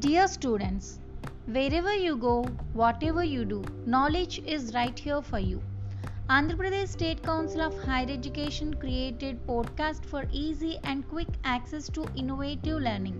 Dear 0.00 0.28
students, 0.28 0.98
wherever 1.44 1.94
you 1.94 2.16
go, 2.16 2.44
whatever 2.72 3.22
you 3.22 3.44
do, 3.44 3.62
knowledge 3.84 4.38
is 4.46 4.72
right 4.72 4.98
here 4.98 5.20
for 5.20 5.38
you. 5.38 5.60
Andhra 6.30 6.56
Pradesh 6.60 6.88
State 6.92 7.22
Council 7.22 7.60
of 7.60 7.76
Higher 7.84 8.06
Education 8.08 8.72
created 8.72 9.46
podcast 9.46 10.06
for 10.06 10.24
easy 10.32 10.78
and 10.84 11.06
quick 11.10 11.28
access 11.44 11.90
to 11.90 12.06
innovative 12.16 12.80
learning. 12.80 13.18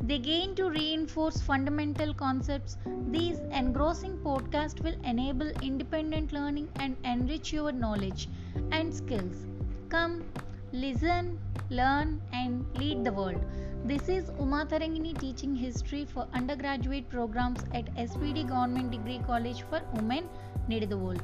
They 0.00 0.18
gain 0.18 0.54
to 0.54 0.70
reinforce 0.70 1.38
fundamental 1.42 2.14
concepts. 2.14 2.78
These 3.10 3.40
engrossing 3.60 4.16
podcasts 4.28 4.82
will 4.82 4.96
enable 5.04 5.50
independent 5.60 6.32
learning 6.32 6.70
and 6.76 6.96
enrich 7.04 7.52
your 7.52 7.72
knowledge 7.72 8.30
and 8.70 8.94
skills. 8.94 9.44
Come, 9.90 10.24
listen, 10.72 11.38
learn, 11.68 12.22
and 12.32 12.64
lead 12.78 13.04
the 13.04 13.12
world. 13.12 13.44
This 13.84 14.08
is 14.08 14.30
Uma 14.38 14.64
Tarangini 14.64 15.12
teaching 15.18 15.56
history 15.56 16.04
for 16.04 16.28
undergraduate 16.32 17.08
programs 17.10 17.64
at 17.74 17.92
SPD 17.96 18.48
Government 18.48 18.92
Degree 18.92 19.20
College 19.26 19.64
for 19.68 19.80
Women 19.94 20.28
Nididavol. 20.68 21.18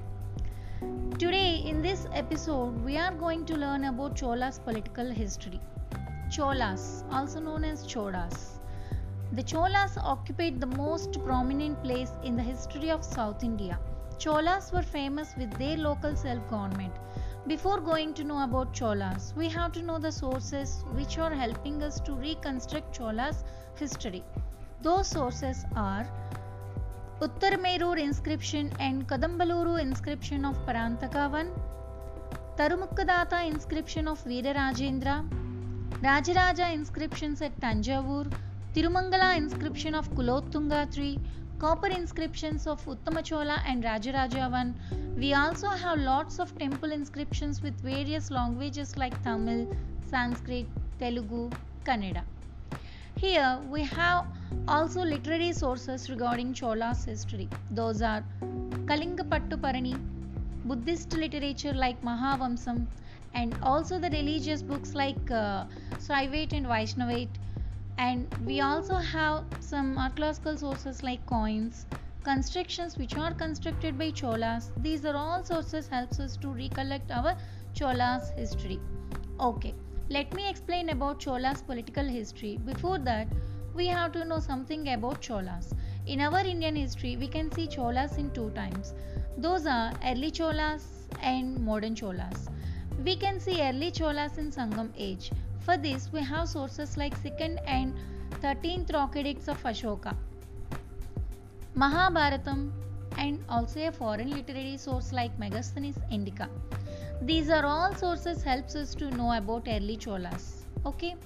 Today, 1.20 1.62
in 1.64 1.82
this 1.82 2.08
episode, 2.12 2.84
we 2.84 2.96
are 2.96 3.14
going 3.14 3.44
to 3.44 3.54
learn 3.54 3.84
about 3.84 4.16
Chola's 4.16 4.58
political 4.58 5.08
history. 5.08 5.60
Cholas, 6.36 7.04
also 7.12 7.38
known 7.38 7.62
as 7.62 7.86
Cholas. 7.86 8.58
The 9.34 9.44
Cholas 9.44 9.96
occupied 9.96 10.60
the 10.60 10.66
most 10.66 11.24
prominent 11.24 11.80
place 11.84 12.10
in 12.24 12.34
the 12.34 12.42
history 12.42 12.90
of 12.90 13.04
South 13.04 13.44
India. 13.44 13.78
Cholas 14.18 14.72
were 14.72 14.82
famous 14.82 15.32
with 15.38 15.56
their 15.60 15.76
local 15.76 16.16
self 16.16 16.50
government. 16.50 16.92
Before 17.48 17.80
going 17.80 18.12
to 18.12 18.24
know 18.24 18.42
about 18.44 18.74
Cholas, 18.74 19.32
we 19.34 19.48
have 19.48 19.72
to 19.72 19.80
know 19.82 19.98
the 19.98 20.12
sources 20.12 20.84
which 20.92 21.16
are 21.16 21.32
helping 21.32 21.82
us 21.82 21.98
to 22.00 22.12
reconstruct 22.12 22.94
Cholas 22.94 23.42
history. 23.76 24.22
Those 24.82 25.08
sources 25.08 25.64
are 25.74 26.06
Uttarmerur 27.22 27.98
inscription 27.98 28.70
and 28.78 29.08
Kadambaluru 29.08 29.80
inscription 29.80 30.44
of 30.44 30.58
Parantakavan, 30.66 31.48
Tarumukkadata 32.58 33.46
inscription 33.46 34.08
of 34.08 34.22
Veerarajendra, 34.24 35.26
Rajaraja 36.02 36.70
inscriptions 36.74 37.40
at 37.40 37.58
Tanjavur, 37.62 38.30
Tirumangala 38.74 39.38
inscription 39.38 39.94
of 39.94 40.10
Kulottunga 40.10 40.94
tree, 40.94 41.18
copper 41.58 41.88
inscriptions 41.88 42.66
of 42.66 42.84
Uttamachola 42.86 43.60
and 43.66 43.82
Rajarajavan. 43.82 44.74
We 45.16 45.34
also 45.34 45.68
have 45.68 45.98
lots 45.98 46.38
of 46.38 46.56
temple 46.58 46.92
inscriptions 46.92 47.62
with 47.62 47.80
various 47.80 48.30
languages 48.30 48.96
like 48.96 49.20
Tamil, 49.24 49.66
Sanskrit, 50.08 50.66
Telugu, 51.00 51.50
Kannada. 51.84 52.22
Here 53.16 53.58
we 53.68 53.82
have 53.82 54.26
also 54.68 55.00
literary 55.02 55.52
sources 55.52 56.08
regarding 56.08 56.54
Chola's 56.54 57.04
history. 57.04 57.48
Those 57.72 58.02
are 58.02 58.22
Kalingapattu 58.86 59.60
Parani, 59.64 59.98
Buddhist 60.64 61.12
literature 61.14 61.72
like 61.72 62.00
Mahavamsam, 62.02 62.86
and 63.34 63.56
also 63.62 63.98
the 63.98 64.10
religious 64.10 64.62
books 64.62 64.94
like 64.94 65.30
uh, 65.32 65.64
Saivate 65.98 66.52
and 66.52 66.66
Vaishnavate. 66.66 67.36
And 67.98 68.28
we 68.46 68.60
also 68.60 68.94
have 68.96 69.44
some 69.60 69.98
uh, 69.98 70.02
archaeological 70.04 70.56
sources 70.56 71.02
like 71.02 71.26
coins, 71.26 71.84
constructions 72.22 72.96
which 72.96 73.16
are 73.16 73.34
constructed 73.34 73.98
by 73.98 74.12
Cholas. 74.12 74.70
These 74.76 75.04
are 75.04 75.16
all 75.16 75.44
sources 75.44 75.88
helps 75.88 76.20
us 76.20 76.36
to 76.36 76.48
recollect 76.48 77.10
our 77.10 77.36
Cholas 77.74 78.30
history. 78.36 78.78
Okay, 79.40 79.74
let 80.08 80.32
me 80.32 80.48
explain 80.48 80.90
about 80.90 81.18
Cholas 81.18 81.60
political 81.60 82.04
history. 82.04 82.58
Before 82.64 82.98
that, 83.00 83.26
we 83.74 83.88
have 83.88 84.12
to 84.12 84.24
know 84.24 84.38
something 84.38 84.88
about 84.90 85.20
Cholas. 85.20 85.74
In 86.06 86.20
our 86.20 86.38
Indian 86.38 86.76
history, 86.76 87.16
we 87.16 87.26
can 87.26 87.50
see 87.50 87.66
Cholas 87.66 88.16
in 88.16 88.30
two 88.30 88.50
times. 88.50 88.94
Those 89.36 89.66
are 89.66 89.92
early 90.04 90.30
Cholas 90.30 91.08
and 91.20 91.58
modern 91.58 91.96
Cholas. 91.96 92.48
We 93.04 93.16
can 93.16 93.40
see 93.40 93.60
early 93.60 93.90
Cholas 93.90 94.38
in 94.38 94.50
Sangam 94.52 94.92
age. 94.96 95.32
For 95.68 95.76
this, 95.76 96.10
we 96.10 96.20
have 96.22 96.48
sources 96.48 96.96
like 96.96 97.14
2nd 97.22 97.58
and 97.66 97.94
13th 98.42 98.90
rock 98.94 99.16
edicts 99.16 99.48
of 99.48 99.62
Ashoka, 99.70 100.14
Mahabharatam, 101.76 102.70
and 103.18 103.44
also 103.50 103.86
a 103.86 103.92
foreign 103.92 104.30
literary 104.30 104.78
source 104.78 105.12
like 105.12 105.38
Megasthenes 105.38 105.98
Indica. 106.10 106.48
These 107.20 107.50
are 107.50 107.66
all 107.66 107.94
sources 107.94 108.42
helps 108.42 108.76
us 108.76 108.94
to 108.94 109.10
know 109.10 109.32
about 109.32 109.68
early 109.68 109.98
Cholas. 109.98 110.64
Okay. 110.86 111.16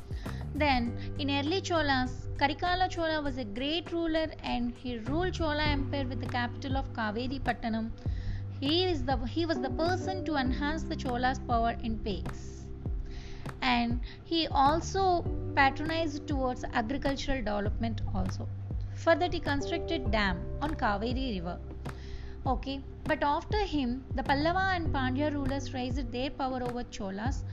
Then 0.57 0.93
in 1.21 1.31
early 1.31 1.61
Cholas, 1.61 2.27
Karikala 2.37 2.91
Chola 2.91 3.23
was 3.23 3.39
a 3.39 3.45
great 3.45 3.93
ruler 3.93 4.27
and 4.43 4.73
he 4.73 4.99
ruled 4.99 5.35
Chola 5.35 5.63
Empire 5.63 6.05
with 6.09 6.19
the 6.19 6.27
capital 6.27 6.77
of 6.77 6.93
Kaveri 6.95 7.41
Pattanam. 7.41 7.93
He 8.59 8.83
is 8.87 9.05
the 9.05 9.19
he 9.19 9.47
was 9.47 9.61
the 9.61 9.71
person 9.71 10.25
to 10.25 10.35
enhance 10.35 10.83
the 10.83 10.97
Chola's 10.97 11.39
power 11.39 11.77
in 11.85 11.97
pace. 12.01 12.62
And 13.63 14.01
he 14.25 14.49
also 14.49 15.25
patronized 15.57 16.27
towards 16.27 16.65
agricultural 16.73 17.39
development 17.39 18.03
also. 18.15 18.49
For 18.95 19.15
that 19.15 19.33
he 19.33 19.41
constructed 19.41 20.11
dam 20.11 20.45
on 20.61 20.75
Kaveri 20.75 21.37
river. 21.37 21.59
Okay, 22.45 22.81
but 23.05 23.23
after 23.23 23.59
him, 23.65 24.05
the 24.17 24.23
Pallava 24.23 24.75
and 24.75 24.93
Pandya 24.93 25.33
rulers 25.33 25.73
raised 25.73 26.11
their 26.11 26.29
power 26.31 26.61
over 26.63 26.83
Cholas. 26.85 27.45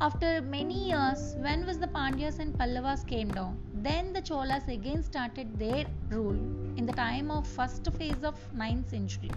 After 0.00 0.42
many 0.42 0.88
years, 0.88 1.36
when 1.38 1.64
was 1.64 1.78
the 1.78 1.86
Pandyas 1.86 2.40
and 2.40 2.52
Pallavas 2.58 3.06
came 3.06 3.28
down, 3.28 3.56
then 3.72 4.12
the 4.12 4.20
Cholas 4.20 4.66
again 4.68 5.02
started 5.02 5.58
their 5.58 5.86
rule 6.10 6.36
in 6.76 6.86
the 6.86 6.92
time 6.92 7.30
of 7.30 7.46
first 7.46 7.90
phase 7.92 8.22
of 8.22 8.34
9th 8.54 8.90
century. 8.90 9.30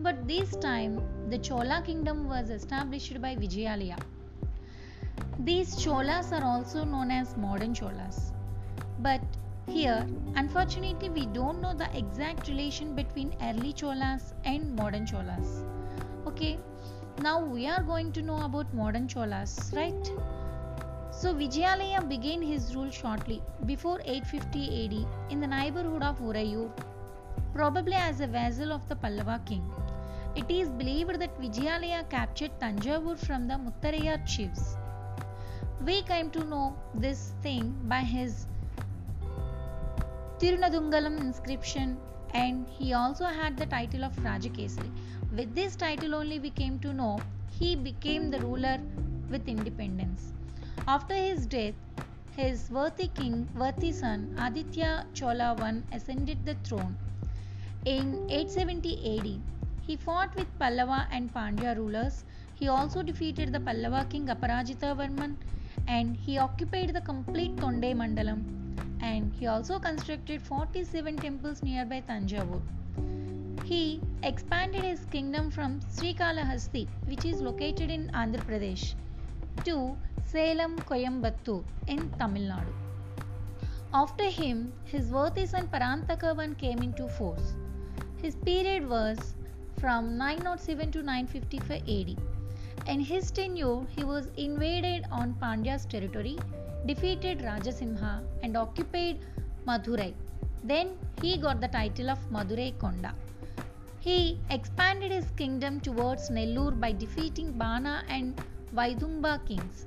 But 0.00 0.26
this 0.26 0.56
time, 0.56 1.02
the 1.28 1.38
Chola 1.38 1.82
kingdom 1.84 2.28
was 2.28 2.50
established 2.50 3.20
by 3.20 3.34
Vijayalaya. 3.36 3.98
These 5.38 5.76
Cholas 5.76 6.32
are 6.32 6.44
also 6.44 6.84
known 6.84 7.10
as 7.10 7.36
modern 7.36 7.74
Cholas. 7.74 8.32
But 9.00 9.20
here, 9.66 10.06
unfortunately, 10.36 11.10
we 11.10 11.26
don't 11.26 11.60
know 11.60 11.74
the 11.74 11.88
exact 11.96 12.48
relation 12.48 12.94
between 12.94 13.34
early 13.42 13.72
Cholas 13.72 14.32
and 14.44 14.74
modern 14.76 15.06
Cholas. 15.06 15.64
Okay, 16.26 16.58
now 17.20 17.44
we 17.44 17.66
are 17.66 17.82
going 17.82 18.12
to 18.12 18.22
know 18.22 18.42
about 18.44 18.72
modern 18.74 19.08
Cholas, 19.08 19.72
right? 19.74 20.10
So, 21.10 21.34
Vijayalaya 21.34 22.08
began 22.08 22.42
his 22.42 22.74
rule 22.74 22.90
shortly 22.90 23.42
before 23.66 24.00
850 24.04 24.84
AD 24.84 25.32
in 25.32 25.40
the 25.40 25.46
neighborhood 25.46 26.02
of 26.02 26.20
Urayur, 26.20 26.70
probably 27.54 27.94
as 27.94 28.20
a 28.20 28.26
vassal 28.26 28.72
of 28.72 28.88
the 28.88 28.96
Pallava 28.96 29.40
king. 29.46 29.64
It 30.36 30.50
is 30.50 30.68
believed 30.68 31.20
that 31.20 31.40
Vijayalaya 31.40 32.08
captured 32.08 32.50
Tanjavur 32.60 33.16
from 33.18 33.46
the 33.46 33.54
Muttaraya 33.54 34.26
chiefs. 34.26 34.76
We 35.80 36.02
came 36.02 36.30
to 36.30 36.44
know 36.44 36.76
this 36.94 37.34
thing 37.42 37.74
by 37.84 38.00
his 38.00 38.46
Tirunadungalam 40.38 41.20
inscription 41.20 41.98
and 42.32 42.66
he 42.68 42.92
also 42.94 43.26
had 43.26 43.56
the 43.56 43.66
title 43.66 44.04
of 44.04 44.12
Rajakesari. 44.16 44.90
With 45.36 45.54
this 45.54 45.76
title 45.76 46.14
only 46.14 46.38
we 46.38 46.50
came 46.50 46.78
to 46.80 46.92
know 46.92 47.18
he 47.58 47.76
became 47.76 48.30
the 48.30 48.40
ruler 48.40 48.78
with 49.30 49.48
independence. 49.48 50.32
After 50.86 51.14
his 51.14 51.46
death, 51.46 51.74
his 52.36 52.70
worthy 52.70 53.08
king, 53.08 53.48
worthy 53.54 53.92
son 53.92 54.36
Aditya 54.38 55.06
Chola 55.12 55.56
I 55.60 55.82
ascended 55.94 56.44
the 56.46 56.54
throne. 56.64 56.96
In 57.84 58.26
870 58.30 59.18
AD, 59.18 59.40
he 59.86 59.96
fought 59.96 60.34
with 60.34 60.46
Pallava 60.58 61.06
and 61.10 61.32
Pandya 61.32 61.76
rulers. 61.76 62.24
He 62.54 62.68
also 62.68 63.02
defeated 63.02 63.52
the 63.52 63.60
Pallava 63.60 64.06
king 64.08 64.26
Aparajita 64.28 64.96
Varman 64.96 65.36
and 65.88 66.16
he 66.16 66.38
occupied 66.38 66.92
the 66.94 67.00
complete 67.00 67.56
Tonde 67.56 67.90
Mandalam 68.00 68.42
and 69.00 69.32
he 69.38 69.46
also 69.46 69.78
constructed 69.78 70.42
47 70.42 71.16
temples 71.16 71.62
nearby 71.62 72.02
Tanjavur. 72.08 72.60
He 73.64 74.00
expanded 74.22 74.82
his 74.82 75.04
kingdom 75.06 75.50
from 75.50 75.80
Srikalahasti, 75.80 76.86
which 77.06 77.24
is 77.24 77.40
located 77.40 77.90
in 77.90 78.10
Andhra 78.10 78.44
Pradesh, 78.44 78.94
to 79.64 79.96
Salem 80.26 80.76
Coimbatore 80.80 81.64
in 81.86 82.10
Tamil 82.18 82.42
Nadu. 82.42 82.74
After 83.92 84.28
him, 84.28 84.72
his 84.84 85.10
worthy 85.10 85.46
son 85.46 85.68
Parantakavan 85.68 86.58
came 86.58 86.78
into 86.78 87.08
force. 87.08 87.54
His 88.20 88.34
period 88.34 88.88
was 88.88 89.34
from 89.78 90.16
907 90.18 90.92
to 90.92 91.02
955 91.02 91.82
AD. 91.88 92.33
In 92.86 93.00
his 93.00 93.30
tenure, 93.30 93.80
he 93.96 94.04
was 94.04 94.28
invaded 94.36 95.06
on 95.10 95.34
Pandya's 95.34 95.86
territory 95.86 96.38
defeated 96.86 97.38
Rajasimha 97.38 98.22
and 98.42 98.56
occupied 98.56 99.20
Madurai. 99.66 100.12
Then 100.62 100.96
he 101.22 101.38
got 101.38 101.62
the 101.62 101.68
title 101.68 102.10
of 102.10 102.18
Madurai 102.30 102.74
Konda. 102.74 103.12
He 104.00 104.38
expanded 104.50 105.10
his 105.10 105.30
kingdom 105.30 105.80
towards 105.80 106.28
Nellore 106.28 106.78
by 106.78 106.92
defeating 106.92 107.52
Bana 107.52 108.04
and 108.08 108.38
Vaidumba 108.74 109.46
kings. 109.46 109.86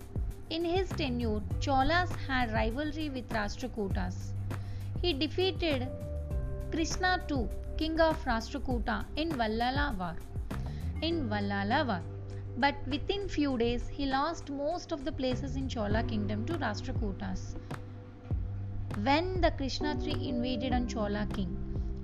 In 0.49 0.65
his 0.65 0.89
tenure, 0.89 1.41
Cholas 1.59 2.09
had 2.27 2.51
rivalry 2.51 3.09
with 3.09 3.29
Rashtrakutas. 3.29 4.33
he 5.01 5.13
defeated 5.13 5.87
Krishna 6.71 7.23
II, 7.31 7.47
king 7.77 7.99
of 8.01 8.23
Rashtrakuta, 8.25 9.05
in 9.15 9.29
Vallala 9.29 9.95
War. 9.97 10.15
In 11.03 11.29
Vallala 11.29 11.85
War. 11.85 12.16
But 12.59 12.75
within 12.87 13.27
few 13.29 13.55
days, 13.57 13.87
he 13.87 14.07
lost 14.07 14.49
most 14.49 14.91
of 14.91 15.05
the 15.05 15.11
places 15.11 15.55
in 15.55 15.69
Chola 15.69 16.01
kingdom 16.01 16.43
to 16.47 16.53
Rashtrakutas. 16.53 17.55
When 19.03 19.41
the 19.41 19.51
Krishna 19.51 19.95
III 20.03 20.29
invaded 20.29 20.73
on 20.73 20.87
Chola 20.87 21.27
king, 21.35 21.55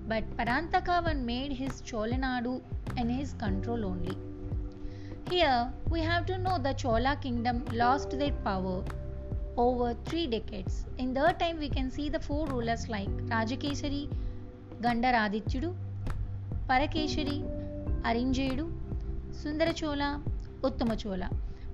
but 0.07 0.29
Parantakavan 0.37 1.23
made 1.23 1.53
his 1.53 1.81
Cholanadu 1.81 2.61
in 2.97 3.09
his 3.09 3.33
control 3.33 3.83
only. 3.83 4.15
Here 5.31 5.73
we 5.89 6.01
have 6.01 6.27
to 6.27 6.37
know 6.37 6.59
the 6.59 6.73
Chola 6.73 7.17
kingdom 7.19 7.65
lost 7.71 8.11
their 8.19 8.33
power 8.43 8.83
over 9.57 9.95
three 10.05 10.27
decades. 10.27 10.85
In 10.99 11.15
their 11.15 11.33
time, 11.33 11.57
we 11.57 11.69
can 11.69 11.89
see 11.89 12.09
the 12.09 12.19
four 12.19 12.45
rulers 12.45 12.87
like 12.89 13.09
Rajakesari, 13.33 14.07
Gandaradityudu, 14.81 15.73
Parakeshari, 16.69 17.43
Arinjayudu, 18.03 18.71
Sundarachola, 19.31 20.21
Uttamachola. 20.63 21.29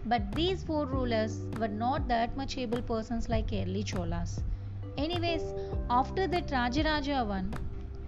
But 0.05 0.33
these 0.33 0.63
four 0.63 0.85
rulers 0.85 1.41
were 1.59 1.67
not 1.67 2.07
that 2.07 2.35
much 2.35 2.57
able 2.57 2.81
persons 2.81 3.29
like 3.29 3.49
early 3.53 3.83
Cholas. 3.83 4.41
Anyways, 4.97 5.43
after 5.89 6.27
that 6.27 6.47
Rajaraja 6.47 7.25
one 7.27 7.53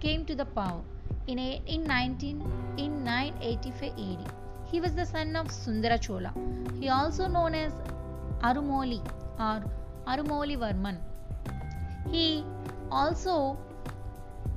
came 0.00 0.24
to 0.26 0.34
the 0.34 0.44
power 0.44 0.82
in, 1.26 1.38
in 1.38 1.84
19 1.84 2.42
in 2.78 3.04
985 3.04 3.92
AD. 3.92 4.32
He 4.70 4.80
was 4.80 4.94
the 4.94 5.04
son 5.04 5.36
of 5.36 5.50
Sundara 5.50 5.98
Chola. 5.98 6.32
He 6.80 6.88
also 6.88 7.28
known 7.28 7.54
as 7.54 7.72
Arumoli 8.42 9.00
or 9.38 9.62
Arumoli 10.06 10.56
Varman. 10.58 10.96
He 12.10 12.44
also 12.90 13.58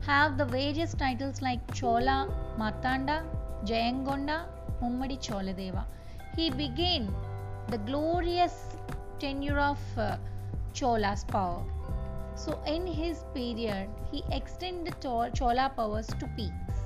have 0.07 0.37
the 0.37 0.45
various 0.45 0.93
titles 0.93 1.41
like 1.41 1.59
Chola, 1.73 2.29
Martanda, 2.57 3.23
Jayangonda, 3.65 4.45
Mummadi 4.81 5.19
Choladeva. 5.19 5.85
He 6.35 6.49
began 6.49 7.13
the 7.69 7.77
glorious 7.77 8.75
tenure 9.19 9.57
of 9.57 9.79
uh, 9.97 10.17
Chola's 10.73 11.23
power. 11.23 11.63
So, 12.35 12.59
in 12.67 12.85
his 12.85 13.23
period, 13.33 13.87
he 14.11 14.23
extended 14.31 14.99
Chola 15.01 15.71
powers 15.75 16.07
to 16.07 16.27
peaks. 16.35 16.79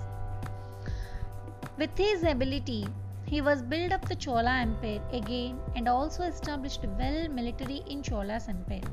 With 1.78 1.98
his 1.98 2.24
ability, 2.24 2.88
he 3.26 3.42
was 3.42 3.64
built 3.64 3.92
up 3.92 4.08
the 4.08 4.16
Chola 4.16 4.52
Empire 4.52 5.02
again 5.12 5.60
and 5.76 5.88
also 5.88 6.24
established 6.24 6.86
well 7.00 7.28
military 7.30 7.82
in 7.88 8.04
Chola's 8.04 8.48
empire. 8.48 8.90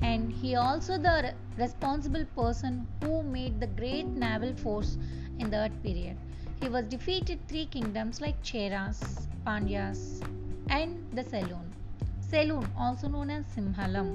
And 0.00 0.32
he 0.32 0.54
also 0.54 0.96
the 0.96 1.34
responsible 1.58 2.24
person 2.36 2.86
who 3.02 3.22
made 3.22 3.60
the 3.60 3.66
great 3.66 4.06
naval 4.06 4.54
force 4.54 4.96
in 5.38 5.50
that 5.50 5.82
period. 5.82 6.16
He 6.60 6.68
was 6.68 6.86
defeated 6.86 7.46
three 7.46 7.66
kingdoms 7.66 8.20
like 8.20 8.42
Cheras, 8.42 9.28
Pandyas, 9.46 10.20
and 10.68 10.96
the 11.12 11.22
Saloon. 11.22 11.72
Saloon, 12.20 12.68
also 12.76 13.06
known 13.06 13.30
as 13.30 13.44
Simhalam. 13.46 14.08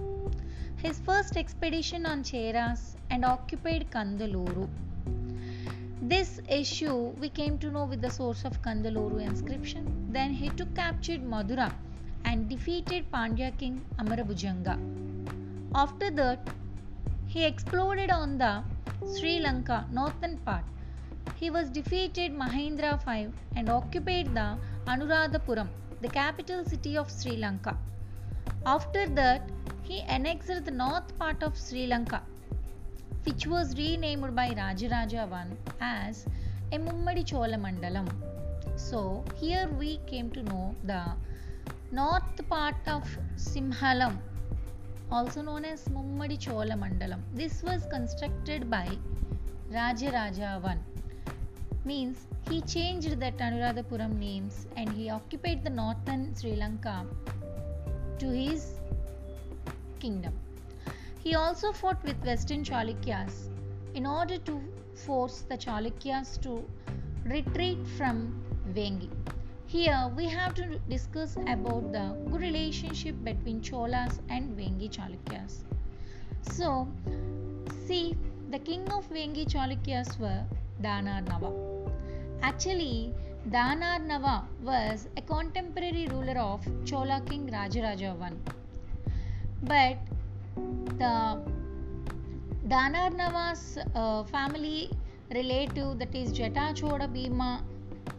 His 0.75 0.99
first 0.99 1.37
expedition 1.37 2.05
on 2.05 2.21
Cheras 2.21 2.95
and 3.09 3.23
occupied 3.23 3.89
Kandaluru. 3.91 4.67
This 6.01 6.41
issue 6.49 7.13
we 7.21 7.29
came 7.29 7.57
to 7.59 7.71
know 7.71 7.85
with 7.85 8.01
the 8.01 8.09
source 8.09 8.43
of 8.43 8.61
Kandaluru 8.61 9.21
inscription. 9.21 10.09
Then 10.11 10.33
he 10.33 10.49
took 10.49 10.75
captured 10.75 11.23
Madura 11.23 11.73
and 12.25 12.49
defeated 12.49 13.09
Pandya 13.09 13.57
king 13.57 13.85
Amarabhujanga. 13.99 14.77
After 15.73 16.11
that, 16.11 16.49
he 17.25 17.45
explored 17.45 18.11
on 18.11 18.37
the 18.37 18.63
Sri 19.15 19.39
Lanka 19.39 19.87
northern 19.91 20.37
part. 20.39 20.65
He 21.35 21.49
was 21.49 21.69
defeated 21.69 22.31
Mahendra 22.31 23.03
V 23.05 23.31
and 23.55 23.69
occupied 23.69 24.33
the 24.33 24.57
Anuradhapuram, 24.87 25.67
the 26.01 26.09
capital 26.09 26.63
city 26.65 26.97
of 26.97 27.11
Sri 27.11 27.37
Lanka. 27.37 27.77
After 28.65 29.07
that, 29.07 29.49
he 29.81 30.01
annexed 30.01 30.65
the 30.65 30.71
north 30.71 31.17
part 31.19 31.43
of 31.43 31.57
Sri 31.57 31.85
Lanka, 31.87 32.21
which 33.23 33.45
was 33.45 33.75
renamed 33.77 34.35
by 34.35 34.49
Rajaraja 34.49 35.31
I 35.31 35.45
as 35.81 36.25
a 36.71 36.77
Mummadi 36.77 37.25
Chola 37.25 37.57
Mandalam. 37.57 38.07
So, 38.75 39.23
here 39.35 39.69
we 39.79 39.97
came 40.07 40.31
to 40.31 40.43
know 40.43 40.75
the 40.83 41.03
north 41.91 42.49
part 42.49 42.87
of 42.87 43.03
Simhalam, 43.35 44.17
also 45.11 45.41
known 45.41 45.65
as 45.65 45.85
Mummadi 45.89 46.39
Chola 46.39 46.75
Mandalam. 46.75 47.19
This 47.33 47.61
was 47.63 47.85
constructed 47.91 48.69
by 48.69 48.87
Rajaraja 49.71 50.63
I. 50.65 50.77
Means 51.85 52.27
he 52.49 52.61
changed 52.61 53.19
the 53.19 53.31
Anuradhapuram 53.31 54.17
names 54.17 54.67
and 54.77 54.89
he 54.89 55.09
occupied 55.09 55.63
the 55.63 55.69
northern 55.69 56.33
Sri 56.33 56.55
Lanka 56.55 57.05
to 58.19 58.29
his 58.29 58.79
kingdom. 59.99 60.33
He 61.23 61.35
also 61.35 61.73
fought 61.73 62.01
with 62.03 62.23
western 62.25 62.63
Chalukyas 62.63 63.49
in 63.95 64.05
order 64.05 64.37
to 64.37 64.61
force 64.95 65.41
the 65.41 65.57
Chalukyas 65.57 66.41
to 66.41 66.63
retreat 67.25 67.85
from 67.97 68.41
Vengi. 68.73 69.09
Here 69.67 70.11
we 70.15 70.25
have 70.27 70.53
to 70.55 70.79
discuss 70.89 71.35
about 71.35 71.91
the 71.91 72.15
good 72.29 72.41
relationship 72.41 73.15
between 73.23 73.61
Cholas 73.61 74.19
and 74.29 74.57
Vengi 74.57 74.89
Chalukyas. 74.89 75.63
So, 76.41 76.87
see, 77.87 78.15
the 78.51 78.59
king 78.59 78.89
of 78.91 79.09
Vengi 79.09 79.45
Chalukyas 79.45 80.19
were 80.19 80.45
Danarnava. 80.81 81.51
Actually, 82.41 83.13
Danarnava 83.49 84.43
was 84.63 85.07
a 85.17 85.21
contemporary 85.21 86.07
ruler 86.07 86.37
of 86.39 86.65
Chola 86.85 87.21
king 87.25 87.49
Rajaraja 87.49 88.19
I. 88.21 88.31
But 89.63 89.97
the 90.97 91.41
Danarnava's 92.67 93.77
uh, 93.95 94.23
family 94.23 94.89
relative, 95.33 95.99
that 95.99 96.15
is 96.15 96.31
Jatachoda 96.31 97.11
Bhima, 97.11 97.63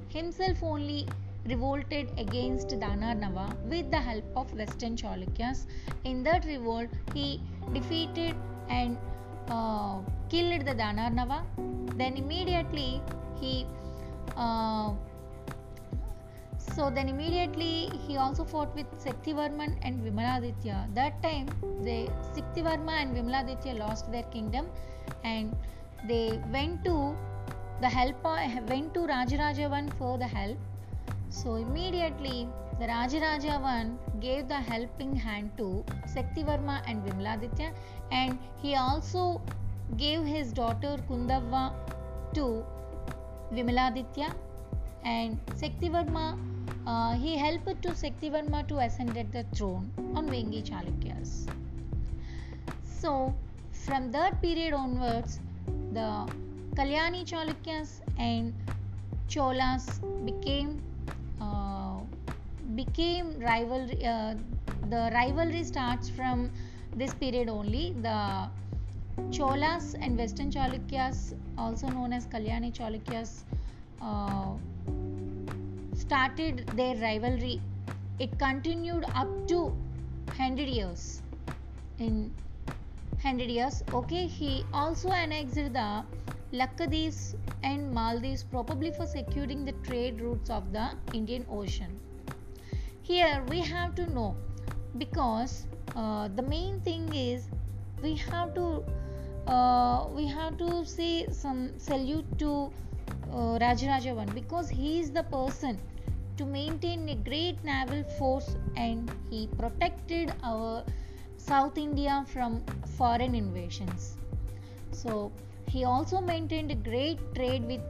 himself 0.09 0.63
only 0.63 1.07
revolted 1.47 2.11
against 2.19 2.69
Danarnava 2.69 3.55
with 3.69 3.91
the 3.91 3.99
help 3.99 4.25
of 4.37 4.53
Western 4.55 4.97
Chalukyas. 4.97 5.67
In 6.05 6.23
that 6.25 6.45
revolt, 6.45 6.89
he 7.15 7.41
defeated 7.73 8.35
and 8.69 8.97
uh, 9.49 9.99
killed 10.35 10.67
the 10.69 10.75
Danarnava. 10.83 11.41
Then 11.99 12.17
immediately 12.17 13.01
he 13.41 13.67
uh, 14.37 14.93
so 16.75 16.91
then 16.91 17.09
immediately 17.09 17.91
he 18.07 18.17
also 18.17 18.45
fought 18.53 18.75
with 18.75 18.91
Saktivarman 19.05 19.77
and 19.83 20.01
Vimaladitya. 20.07 20.79
That 20.95 21.23
time 21.23 21.47
they 21.83 22.09
Saktivarma 22.37 22.95
and 23.03 23.17
Vimaladitya 23.17 23.79
lost 23.79 24.11
their 24.11 24.25
kingdom 24.35 24.67
and 25.23 25.57
they 26.09 26.41
went 26.53 26.85
to 26.85 27.17
the 27.81 27.89
help 27.89 28.25
went 28.25 28.95
to 28.95 29.01
Rajaraja 29.15 29.95
for 29.99 30.19
the 30.19 30.27
help. 30.27 30.59
So 31.29 31.57
immediately 31.57 32.49
the 32.81 32.87
Rajaraja 32.87 33.99
gave 34.21 34.49
the 34.49 34.61
helping 34.73 35.15
hand 35.15 35.51
to 35.59 35.85
Saktivarma 36.15 36.83
and 36.89 37.05
Vimaladitya 37.05 37.73
and 38.11 38.39
he 38.63 38.75
also 38.75 39.41
gave 39.97 40.25
his 40.25 40.53
daughter 40.53 40.97
Kundava 41.09 41.73
to 42.35 42.65
Vimaladitya 43.53 44.35
and 45.05 45.39
Saktivarma 45.55 46.39
uh, 46.87 47.15
he 47.15 47.37
helped 47.37 47.83
to 47.83 47.91
Saktivarma 47.91 48.67
to 48.69 48.79
ascend 48.79 49.17
at 49.17 49.33
the 49.33 49.45
throne 49.55 49.91
on 50.15 50.29
Vengi 50.29 50.63
Chalukyas. 50.63 51.49
So, 53.01 53.35
from 53.87 54.11
that 54.13 54.41
period 54.43 54.75
onwards, 54.75 55.41
the 55.93 56.29
Kalyani 56.75 57.25
Chalukyas 57.25 58.01
and 58.19 58.53
Cholas 59.29 60.01
became 60.27 60.83
uh, 61.41 62.01
became 62.75 63.39
rivalry. 63.39 64.05
Uh, 64.05 64.35
the 64.91 65.11
rivalry 65.15 65.65
starts 65.65 66.11
from 66.11 66.51
this 66.95 67.15
period 67.15 67.49
only. 67.49 67.95
The 68.03 68.49
Cholas 69.31 69.95
and 70.01 70.17
Western 70.19 70.51
Chalukyas, 70.51 71.35
also 71.59 71.89
known 71.89 72.13
as 72.13 72.27
Kalyani 72.27 72.73
Chalukyas, 72.73 73.43
uh, 74.01 74.53
started 75.95 76.67
their 76.75 76.97
rivalry. 76.97 77.61
It 78.19 78.39
continued 78.39 79.05
up 79.15 79.29
to 79.49 79.75
100 80.27 80.69
years. 80.69 81.23
In 81.99 82.33
100 83.23 83.51
years, 83.51 83.83
okay, 83.93 84.27
he 84.27 84.65
also 84.73 85.11
annexed 85.11 85.55
the 85.55 86.05
Lakkadis 86.53 87.35
and 87.63 87.93
Maldives, 87.93 88.45
probably 88.45 88.93
for 88.93 89.07
securing 89.07 89.65
the 89.65 89.73
trade 89.89 90.21
routes 90.21 90.51
of 90.51 90.73
the 90.73 90.91
Indian 91.13 91.45
Ocean. 91.51 91.99
Here 93.03 93.43
we 93.49 93.61
have 93.61 93.95
to 93.97 94.07
know 94.15 94.37
because 94.99 95.67
uh, 95.97 96.29
the 96.29 96.43
main 96.43 96.81
thing 96.81 97.13
is 97.15 97.49
we 98.03 98.15
have 98.17 98.55
to 98.55 98.85
uh, 99.47 100.07
we 100.15 100.27
have 100.27 100.57
to 100.59 100.85
say 100.85 101.27
some 101.31 101.79
salute 101.79 102.27
to 102.39 102.73
uh, 103.31 103.59
Rajaraja 103.59 104.19
I 104.19 104.25
because 104.27 104.69
he 104.69 105.01
is 105.01 105.11
the 105.11 105.23
person 105.25 105.79
to 106.37 106.45
maintain 106.45 107.09
a 107.09 107.15
great 107.15 107.63
naval 107.65 108.05
force 108.19 108.57
and 108.77 109.11
he 109.31 109.49
protected 109.59 110.33
our 110.43 110.85
South 111.37 111.77
India 111.79 112.25
from 112.29 112.63
foreign 112.97 113.35
invasions. 113.35 114.17
So 114.91 115.33
he 115.69 115.85
also 115.85 116.21
maintained 116.21 116.71
a 116.71 116.75
great 116.75 117.19
trade 117.35 117.67
with 117.67 117.83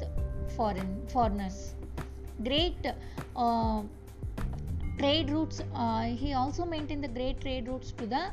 foreign 0.56 1.06
foreigners. 1.08 1.74
Great 2.42 2.86
uh, 3.36 3.82
trade 4.98 5.30
routes. 5.30 5.62
Uh, 5.74 6.02
he 6.02 6.32
also 6.34 6.64
maintained 6.64 7.04
the 7.04 7.08
great 7.08 7.40
trade 7.40 7.68
routes 7.68 7.92
to 7.92 8.06
the 8.06 8.30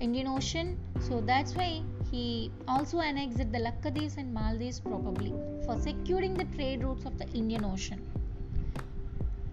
Indian 0.00 0.26
Ocean. 0.28 0.78
So 1.00 1.20
that's 1.20 1.54
why 1.54 1.82
he 2.12 2.52
also 2.68 3.00
annexed 3.00 3.38
the 3.38 3.60
Lakkadis 3.66 4.18
and 4.18 4.34
Maldives 4.34 4.80
probably 4.80 5.32
for 5.64 5.78
securing 5.78 6.34
the 6.34 6.44
trade 6.56 6.84
routes 6.84 7.06
of 7.06 7.16
the 7.16 7.26
Indian 7.28 7.64
Ocean. 7.64 8.00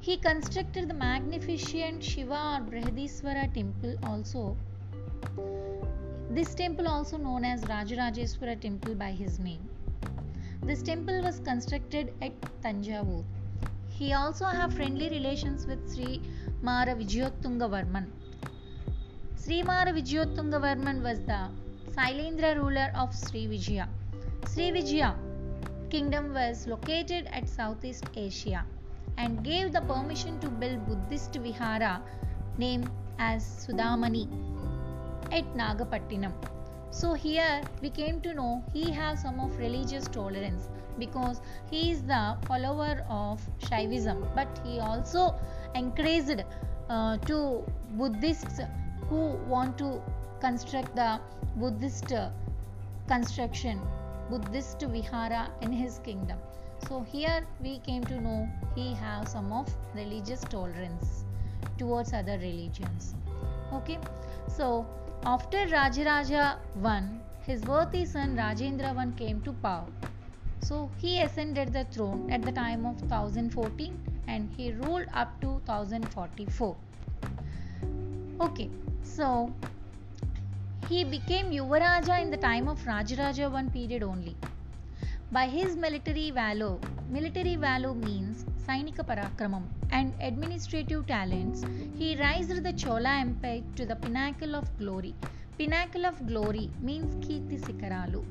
He 0.01 0.17
constructed 0.17 0.89
the 0.89 0.93
magnificent 0.93 2.03
Shiva 2.03 2.33
or 2.33 2.59
Brihadiswara 2.69 3.53
temple 3.53 3.95
also. 4.03 4.57
This 6.31 6.53
temple 6.53 6.87
also 6.87 7.17
known 7.17 7.45
as 7.45 7.63
Rajarajeswara 7.63 8.59
temple 8.59 8.93
by 8.95 9.11
his 9.11 9.39
name. 9.39 9.61
This 10.61 10.83
temple 10.83 11.21
was 11.23 11.39
constructed 11.39 12.13
at 12.21 12.33
Tanjavur. 12.61 13.23
He 13.87 14.11
also 14.11 14.45
have 14.45 14.73
friendly 14.73 15.09
relations 15.09 15.65
with 15.65 15.93
Sri 15.93 16.21
Mara 16.61 16.93
Vijayottunga 16.93 17.69
Varman. 17.75 18.07
Sri 19.37 19.63
Mara 19.63 19.93
Vijayottunga 19.93 20.59
Varman 20.67 21.01
was 21.01 21.19
the 21.21 21.49
Sailendra 22.00 22.56
ruler 22.56 22.91
of 22.96 23.13
Sri 23.13 23.46
Vijaya. 23.48 23.86
Sri 24.50 24.72
Vijaya 24.72 25.15
kingdom 25.89 26.34
was 26.34 26.65
located 26.65 27.27
at 27.34 27.50
Southeast 27.50 28.06
Asia 28.15 28.63
and 29.18 29.44
gave 29.44 29.74
the 29.74 29.82
permission 29.82 30.39
to 30.39 30.48
build 30.48 30.86
Buddhist 30.88 31.36
vihara 31.36 32.01
named 32.58 32.89
as 33.18 33.44
Sudamani 33.44 34.22
at 35.34 35.44
Nagapattinam. 35.62 36.32
So 36.89 37.15
here 37.15 37.62
we 37.82 37.89
came 37.89 38.22
to 38.22 38.34
know 38.34 38.63
he 38.72 38.89
has 38.91 39.22
some 39.22 39.41
of 39.41 39.58
religious 39.58 40.08
tolerance 40.08 40.70
because 40.98 41.41
he 41.70 41.91
is 41.91 42.01
the 42.03 42.38
follower 42.48 43.03
of 43.10 43.41
Shaivism, 43.60 44.24
but 44.36 44.62
he 44.63 44.79
also 44.79 45.36
encouraged 45.75 46.46
uh, 46.89 47.18
to 47.25 47.65
Buddhists 47.98 48.62
who 49.10 49.34
want 49.50 49.77
to 49.79 50.01
construct 50.39 50.96
the 50.96 51.19
Buddhist 51.55 52.12
uh, 52.12 52.29
construction, 53.08 53.81
Buddhist 54.29 54.81
vihara 54.81 55.50
in 55.62 55.72
his 55.72 56.00
kingdom. 56.00 56.38
So 56.88 57.01
here 57.01 57.46
we 57.62 57.79
came 57.79 58.03
to 58.05 58.22
know 58.22 58.50
he 58.75 58.93
has 58.93 59.31
some 59.31 59.51
of 59.51 59.67
religious 59.96 60.41
tolerance 60.41 61.25
towards 61.77 62.13
other 62.13 62.38
religions. 62.38 63.15
Okay, 63.74 63.98
so 64.48 64.86
after 65.24 65.58
Rajaraja 65.67 66.58
I, 66.84 67.03
his 67.46 67.62
worthy 67.63 68.05
son 68.05 68.36
Rajendra 68.36 68.96
I 68.96 69.12
came 69.17 69.41
to 69.41 69.51
power. 69.53 69.86
So 70.62 70.89
he 70.98 71.22
ascended 71.22 71.74
the 71.74 71.86
throne 71.86 72.29
at 72.31 72.41
the 72.41 72.51
time 72.51 72.86
of 72.86 73.01
1014 73.01 74.00
and 74.27 74.50
he 74.55 74.72
ruled 74.74 75.08
up 75.13 75.39
to 75.41 75.48
1044. 75.65 76.75
Okay, 78.41 78.69
so 79.03 79.53
he 80.88 81.03
became 81.03 81.51
Yuvaraja 81.51 82.21
in 82.21 82.31
the 82.31 82.38
time 82.38 82.67
of 82.67 82.83
Rajaraja 82.83 83.53
I 83.53 83.63
period 83.69 84.03
only. 84.03 84.36
By 85.31 85.48
his 85.48 85.75
military 85.75 86.31
valor, 86.31 86.79
military 87.09 87.55
valor 87.55 87.93
means 87.93 88.45
Sainika 88.65 89.03
Parakramam 89.03 89.63
and 89.91 90.13
administrative 90.21 91.05
talents, 91.07 91.63
he 91.95 92.15
raised 92.15 92.63
the 92.63 92.74
Chola 92.74 93.19
Empire 93.19 93.62
to 93.75 93.86
the 93.86 93.95
pinnacle 93.95 94.55
of 94.55 94.65
glory. 94.77 95.13
Pinnacle 95.57 96.05
of 96.05 96.25
glory 96.25 96.71
means 96.81 97.13
Kirti 97.25 97.59
Sikaralu. 97.59 98.24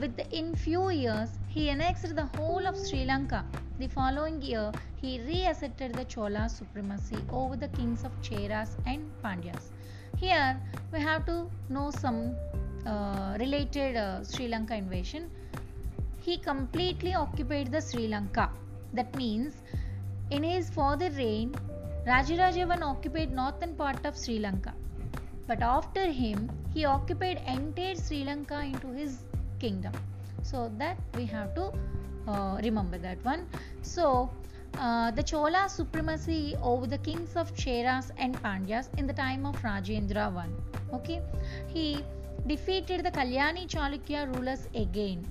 Within 0.00 0.54
few 0.54 0.90
years, 0.90 1.30
he 1.48 1.68
annexed 1.68 2.14
the 2.14 2.26
whole 2.36 2.66
of 2.66 2.76
Sri 2.78 3.04
Lanka. 3.04 3.44
The 3.78 3.88
following 3.88 4.40
year, 4.40 4.70
he 4.96 5.20
reasserted 5.20 5.94
the 5.94 6.04
Chola 6.04 6.48
supremacy 6.48 7.16
over 7.30 7.56
the 7.56 7.68
kings 7.68 8.04
of 8.04 8.12
Cheras 8.22 8.76
and 8.86 9.10
Pandyas. 9.22 9.72
Here, 10.16 10.60
we 10.92 11.00
have 11.00 11.26
to 11.26 11.50
know 11.68 11.90
some 11.90 12.36
uh, 12.86 13.36
related 13.38 13.96
uh, 13.96 14.24
Sri 14.24 14.48
Lanka 14.48 14.74
invasion 14.74 15.30
he 16.22 16.36
completely 16.36 17.14
occupied 17.14 17.72
the 17.72 17.80
Sri 17.80 18.06
Lanka. 18.06 18.50
That 18.92 19.14
means, 19.16 19.54
in 20.30 20.42
his 20.42 20.68
further 20.70 21.10
reign, 21.10 21.54
Rajaraja 22.06 22.70
I 22.70 22.80
occupied 22.82 23.32
northern 23.32 23.74
part 23.74 24.04
of 24.04 24.16
Sri 24.16 24.38
Lanka. 24.38 24.74
But 25.46 25.62
after 25.62 26.06
him, 26.06 26.50
he 26.74 26.84
occupied 26.84 27.42
entire 27.46 27.94
Sri 27.94 28.24
Lanka 28.24 28.60
into 28.60 28.88
his 28.88 29.22
kingdom. 29.58 29.92
So 30.42 30.70
that 30.78 30.98
we 31.16 31.24
have 31.26 31.54
to 31.54 31.72
uh, 32.28 32.60
remember 32.62 32.98
that 32.98 33.24
one. 33.24 33.46
So 33.82 34.30
uh, 34.78 35.10
the 35.10 35.22
Chola 35.22 35.68
supremacy 35.68 36.56
over 36.62 36.86
the 36.86 36.98
kings 36.98 37.36
of 37.36 37.54
Cheras 37.54 38.10
and 38.18 38.40
Pandyas 38.42 38.88
in 38.98 39.06
the 39.06 39.12
time 39.12 39.44
of 39.46 39.56
Rajendra 39.62 40.34
I. 40.36 40.46
Okay, 40.94 41.22
he 41.68 42.04
defeated 42.46 43.04
the 43.04 43.10
Kalyani 43.10 43.66
Chalukya 43.68 44.34
rulers 44.34 44.68
again 44.74 45.26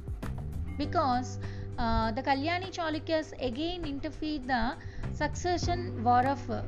because 0.78 1.40
uh, 1.78 2.12
the 2.12 2.22
Kalyani 2.22 2.72
Chalukyas 2.72 3.34
again 3.42 3.86
interfered 3.86 4.48
the 4.48 4.74
succession 5.14 6.04
war 6.04 6.26
of 6.26 6.50
uh, 6.50 6.62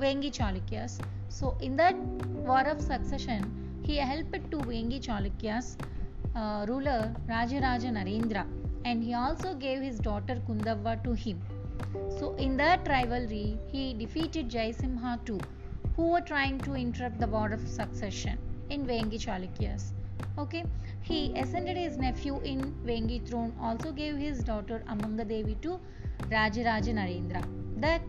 Vengi 0.00 0.30
Chalukyas. 0.32 1.00
So 1.28 1.56
in 1.60 1.76
that 1.76 1.96
war 1.96 2.62
of 2.62 2.80
succession, 2.80 3.42
he 3.82 3.96
helped 3.96 4.50
to 4.50 4.56
Vengi 4.58 5.00
Chalukyas 5.00 5.76
uh, 6.34 6.66
ruler 6.68 7.14
Rajaraja 7.28 7.90
Narendra 7.98 8.46
and 8.84 9.02
he 9.02 9.14
also 9.14 9.54
gave 9.54 9.80
his 9.82 9.98
daughter 9.98 10.40
Kundava 10.48 11.02
to 11.04 11.12
him. 11.12 11.40
So 12.18 12.34
in 12.36 12.56
that 12.56 12.86
rivalry, 12.88 13.58
he 13.70 13.94
defeated 13.94 14.50
Jaisimha 14.50 15.24
too, 15.24 15.40
who 15.96 16.10
were 16.12 16.20
trying 16.20 16.58
to 16.60 16.74
interrupt 16.74 17.20
the 17.20 17.26
war 17.26 17.52
of 17.52 17.66
succession 17.68 18.38
in 18.70 18.86
Vengi 18.86 19.18
Chalukyas. 19.18 19.92
Okay, 20.38 20.64
he 21.00 21.32
ascended 21.38 21.76
his 21.76 21.96
nephew 21.98 22.40
in 22.42 22.74
Vengi 22.84 23.26
throne, 23.26 23.54
also 23.60 23.92
gave 23.92 24.16
his 24.16 24.42
daughter 24.44 24.82
Amanga 24.88 25.26
Devi 25.26 25.56
to 25.62 25.80
Rajaraja 26.30 26.92
Narendra. 26.94 27.42
That 27.80 28.02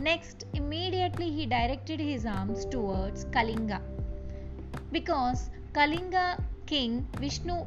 next, 0.00 0.44
immediately 0.54 1.30
he 1.30 1.46
directed 1.46 2.00
his 2.00 2.26
arms 2.26 2.64
towards 2.64 3.24
Kalinga 3.26 3.80
because 4.92 5.50
Kalinga 5.72 6.42
king 6.66 7.06
Vishnu, 7.20 7.64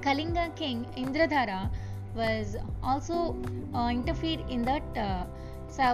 Kalinga 0.00 0.54
king 0.56 0.86
Indradhara 0.96 1.70
was 2.14 2.56
also 2.82 3.36
uh, 3.74 3.88
interfered 3.88 4.40
in 4.48 4.62
that 4.62 4.82
uh, 4.96 5.24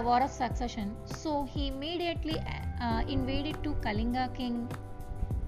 war 0.03 0.21
of 0.21 0.31
succession. 0.31 0.95
So 1.05 1.45
he 1.45 1.67
immediately 1.67 2.39
uh, 2.81 3.03
invaded 3.07 3.63
to 3.63 3.73
Kalinga 3.75 4.33
king 4.35 4.67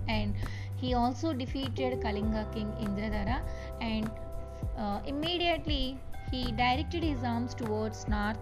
and 0.08 0.34
he 0.76 0.94
also 0.94 1.34
defeated 1.34 2.00
Kalinga 2.02 2.52
king 2.54 2.72
Indradhara 2.82 3.42
and 3.82 4.10
uh, 4.78 5.00
immediately 5.06 5.98
he 6.32 6.52
directed 6.52 7.04
his 7.04 7.24
arms 7.24 7.54
towards 7.54 8.08
north 8.08 8.38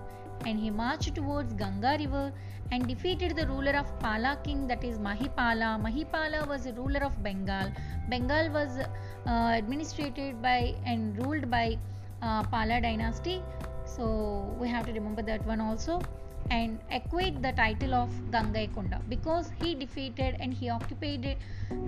and 0.46 0.60
he 0.60 0.70
marched 0.70 1.16
towards 1.16 1.54
Ganga 1.54 1.98
river 2.00 2.32
and 2.72 2.88
defeated 2.88 3.36
the 3.36 3.48
ruler 3.48 3.72
of 3.72 3.88
Pala 4.00 4.38
king 4.44 4.68
that 4.68 4.84
is 4.84 5.00
Mahipala. 5.00 5.82
Mahipala 5.82 6.48
was 6.48 6.66
a 6.66 6.74
ruler 6.74 7.04
of 7.04 7.22
Bengal. 7.24 7.72
Bengal 8.10 8.52
was 8.52 8.78
uh, 8.78 9.54
administered 9.56 10.42
by 10.42 10.76
and 10.86 11.18
ruled 11.18 11.50
by 11.50 11.78
uh, 12.22 12.44
Pala 12.44 12.82
dynasty. 12.82 13.42
So 13.86 14.56
we 14.60 14.68
have 14.68 14.86
to 14.86 14.94
remember 14.94 15.22
that 15.22 15.46
one 15.46 15.62
also 15.62 16.02
and 16.50 16.80
equate 16.92 17.42
the 17.42 17.52
title 17.52 17.94
of 17.94 18.10
Gangaikonda 18.32 19.02
because 19.10 19.52
he 19.60 19.76
defeated 19.76 20.38
and 20.40 20.54
he 20.54 20.70
occupied 20.70 21.26
it 21.26 21.38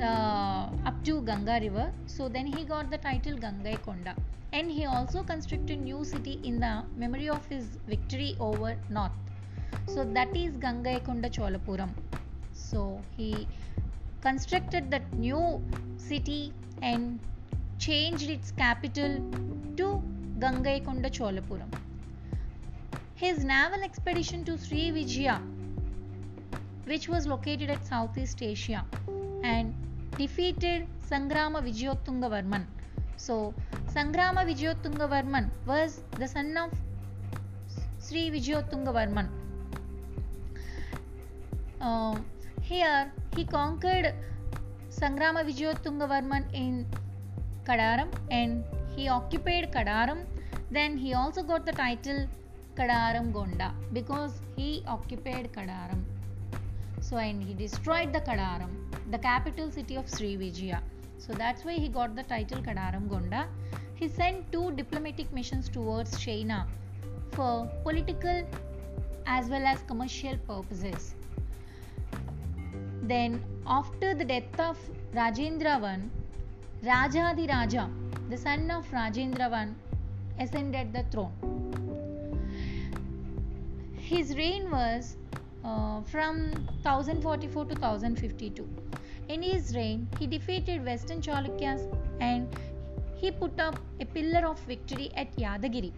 uh, 0.01 0.67
up 0.85 1.03
to 1.05 1.21
Ganga 1.21 1.59
river. 1.61 1.91
So 2.05 2.27
then 2.27 2.45
he 2.45 2.63
got 2.65 2.89
the 2.91 2.97
title 2.97 3.37
Gangaikonda 3.37 4.15
and 4.51 4.69
he 4.71 4.85
also 4.85 5.23
constructed 5.23 5.79
new 5.79 6.03
city 6.03 6.39
in 6.43 6.59
the 6.59 6.83
memory 6.95 7.29
of 7.29 7.45
his 7.45 7.77
victory 7.87 8.35
over 8.39 8.75
North. 8.89 9.11
So 9.87 10.03
that 10.03 10.35
is 10.35 10.53
Gangaikonda 10.55 11.31
Cholapuram. 11.31 11.89
So 12.51 13.01
he 13.15 13.47
constructed 14.21 14.91
that 14.91 15.13
new 15.13 15.63
city 15.97 16.53
and 16.81 17.19
changed 17.77 18.29
its 18.29 18.51
capital 18.51 19.19
to 19.77 20.01
Gangaikonda 20.39 21.09
Cholapuram. 21.11 21.69
His 23.15 23.43
naval 23.43 23.81
expedition 23.83 24.45
to 24.45 24.57
Sri 24.57 24.91
Vijaya, 24.91 25.41
which 26.85 27.09
was 27.09 27.27
located 27.27 27.69
at 27.69 27.85
Southeast 27.85 28.41
Asia, 28.41 28.85
and 29.43 29.73
defeated 30.17 30.87
Sangrama 31.09 31.61
Vijayottungavarman. 31.67 32.65
So, 33.17 33.53
Sangrama 33.93 34.45
Vijayottungavarman 34.49 35.49
was 35.65 36.01
the 36.17 36.27
son 36.27 36.55
of 36.55 36.71
Sri 37.99 38.31
Vijayottungavarman. 38.31 39.27
Uh, 41.81 42.15
here, 42.61 43.11
he 43.35 43.43
conquered 43.43 44.13
Sangrama 44.89 45.43
Vijayottungavarman 45.49 46.45
in 46.53 46.85
Kadaram 47.65 48.09
and 48.31 48.63
he 48.99 49.07
occupied 49.07 49.71
Kadaram. 49.71 50.19
Then 50.71 50.97
he 50.97 51.13
also 51.13 51.41
got 51.41 51.65
the 51.65 51.71
title 51.71 52.27
Kadaram 52.77 53.31
Gonda 53.31 53.71
because 53.93 54.41
he 54.55 54.83
occupied 54.87 55.51
Kadaram. 55.53 56.01
So, 57.01 57.17
and 57.17 57.41
he 57.41 57.53
destroyed 57.53 58.11
the 58.13 58.21
Kadaram, 58.21 58.71
the 59.11 59.17
capital 59.17 59.71
city 59.71 59.95
of 59.95 60.09
Sri 60.09 60.35
Vijaya. 60.35 60.81
So, 61.17 61.33
that's 61.33 61.63
why 61.63 61.73
he 61.73 61.87
got 61.87 62.15
the 62.15 62.23
title 62.23 62.61
Kadaram 62.61 63.07
Gonda. 63.13 63.45
He 63.95 64.07
sent 64.07 64.51
two 64.51 64.71
diplomatic 64.71 65.31
missions 65.33 65.69
towards 65.69 66.19
China 66.19 66.67
for 67.31 67.69
political 67.83 68.45
as 69.25 69.49
well 69.49 69.65
as 69.65 69.81
commercial 69.87 70.37
purposes. 70.47 71.15
Then, 73.03 73.41
after 73.65 74.13
the 74.13 74.25
death 74.25 74.59
of 74.59 74.77
Rajendra 75.13 75.81
I, 75.83 75.99
Rajadi 76.83 77.49
Raja, 77.49 77.89
the 78.29 78.37
son 78.37 78.69
of 78.69 78.85
Rajendra 78.91 79.51
I, 79.51 79.69
ascended 80.43 80.93
the 80.93 81.03
throne. 81.11 81.33
His 83.97 84.35
reign 84.37 84.69
was 84.69 85.15
uh, 85.65 86.01
from 86.03 86.51
1044 86.83 87.65
to 87.65 87.75
1052. 87.75 88.67
In 89.29 89.41
his 89.41 89.75
reign, 89.75 90.07
he 90.19 90.27
defeated 90.27 90.85
Western 90.85 91.21
Chalukyas 91.21 91.87
and 92.19 92.47
he 93.15 93.31
put 93.31 93.59
up 93.59 93.79
a 93.99 94.05
pillar 94.05 94.45
of 94.47 94.59
victory 94.59 95.11
at 95.15 95.35
Yadagiri 95.35 95.91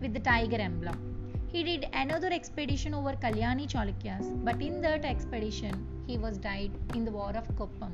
with 0.00 0.12
the 0.12 0.20
tiger 0.20 0.56
emblem. 0.56 0.98
He 1.46 1.62
did 1.62 1.88
another 1.92 2.32
expedition 2.32 2.94
over 2.94 3.12
Kalyani 3.12 3.70
Chalukyas, 3.70 4.44
but 4.44 4.60
in 4.60 4.80
that 4.80 5.04
expedition, 5.04 5.86
he 6.08 6.18
was 6.18 6.36
died 6.36 6.72
in 6.94 7.04
the 7.04 7.12
war 7.12 7.30
of 7.30 7.46
Koppam. 7.56 7.92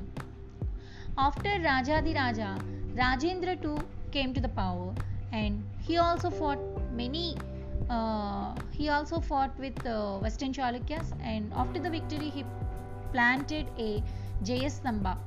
After 1.15 1.49
Rajadi 1.49 2.15
Raja, 2.15 2.57
Rajendra 2.95 3.53
II 3.65 3.85
came 4.11 4.33
to 4.35 4.39
the 4.39 4.49
power 4.49 4.93
and 5.31 5.63
he 5.79 5.97
also 5.97 6.29
fought 6.29 6.59
many 6.91 7.37
uh, 7.89 8.53
he 8.71 8.89
also 8.89 9.19
fought 9.19 9.57
with 9.57 9.85
uh, 9.85 10.19
Western 10.19 10.53
Chalukyas 10.53 11.11
and 11.23 11.51
after 11.55 11.79
the 11.79 11.89
victory 11.89 12.29
he 12.29 12.45
planted 13.11 13.65
a 13.79 14.03
Jayastamba 14.43 15.17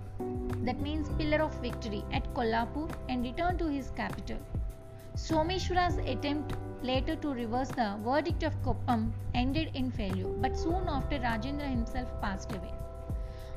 that 0.64 0.80
means 0.80 1.08
pillar 1.18 1.42
of 1.42 1.52
victory 1.60 2.04
at 2.12 2.32
Kolhapur 2.34 2.88
and 3.08 3.24
returned 3.24 3.58
to 3.58 3.66
his 3.66 3.90
capital. 3.96 4.38
Someshwara's 5.16 5.96
attempt 5.98 6.54
later 6.82 7.16
to 7.16 7.28
reverse 7.30 7.70
the 7.70 7.96
verdict 8.04 8.44
of 8.44 8.62
Koppam 8.62 9.10
ended 9.34 9.70
in 9.74 9.90
failure 9.90 10.28
but 10.40 10.56
soon 10.56 10.88
after 10.88 11.18
Rajendra 11.18 11.68
himself 11.68 12.08
passed 12.20 12.52
away. 12.52 12.72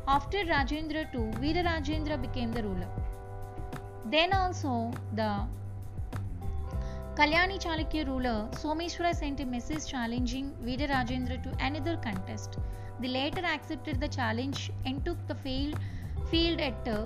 After 0.07 0.39
Rajendra 0.39 1.05
II, 1.13 1.33
Veera 1.41 1.63
Rajendra 1.63 2.19
became 2.19 2.53
the 2.53 2.63
ruler. 2.63 2.87
Then 4.11 4.33
also 4.33 4.91
the 5.13 5.45
Kalyani 7.15 7.57
Chalukya 7.63 8.07
ruler 8.07 8.47
Someshwara 8.53 9.13
sent 9.13 9.39
a 9.39 9.45
message 9.45 9.85
challenging 9.85 10.47
Veera 10.63 10.87
Rajendra 10.89 11.37
to 11.43 11.51
another 11.63 11.95
contest. 11.97 12.57
The 13.01 13.07
latter 13.07 13.45
accepted 13.45 14.01
the 14.01 14.07
challenge 14.07 14.71
and 14.85 15.05
took 15.05 15.17
the 15.27 15.35
field, 15.35 16.59
at 16.59 16.87
uh, 16.87 17.05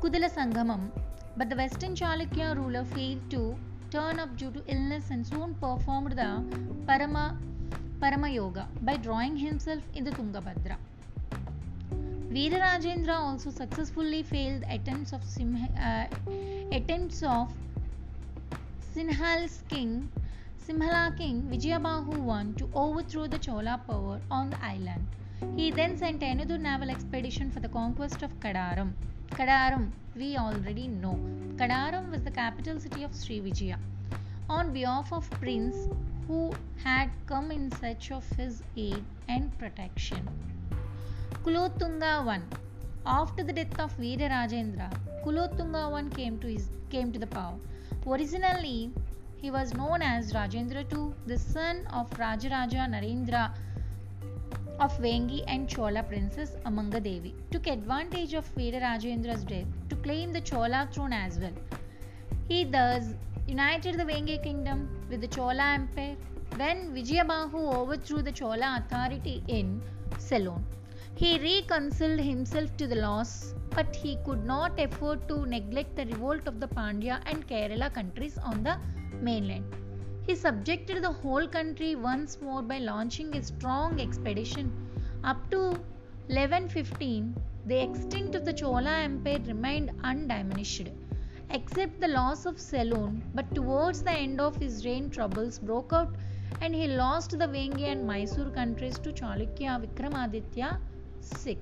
Kudala 0.00 0.30
Sangamam, 0.30 0.90
but 1.36 1.50
the 1.50 1.56
Western 1.56 1.94
Chalukya 1.94 2.56
ruler 2.56 2.84
failed 2.84 3.30
to 3.30 3.54
turn 3.90 4.18
up 4.18 4.34
due 4.36 4.50
to 4.50 4.62
illness 4.66 5.10
and 5.10 5.26
soon 5.26 5.54
performed 5.54 6.12
the 6.12 6.42
Parama, 6.86 7.36
Parama 8.00 8.32
Yoga 8.32 8.66
by 8.80 8.96
drawing 8.96 9.36
himself 9.36 9.82
in 9.94 10.04
the 10.04 10.10
Tungabhadra. 10.12 10.76
Veera 12.30 12.58
Rajendra 12.60 13.16
also 13.18 13.50
successfully 13.50 14.22
failed 14.22 14.62
attempts 14.68 15.14
of 15.14 15.24
Simha, 15.24 15.66
uh, 15.80 16.06
attempts 16.76 17.22
of 17.22 17.50
Sinhal's 18.94 19.62
king, 19.70 20.10
Simhala 20.62 21.16
king 21.16 21.48
Vijayabahu 21.50 22.30
I 22.30 22.52
to 22.58 22.68
overthrow 22.74 23.26
the 23.26 23.38
Chola 23.38 23.80
power 23.86 24.20
on 24.30 24.50
the 24.50 24.62
island. 24.62 25.06
He 25.56 25.70
then 25.70 25.96
sent 25.96 26.22
another 26.22 26.58
naval 26.58 26.90
expedition 26.90 27.50
for 27.50 27.60
the 27.60 27.68
conquest 27.68 28.22
of 28.22 28.38
Kadaram. 28.40 28.92
Kadaram, 29.30 29.90
we 30.14 30.36
already 30.36 30.86
know. 30.86 31.18
Kadaram 31.56 32.10
was 32.10 32.22
the 32.24 32.30
capital 32.30 32.78
city 32.78 33.04
of 33.04 33.14
Sri 33.14 33.40
Vijaya. 33.40 33.78
On 34.50 34.74
behalf 34.74 35.14
of 35.14 35.30
Prince 35.30 35.88
who 36.26 36.52
had 36.84 37.10
come 37.24 37.50
in 37.50 37.70
search 37.70 38.10
of 38.12 38.28
his 38.36 38.62
aid 38.76 39.02
and 39.28 39.58
protection. 39.58 40.28
Kulotunga 41.44 42.26
I. 42.28 42.40
After 43.06 43.44
the 43.44 43.52
death 43.52 43.78
of 43.78 43.96
Veera 43.96 44.28
Rajendra, 44.28 44.90
Kulotunga 45.24 45.82
I 45.94 46.08
came 46.14 46.38
to, 46.40 46.48
his, 46.48 46.68
came 46.90 47.12
to 47.12 47.18
the 47.18 47.28
power. 47.28 47.54
Originally, 48.06 48.90
he 49.36 49.50
was 49.50 49.72
known 49.72 50.02
as 50.02 50.32
Rajendra 50.32 50.84
II, 50.92 51.14
the 51.26 51.38
son 51.38 51.86
of 51.92 52.10
Rajaraja 52.10 52.88
Narendra 52.92 53.54
of 54.80 54.98
Vengi 54.98 55.44
and 55.46 55.68
Chola 55.68 56.02
princess 56.02 56.56
Amanga 56.66 57.00
Devi, 57.00 57.34
took 57.52 57.68
advantage 57.68 58.34
of 58.34 58.44
Veera 58.56 58.80
Rajendra's 58.80 59.44
death 59.44 59.66
to 59.88 59.96
claim 59.96 60.32
the 60.32 60.40
Chola 60.40 60.88
throne 60.92 61.12
as 61.12 61.38
well. 61.38 61.54
He 62.48 62.64
thus 62.64 63.14
united 63.46 63.96
the 63.96 64.04
Vengi 64.04 64.42
kingdom 64.42 64.88
with 65.08 65.20
the 65.20 65.28
Chola 65.28 65.74
empire 65.74 66.16
when 66.56 66.92
Vijayabahu 66.92 67.74
overthrew 67.76 68.22
the 68.22 68.32
Chola 68.32 68.82
authority 68.84 69.42
in 69.46 69.80
Ceylon. 70.18 70.64
He 71.20 71.36
reconciled 71.36 72.20
himself 72.20 72.76
to 72.76 72.86
the 72.86 72.94
loss, 72.94 73.52
but 73.74 73.96
he 73.96 74.18
could 74.24 74.44
not 74.44 74.78
afford 74.78 75.26
to 75.26 75.46
neglect 75.46 75.96
the 75.96 76.06
revolt 76.06 76.46
of 76.46 76.60
the 76.60 76.68
Pandya 76.68 77.20
and 77.26 77.44
Kerala 77.48 77.92
countries 77.92 78.38
on 78.38 78.62
the 78.62 78.76
mainland. 79.20 79.64
He 80.28 80.36
subjected 80.36 81.02
the 81.02 81.10
whole 81.10 81.48
country 81.48 81.96
once 81.96 82.40
more 82.40 82.62
by 82.62 82.78
launching 82.78 83.34
a 83.34 83.42
strong 83.42 84.00
expedition. 84.00 84.70
Up 85.24 85.50
to 85.50 85.60
1115, 86.28 87.34
the 87.66 87.82
extent 87.82 88.36
of 88.36 88.44
the 88.44 88.52
Chola 88.52 88.98
Empire 88.98 89.40
remained 89.44 89.90
undiminished, 90.04 90.88
except 91.50 92.00
the 92.00 92.06
loss 92.06 92.46
of 92.46 92.60
Ceylon. 92.60 93.24
But 93.34 93.52
towards 93.56 94.04
the 94.04 94.12
end 94.12 94.40
of 94.40 94.54
his 94.54 94.86
reign, 94.86 95.10
troubles 95.10 95.58
broke 95.58 95.92
out 95.92 96.14
and 96.60 96.72
he 96.72 96.86
lost 96.86 97.36
the 97.36 97.48
Vengi 97.48 97.86
and 97.86 98.06
Mysore 98.06 98.50
countries 98.50 99.00
to 99.00 99.12
Chalukya 99.12 99.80
Vikramaditya 99.84 100.78
VI. 101.22 101.58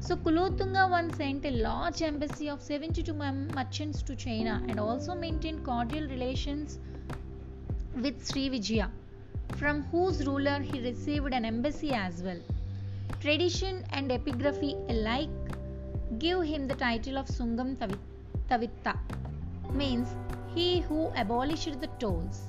So 0.00 0.16
Kulotunga 0.16 0.90
once 0.90 1.16
sent 1.16 1.44
a 1.44 1.50
large 1.50 2.02
embassy 2.02 2.48
of 2.48 2.60
72 2.60 3.12
merchants 3.12 4.02
to 4.02 4.16
China 4.16 4.62
and 4.68 4.78
also 4.78 5.14
maintained 5.14 5.64
cordial 5.64 6.08
relations 6.08 6.78
with 7.94 8.26
Sri 8.26 8.48
Vijaya, 8.48 8.90
from 9.56 9.82
whose 9.84 10.26
ruler 10.26 10.60
he 10.60 10.80
received 10.80 11.32
an 11.32 11.44
embassy 11.44 11.92
as 11.92 12.22
well. 12.22 12.38
Tradition 13.20 13.84
and 13.90 14.10
epigraphy 14.10 14.74
alike 14.90 15.30
give 16.18 16.42
him 16.42 16.68
the 16.68 16.74
title 16.74 17.18
of 17.18 17.26
Sungam 17.26 17.76
Tavitta, 18.48 18.98
means 19.72 20.08
he 20.54 20.80
who 20.80 21.10
abolished 21.16 21.80
the 21.80 21.88
tolls. 21.98 22.42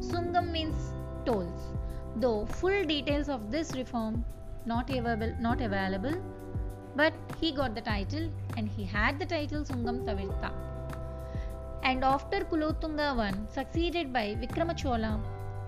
Sungam 0.00 0.50
means 0.50 0.92
tolls, 1.24 1.72
though 2.16 2.46
full 2.46 2.84
details 2.84 3.28
of 3.28 3.50
this 3.50 3.74
reform 3.76 4.24
not 4.66 4.90
available, 4.90 5.32
not 5.40 5.60
available, 5.60 6.16
but 6.94 7.14
he 7.40 7.52
got 7.52 7.74
the 7.74 7.80
title 7.80 8.28
and 8.56 8.68
he 8.68 8.84
had 8.84 9.18
the 9.18 9.26
title 9.26 9.62
Sungam 9.64 10.04
Tavitta. 10.04 10.50
And 11.82 12.02
after 12.02 12.40
Kulotunga 12.40 13.08
I, 13.20 13.32
succeeded 13.48 14.12
by 14.12 14.36
Vikramachola, 14.42 15.20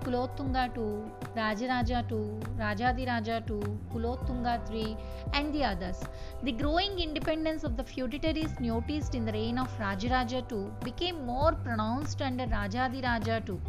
Kulotunga 0.04 0.64
II, 0.76 1.10
Rajaraja 1.36 2.00
II, 2.10 2.40
Rajadiraja 2.58 3.36
II, 3.50 3.78
Kulotunga 3.92 4.54
III, 4.72 4.96
and 5.32 5.54
the 5.54 5.64
others. 5.64 6.08
The 6.42 6.52
growing 6.52 6.98
independence 6.98 7.62
of 7.62 7.76
the 7.76 7.84
feudatories 7.84 8.58
noticed 8.58 9.14
in 9.14 9.24
the 9.24 9.32
reign 9.32 9.58
of 9.58 9.68
Rajaraja 9.78 10.50
II 10.50 10.70
became 10.82 11.24
more 11.26 11.52
pronounced 11.52 12.22
under 12.22 12.46
Rajadiraja 12.46 13.48
II. 13.48 13.60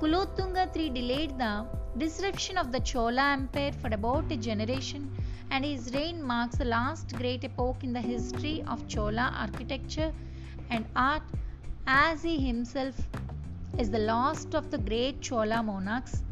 Kulotunga 0.00 0.74
III 0.74 0.90
delayed 0.90 1.38
the 1.38 1.66
disruption 1.98 2.56
of 2.56 2.72
the 2.72 2.80
Chola 2.80 3.32
Empire 3.32 3.72
for 3.72 3.88
about 3.88 4.32
a 4.32 4.36
generation, 4.36 5.10
and 5.50 5.64
his 5.64 5.92
reign 5.92 6.22
marks 6.22 6.56
the 6.56 6.64
last 6.64 7.16
great 7.18 7.44
epoch 7.44 7.84
in 7.84 7.92
the 7.92 8.00
history 8.00 8.64
of 8.66 8.88
Chola 8.88 9.30
architecture 9.36 10.12
and 10.70 10.86
art, 10.96 11.22
as 11.86 12.22
he 12.22 12.38
himself 12.46 12.94
is 13.78 13.90
the 13.90 13.98
last 13.98 14.54
of 14.54 14.70
the 14.70 14.78
great 14.78 15.20
Chola 15.20 15.62
monarchs 15.62 16.22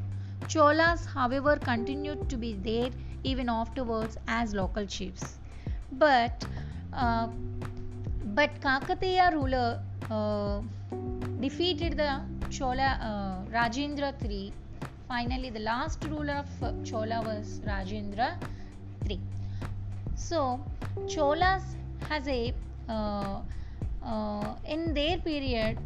Cholas, 0.48 1.04
however, 1.04 1.56
continued 1.56 2.30
to 2.30 2.36
be 2.38 2.54
there 2.54 2.90
even 3.22 3.50
afterwards 3.50 4.16
as 4.28 4.54
local 4.54 4.86
chiefs. 4.86 5.36
But 5.92 6.46
uh, 6.94 7.28
but 8.38 8.58
Kakatiya 8.60 9.32
ruler 9.34 9.82
uh, 10.10 10.62
defeated 11.40 11.98
the 11.98 12.22
Chola 12.50 12.88
uh, 13.00 13.50
Rajendra 13.50 14.12
III. 14.24 14.52
Finally, 15.08 15.50
the 15.50 15.60
last 15.60 16.04
ruler 16.04 16.44
of 16.44 16.84
Chola 16.84 17.22
was 17.22 17.60
Rajendra 17.66 18.28
III. 19.02 19.20
So, 20.16 20.60
Cholas 21.06 21.62
has 22.08 22.26
a 22.28 22.54
uh, 22.88 23.40
uh, 24.04 24.54
in 24.66 24.94
their 24.94 25.18
period 25.20 25.76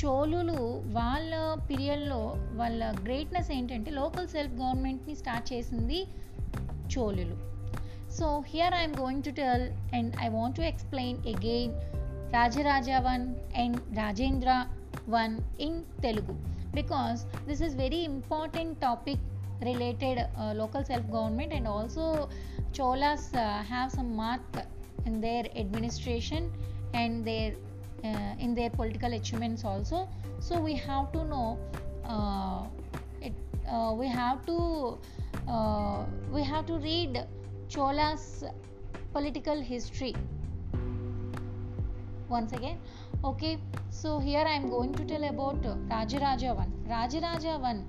చోళులు 0.00 0.58
వాళ్ళ 0.96 1.32
పీరియడ్లో 1.68 2.18
వాళ్ళ 2.54 2.82
greatness 3.04 3.50
ఏంటంటే 3.50 3.90
local 3.90 4.28
self 4.28 4.54
గవర్నమెంట్ని 4.54 5.14
start 5.14 5.46
చేసింది 5.52 5.98
చోళులు 6.94 7.36
so 8.18 8.26
here 8.52 8.74
I'm 8.74 8.94
going 9.00 9.24
to 9.24 9.32
tell 9.40 9.66
and 9.96 10.12
I 10.24 10.28
want 10.36 10.56
to 10.56 10.64
explain 10.70 11.18
again 11.34 11.74
Rajarajavan 12.32 13.34
and 13.54 13.80
Rajendra 13.94 14.68
one 15.06 15.44
in 15.58 15.84
Telugu. 16.02 16.36
Because 16.72 17.26
this 17.46 17.60
is 17.60 17.74
very 17.74 18.04
important 18.04 18.80
topic 18.80 19.18
related 19.62 20.18
uh, 20.38 20.52
local 20.54 20.84
self 20.84 21.04
government 21.10 21.52
and 21.52 21.66
also 21.66 22.28
Cholas 22.72 23.34
uh, 23.34 23.62
have 23.62 23.90
some 23.90 24.14
mark 24.14 24.40
in 25.06 25.20
their 25.20 25.44
administration 25.56 26.50
and 26.94 27.24
their 27.24 27.52
uh, 28.04 28.34
in 28.38 28.54
their 28.54 28.70
political 28.70 29.12
achievements 29.12 29.64
also. 29.64 30.08
So 30.38 30.60
we 30.60 30.74
have 30.76 31.12
to 31.12 31.24
know 31.24 31.58
uh, 32.04 32.62
it 33.20 33.34
uh, 33.68 33.92
we 33.96 34.06
have 34.08 34.46
to 34.46 34.98
uh, 35.48 36.04
we 36.32 36.42
have 36.44 36.66
to 36.66 36.78
read 36.78 37.26
Cholas 37.68 38.44
political 39.12 39.60
history. 39.60 40.14
Once 42.30 42.52
again. 42.52 42.78
Okay 43.24 43.52
so 43.90 44.18
here 44.18 44.44
i 44.46 44.56
am 44.60 44.66
going 44.70 44.92
to 44.94 45.04
tell 45.04 45.24
about 45.24 45.66
uh, 45.66 45.74
rajaraja 45.94 46.52
1 46.52 46.68
rajaraja 46.94 47.54
1 47.72 47.80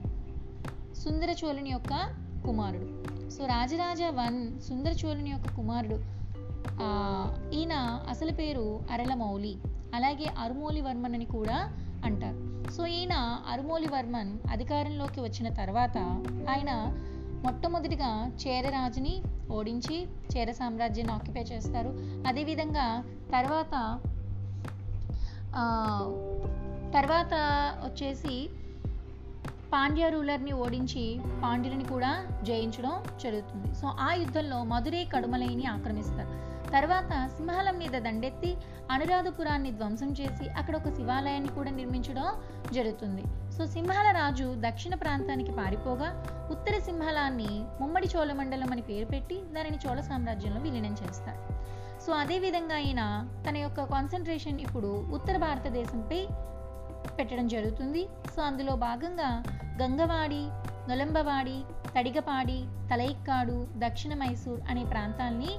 Sundara 0.96 1.32
చోళుని 1.32 1.70
యొక్క 1.70 1.94
కుమారుడు 2.46 2.88
so 3.30 3.46
Rajaraja 3.46 4.02
one 4.02 4.62
Sundara 4.62 4.92
చోళుని 4.92 5.30
యొక్క 5.30 5.56
కుమారుడు 5.56 5.98
ఈయన 7.56 7.76
అసలు 8.10 8.32
పేరు 8.32 8.66
అరళమౌలి 8.92 9.54
అలాగే 9.96 10.28
అరుమౌలి 10.40 10.82
వర్మన్ 10.82 11.16
అని 11.16 11.26
కూడా 11.26 11.58
అంటారు. 12.06 12.38
సో 12.72 12.86
ఈయన 12.88 13.16
అరుమౌలి 13.52 13.88
వర్మన్ 13.88 14.32
అధికారంలోకి 14.52 15.22
వచ్చిన 15.22 15.54
తర్వాత 15.54 15.98
ఆయన 16.50 16.72
మొట్టమొదటిగా 17.46 18.32
చేరరాజుని 18.44 19.24
ఓడించి 19.52 19.98
చేర 20.34 20.52
సామ్రాజ్యాన్ని 20.52 21.14
ఆక్యుపై 21.14 21.42
చేస్తారు. 21.42 21.92
అదేవిధంగా 22.28 23.04
తర్వాత 23.32 24.00
తర్వాత 26.96 27.34
వచ్చేసి 27.86 28.50
పాండ్య 29.74 30.10
రూలర్ని 30.10 30.52
ఓడించి 30.52 31.20
పాండ్యులని 31.44 31.84
కూడా 31.84 32.28
జయించడం 32.44 33.04
జరుగుతుంది. 33.24 33.76
సో 33.76 33.88
ఆ 33.88 34.14
యుద్ధంలో 34.14 34.64
మధురై 34.64 35.06
కడుమలైని 35.06 35.66
ఆక్రమిస్తారు. 35.66 36.52
తర్వాత 36.72 37.30
సింహాలం 37.38 37.78
మీద 37.78 37.92
దండెత్తి 37.92 38.58
అనురాధపురాన్ని 38.92 39.72
ధ్వంసం 39.72 40.12
చేసి 40.12 40.50
అక్కడ 40.50 40.76
ఒక 40.76 40.90
శివాలయాన్ని 40.90 41.50
కూడా 41.50 41.72
నిర్మించడం 41.72 42.28
జరుగుతుంది. 42.74 43.24
సో 43.58 43.66
సింహాల 43.66 44.12
రాజు 44.12 44.56
దక్షిణ 44.60 44.96
ప్రాంతానికి 44.96 45.52
పారిపోగా 45.52 46.10
ఉత్తర 46.52 46.80
సింహాలాన్ని 46.80 47.64
ముమ్మడి 47.82 48.10
చోళమండలం 48.18 48.72
అని 48.72 48.82
పేరు 48.82 49.06
పెట్టి 49.06 49.42
దానిని 49.54 49.80
చోళ 49.88 50.00
సామ్రాజ్యంలో 50.00 50.62
విలీనం 50.62 50.96
చేస్తారు. 51.04 51.42
సో 52.06 52.14
అదే 52.14 52.40
విధంగా 52.40 52.76
ఆయన 52.76 53.02
తన 53.50 53.58
యొక్క 53.58 53.84
కాన్సన్ట్రేషన్ 53.84 54.60
ఇప్పుడు 54.60 55.08
ఉత్తర 55.12 55.38
భారతదేశంపై 55.38 56.28
పెట్టడం 57.20 57.48
జరుగుతుంది. 57.48 58.08
సో 58.36 58.42
అందులో 58.42 58.76
భాగంగా 58.76 59.44
గంగవాడి 59.82 60.44
నొలంబవాడి 60.90 61.64
తడిగపాడి 61.98 62.64
తలైక్కాడు 62.92 63.68
దక్షిణ 63.78 64.14
మైసూర్ 64.14 64.62
అనే 64.70 64.86
ప్రాంతాల్ని 64.86 65.52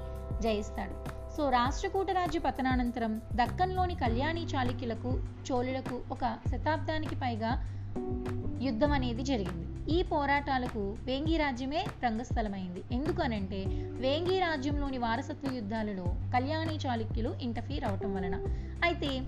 జయిస్తాడు. 0.42 1.22
సో 1.36 1.48
రాష్ట్రకూట 1.48 2.10
రాజ్య 2.10 2.38
పతనానంతరం 2.38 3.22
దక్కన్లోని 3.34 3.94
కళ్యాణి 3.94 4.44
చాళుక్యులకు 4.44 5.20
చోళులకు 5.50 6.02
ఒక 6.10 6.38
శతాబ్దానికి 6.50 7.14
పైగా 7.14 7.52
యుద్ధం 8.62 8.92
అనేది 8.92 9.22
జరిగింది. 9.22 9.66
ఈ 9.90 10.02
పోరాటాలకు 10.02 10.96
వేంగి 11.04 11.36
రాజ్యమే 11.36 11.86
రంగస్థలమైంది. 12.04 12.82
ఎందుకనంటే 12.92 13.64
వేంగి 13.90 14.38
రాజ్యంలోని 14.38 14.98
వారసత్వ 14.98 15.54
యుద్ధాలలో 15.54 16.04
కళ్యాణి 16.32 16.78
చాళుక్యులు 16.86 17.34
ఇంటర్ఫీర్ 17.42 17.84
అవటం 17.84 18.14
వలన. 18.14 18.36
అయితే 18.84 19.20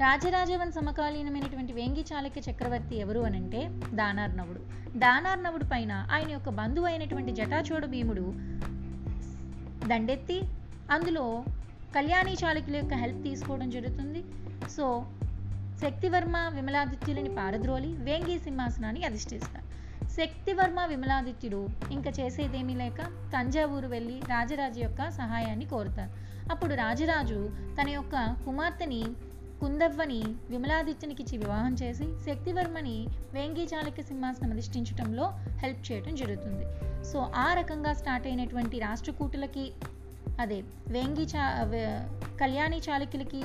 రాజరాజవన్ 0.00 0.72
సమకాలీనమైనటువంటి 0.72 1.72
వేంగి 1.72 2.04
చాళుక్య 2.12 2.42
చక్రవర్తి 2.50 2.96
ఎవరు 2.96 3.20
అనంటే 3.20 3.68
దానార్నవుడు 3.94 4.60
దానార్నవుడు 4.98 5.64
పైన 5.64 6.06
ఆయన 6.12 6.30
యొక్క 6.30 6.48
బంధువు 6.48 6.86
అయినటువంటి 6.86 7.32
జటాచోడు 7.32 7.86
భీముడు 7.86 8.26
దండెత్తి 9.88 10.40
అందులో 10.90 11.44
కళ్యాణి 11.94 12.32
చాళుక్యుల 12.32 12.76
యొక్క 12.76 12.94
హెల్ప్ 12.94 13.22
తీసుకోవడం 13.22 13.70
జరుగుతుంది. 13.70 14.24
సో 14.70 15.06
శక్తివర్మ 15.82 16.36
విమలాదిత్యులని 16.54 17.34
పారద్రోలి 17.34 17.92
వేంగి 17.96 18.38
సింహాసనాన్ని 18.38 19.04
అధిష్ఠిస్తారు. 19.04 19.67
శక్తివర్మ 20.06 20.84
విమలాదిత్యుడు 20.84 21.68
ఇంకా 21.92 22.10
చేసేదేమీ 22.20 22.74
లేక 22.74 23.02
తంజావూరు 23.04 23.86
వెళ్ళి 23.86 24.20
రాజరాజు 24.20 24.80
యొక్క 24.80 25.10
సహాయాన్ని 25.10 25.64
కోరుతారు. 25.64 26.10
అప్పుడు 26.50 26.74
రాజరాజు 26.74 27.50
తన 27.82 27.88
యొక్క 27.88 28.36
కుమార్తెని 28.44 29.04
కుందవ్వని 29.60 30.22
విమలాదిత్యునికిచ్చి 30.50 31.38
వివాహం 31.38 31.74
చేసి 31.74 32.04
శక్తివర్మని 32.26 33.06
వేంగి 33.32 33.64
చాళుక్య 33.64 34.02
సింహాసనం 34.02 34.50
అధిష్ఠించడంలో 34.50 35.30
హెల్ప్ 35.58 35.92
చేయడం 35.92 36.14
జరుగుతుంది. 36.14 36.66
సో 37.04 37.18
ఆ 37.36 37.54
రకంగా 37.54 37.92
స్టార్ట్ 37.92 38.26
అయినటువంటి 38.26 38.78
రాష్ట్రకూటులకి 38.78 39.72
అదే 40.40 40.62
వేంగి 40.88 41.22
చా 41.22 41.70
కళ్యాణి 42.40 42.78
చాళుక్యులకి 42.78 43.44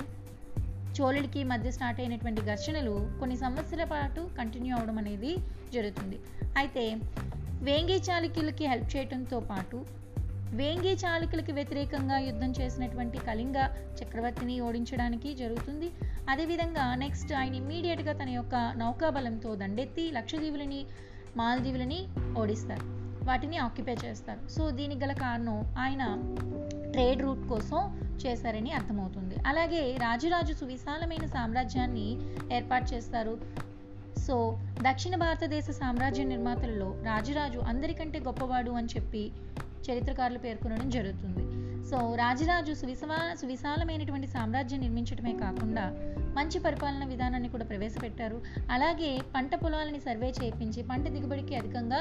చోళుడికి 0.97 1.43
మధ్య 1.43 1.71
స్టార్ట్ 1.71 1.99
అయినటువంటి 1.99 2.41
ఘర్షణలు 2.41 2.93
కొన్ని 3.19 3.37
సంవత్సరాల 3.37 3.87
పాటు 3.93 4.29
కంటిన్యూ 4.37 4.77
అవడం 4.77 4.97
అనేది 4.97 5.31
జరుగుతుంది. 5.73 6.19
అయితే 6.57 6.95
వేంగి 7.67 7.97
చాళుక్యులకి 8.09 8.65
హెల్ప్ 8.67 8.95
చేయడంతో 8.95 9.39
పాటు 9.39 9.77
వేంగి 10.59 10.91
చాళుక్యులకి 10.93 11.51
వ్యతిరేకంగా 11.51 12.17
యుద్ధం 12.17 12.51
చేసినటువంటి 12.51 13.17
కళింగ 13.17 13.57
చక్రవర్తిని 13.99 14.59
ఓడించడానికి 14.61 15.33
జరుగుతుంది. 15.33 15.91
అదేవిధంగా 16.29 16.95
నెక్స్ట్ 16.95 17.33
ఆయన 17.33 17.55
ఇమ్మీడియట్గా 17.55 18.13
తన 18.13 18.29
యొక్క 18.29 18.55
నౌకాబలంతో 18.55 19.55
దండెత్తి 19.55 20.11
లక్షదీవులని 20.11 20.85
మాల్దీవులని 21.37 22.01
ఓడిస్తారు. 22.37 23.02
వాటిని 23.23 23.57
ఆక్యుపై 23.57 23.95
చేస్తారు. 24.05 24.49
సో 24.49 24.71
దీనికి 24.71 25.05
గల 25.05 25.13
కారణం 25.13 25.75
ఆయన 25.79 26.03
ట్రేడ్ 26.91 27.21
రూట్ 27.21 27.47
కోసం 27.47 27.99
చేశారని 28.25 28.71
అర్థమవుతుంది. 28.71 29.35
అలాగే 29.47 29.97
రాజురాజు 30.01 30.53
సువిశాలమైన 30.53 31.25
సామ్రాజ్యాన్ని 31.25 32.17
ఏర్పాటు 32.53 32.93
చేస్తారు. 32.93 33.41
సో 34.17 34.59
దక్షిణ 34.81 35.15
భారతదేశ 35.15 35.63
సామ్రాజ్య 35.71 36.23
నిర్మాతలలో 36.23 36.95
రాజరాజు 37.03 37.59
అందరికంటే 37.59 38.19
గొప్పవాడు 38.19 38.71
అని 38.71 38.87
చెప్పి 38.87 39.31
చరిత్రకారులు 39.91 40.39
పేర్కొనడం 40.39 40.89
జరుగుతుంది. 40.89 41.63
సో 41.89 42.15
రాజరాజు 42.15 42.73
సువిశా 42.73 43.35
సువిశాలమైనటువంటి 43.41 44.27
సామ్రాజ్యం 44.27 44.79
నిర్మించడమే 44.79 45.31
కాకుండా 45.31 45.91
మంచి 46.37 46.59
పరిపాలన 46.59 47.05
విధానాన్ని 47.05 47.49
కూడా 47.49 47.65
ప్రవేశపెట్టారు. 47.65 48.41
అలాగే 48.71 49.19
పంట 49.35 49.55
పొలాలని 49.55 49.99
సర్వే 49.99 50.33
చేయించి 50.43 50.83
పంట 50.83 51.07
దిగుబడికి 51.07 51.55
అధికంగా 51.55 51.99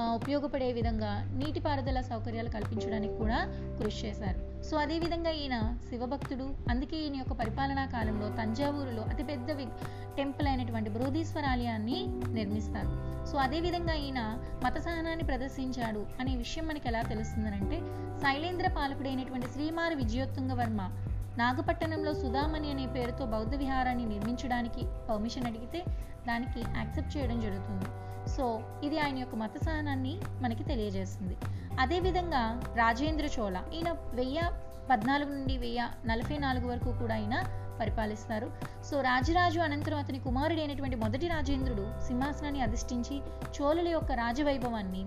ఉపయోగపడే 0.00 0.72
విధంగా 0.72 1.32
నీటిపారుదల 1.36 2.00
సౌకర్యాలు 2.00 2.48
కల్పించడానికి 2.48 3.16
కూడా 3.16 3.48
కృషి 3.82 4.06
చేశారు. 4.06 4.62
సో 4.62 4.76
అదేవిధంగా 4.76 5.30
ఈయన 5.30 5.78
శివభక్తుడు 5.90 6.54
అందుకే 6.70 6.96
ఈయన 6.96 7.16
యొక్క 7.16 7.32
పరిపాలనా 7.32 7.86
కాలంలో 7.86 8.28
తంజావూరులో 8.28 9.02
అతిపెద్ద 9.02 9.50
వి- 9.50 9.68
టెంపుల్ 10.16 10.46
అయినటువంటి 10.46 10.90
బృహదీశ్వర 10.90 11.44
ఆలయాన్ని 11.44 12.06
నిర్మిస్తారు. 12.28 13.08
సో 13.26 13.38
అదేవిధంగా 13.38 13.94
ఈయన 13.94 14.38
మత 14.64 14.78
సహనాన్ని 14.78 15.24
ప్రదర్శించాడు 15.24 16.06
అనే 16.20 16.36
విషయం 16.36 16.66
మనకి 16.66 16.88
ఎలా 16.88 17.02
తెలుస్తుందనంటే 17.02 17.80
శైలేంద్ర 18.18 18.68
పాలకుడైనటువంటి 18.68 19.46
శ్రీమారి 19.46 19.94
విజయోత్తుంగ 19.94 20.52
వర్మ 20.52 20.90
నాగపట్టణంలో 21.38 22.14
సుధామణి 22.14 22.70
అనే 22.70 22.86
పేరుతో 22.86 23.26
బౌద్ధ 23.26 23.54
విహారాన్ని 23.54 24.06
నిర్మించడానికి 24.06 24.80
పర్మిషన్ 25.10 25.46
అడిగితే 25.46 25.84
దానికి 26.28 26.60
యాక్సెప్ట్ 26.60 27.16
చేయడం 27.16 27.40
జరుగుతుంది. 27.40 28.07
సో 28.36 28.44
ఇది 28.84 28.98
ఆయన 28.98 29.18
యొక్క 29.18 29.34
మత 29.34 29.56
సహనాన్ని 29.64 30.14
మనకి 30.42 30.64
తెలియజేస్తుంది. 30.64 31.36
అదేవిధంగా 31.80 32.42
రాజేంద్ర 32.76 33.26
చోళ 33.38 33.56
ఈయన 33.74 33.90
వెయ్యి 34.14 34.46
పద్నాలుగు 34.90 35.30
నుండి 35.32 35.58
వెయ్యి 35.58 35.86
నలభై 36.08 36.38
నాలుగు 36.38 36.66
వరకు 36.66 36.90
కూడా 36.92 37.14
ఆయన 37.14 37.34
పరిపాలిస్తారు. 37.80 38.48
సో 38.84 39.00
రాజరాజు 39.00 39.60
అనంతరం 39.60 39.98
అతని 39.98 40.18
కుమారుడైనటువంటి 40.18 40.96
మొదటి 40.96 41.26
రాజేంద్రుడు 41.28 41.84
సింహాసనాన్ని 42.06 42.60
అధిష్ఠించి 42.60 43.16
చోళుల 43.56 43.88
యొక్క 43.88 44.12
రాజవైభవాన్ని 44.12 45.02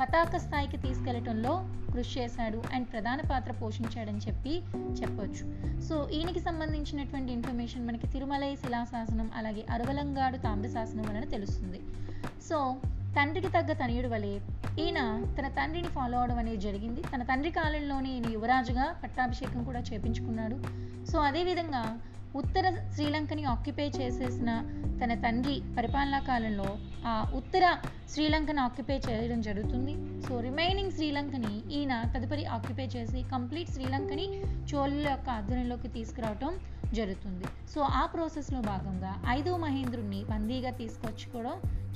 పతాక 0.00 0.36
స్థాయికి 0.36 0.76
తీసుకెళ్ళటంలో 0.76 1.52
కృషి 1.92 2.20
చేశాడు 2.20 2.62
అండ్ 2.74 2.86
ప్రధాన 2.92 3.20
పాత్ర 3.20 3.52
పోషించాడని 3.52 4.18
చెప్పి 4.18 4.52
చెప్పొచ్చు. 5.00 5.44
సో 5.80 6.08
ఈయనకి 6.08 6.40
సంబంధించినటువంటి 6.40 7.32
ఇన్ఫర్మేషన్ 7.32 7.86
మనకి 7.86 8.06
తిరుమలై 8.06 8.56
శిలాశాసనం 8.56 9.30
అలాగే 9.34 9.64
అరవలంగాడు 9.70 10.36
తామ్రశాసనం 10.36 11.02
వలన 11.02 11.24
తెలుస్తుంది. 11.24 11.80
సో 12.48 12.76
తండ్రికి 13.16 13.48
తగ్గ 13.48 13.72
తనయుడు 13.72 14.08
వలె 14.08 14.32
ఈయన 14.82 15.00
తన 15.38 15.48
తండ్రిని 15.48 15.88
ఫాలో 15.88 16.18
అవడం 16.18 16.38
అనేది 16.38 16.56
జరిగింది. 16.56 17.02
తన 17.02 17.22
తండ్రి 17.22 17.50
కాలంలోనే 17.50 18.10
ఈయన 18.10 18.32
యువరాజుగా 18.32 18.94
పట్టాభిషేకం 19.04 19.64
కూడా 19.64 19.80
చేపించుకున్నాడు. 19.80 20.56
సో 21.10 21.18
అదేవిధంగా 21.18 21.98
ఉత్తర 22.36 22.88
శ్రీలంకని 22.94 23.44
ఆక్యుపై 23.44 23.88
చేసేసిన 23.88 24.50
తన 25.04 25.14
తండ్రి 25.14 25.62
పరిపాలనా 25.78 26.18
కాలంలో 26.18 26.78
ఆ 27.06 27.32
ఉత్తర 27.34 27.76
శ్రీలంకను 28.08 28.62
ఆక్యుపై 28.62 28.96
చేయడం 28.96 29.40
జరుగుతుంది. 29.40 30.22
సో 30.28 30.40
రిమైనింగ్ 30.40 30.92
శ్రీలంకని 30.92 31.72
ఈయన 31.72 32.12
తదుపరి 32.16 32.44
ఆక్యుపై 32.44 32.86
చేసి 32.86 33.22
కంప్లీట్ 33.22 33.70
శ్రీలంకని 33.70 34.42
చోళుల 34.74 35.08
యొక్క 35.10 35.28
ఆధ్వర్యంలోకి 35.30 35.88
తీసుకురావటం 35.88 36.58
జరుగుతుంది. 36.94 37.44
సో 37.74 37.80
ఆ 37.80 38.06
ప్రాసెస్లో 38.06 38.60
భాగంగా 38.60 39.22
ఐదవ 39.28 39.56
మహేంద్రుణ్ణి 39.56 40.24
బందీగా 40.30 40.70
తీసుకొచ్చి 40.70 41.30
కూడా 41.30 41.52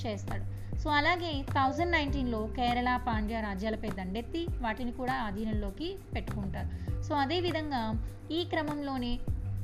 చేస్తాడు. 0.07 0.79
సో 0.79 0.91
అలాగే 0.91 1.43
థౌజండ్ 1.43 1.93
నైన్టీన్లో 1.93 2.49
కేరళ 2.57 2.97
పాండ్య 2.97 3.41
రాజ్యాలపై 3.41 3.89
దండెత్తి 3.89 4.47
వాటిని 4.61 4.93
కూడా 4.93 5.13
ఆధీనంలోకి 5.13 5.95
పెట్టుకుంటారు. 6.15 7.03
సో 7.03 7.15
అదేవిధంగా 7.15 8.07
ఈ 8.31 8.45
క్రమంలోనే 8.45 9.19